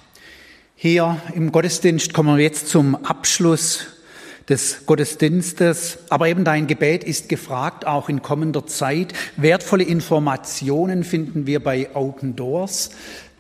Hier 0.75 1.21
im 1.35 1.53
Gottesdienst 1.53 2.15
kommen 2.15 2.39
wir 2.39 2.43
jetzt 2.43 2.69
zum 2.69 3.05
Abschluss 3.05 3.89
des 4.49 4.87
Gottesdienstes. 4.87 5.99
Aber 6.09 6.29
eben 6.29 6.45
dein 6.45 6.67
Gebet 6.67 7.05
ist 7.05 7.29
gefragt, 7.29 7.87
auch 7.87 8.09
in 8.09 8.23
kommender 8.23 8.67
Zeit. 8.67 9.13
Wertvolle 9.37 9.85
Informationen 9.85 11.05
finden 11.05 11.47
wir 11.47 11.63
bei 11.63 11.91
Open 11.93 12.37
Doors, 12.37 12.93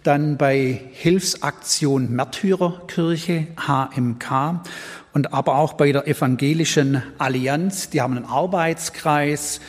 dann 0.03 0.37
bei 0.37 0.79
Hilfsaktion 0.93 2.13
Märtyrerkirche, 2.13 3.47
HMK, 3.67 4.61
und 5.15 5.33
aber 5.33 5.57
auch 5.57 5.73
bei 5.73 5.91
der 5.91 6.07
Evangelischen 6.07 7.03
Allianz. 7.17 7.89
Die 7.89 8.03
haben 8.03 8.19
einen 8.19 8.27
Arbeitskreis 8.27 9.61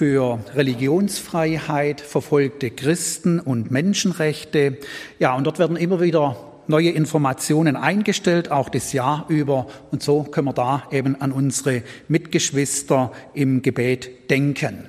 für 0.00 0.38
Religionsfreiheit, 0.54 2.00
verfolgte 2.00 2.70
Christen 2.70 3.38
und 3.38 3.70
Menschenrechte. 3.70 4.78
Ja, 5.18 5.34
und 5.34 5.44
dort 5.44 5.58
werden 5.58 5.76
immer 5.76 6.00
wieder 6.00 6.36
neue 6.68 6.88
Informationen 6.88 7.76
eingestellt, 7.76 8.50
auch 8.50 8.70
das 8.70 8.94
Jahr 8.94 9.26
über. 9.28 9.66
Und 9.90 10.02
so 10.02 10.22
können 10.22 10.46
wir 10.46 10.54
da 10.54 10.84
eben 10.90 11.20
an 11.20 11.32
unsere 11.32 11.82
Mitgeschwister 12.08 13.12
im 13.34 13.60
Gebet 13.60 14.30
denken. 14.30 14.86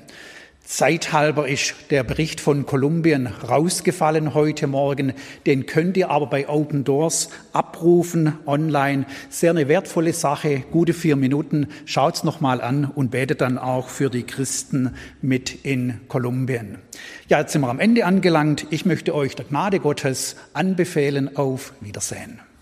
Zeithalber 0.72 1.50
ist 1.50 1.76
der 1.90 2.06
Bericht 2.06 2.40
von 2.40 2.66
Kolumbien 2.66 3.28
rausgefallen 3.28 4.34
heute 4.34 4.68
Morgen. 4.68 5.12
Den 5.46 5.66
könnt 5.66 5.98
ihr 5.98 6.10
aber 6.10 6.28
bei 6.28 6.48
Open 6.48 6.86
Doors 6.86 7.28
abrufen 7.52 8.38
online. 8.46 9.06
Sehr 9.30 9.50
eine 9.50 9.68
wertvolle 9.68 10.14
Sache, 10.14 10.64
gute 10.72 10.94
vier 10.94 11.18
Minuten. 11.18 11.68
Schaut's 11.84 12.24
noch 12.24 12.40
mal 12.40 12.62
an 12.62 12.86
und 12.86 13.12
betet 13.12 13.42
dann 13.42 13.58
auch 13.58 13.90
für 13.90 14.10
die 14.10 14.24
Christen 14.24 14.96
mit 15.22 15.66
in 15.66 16.00
Kolumbien. 16.08 16.78
Ja, 17.28 17.42
jetzt 17.42 17.52
sind 17.52 17.60
wir 17.60 17.70
am 17.70 17.82
Ende 17.82 18.06
angelangt. 18.06 18.68
Ich 18.70 18.86
möchte 18.86 19.14
euch 19.14 19.36
der 19.36 19.48
Gnade 19.48 19.82
Gottes 19.82 20.38
anbefehlen. 20.54 21.36
Auf 21.36 21.74
Wiedersehen. 21.82 22.40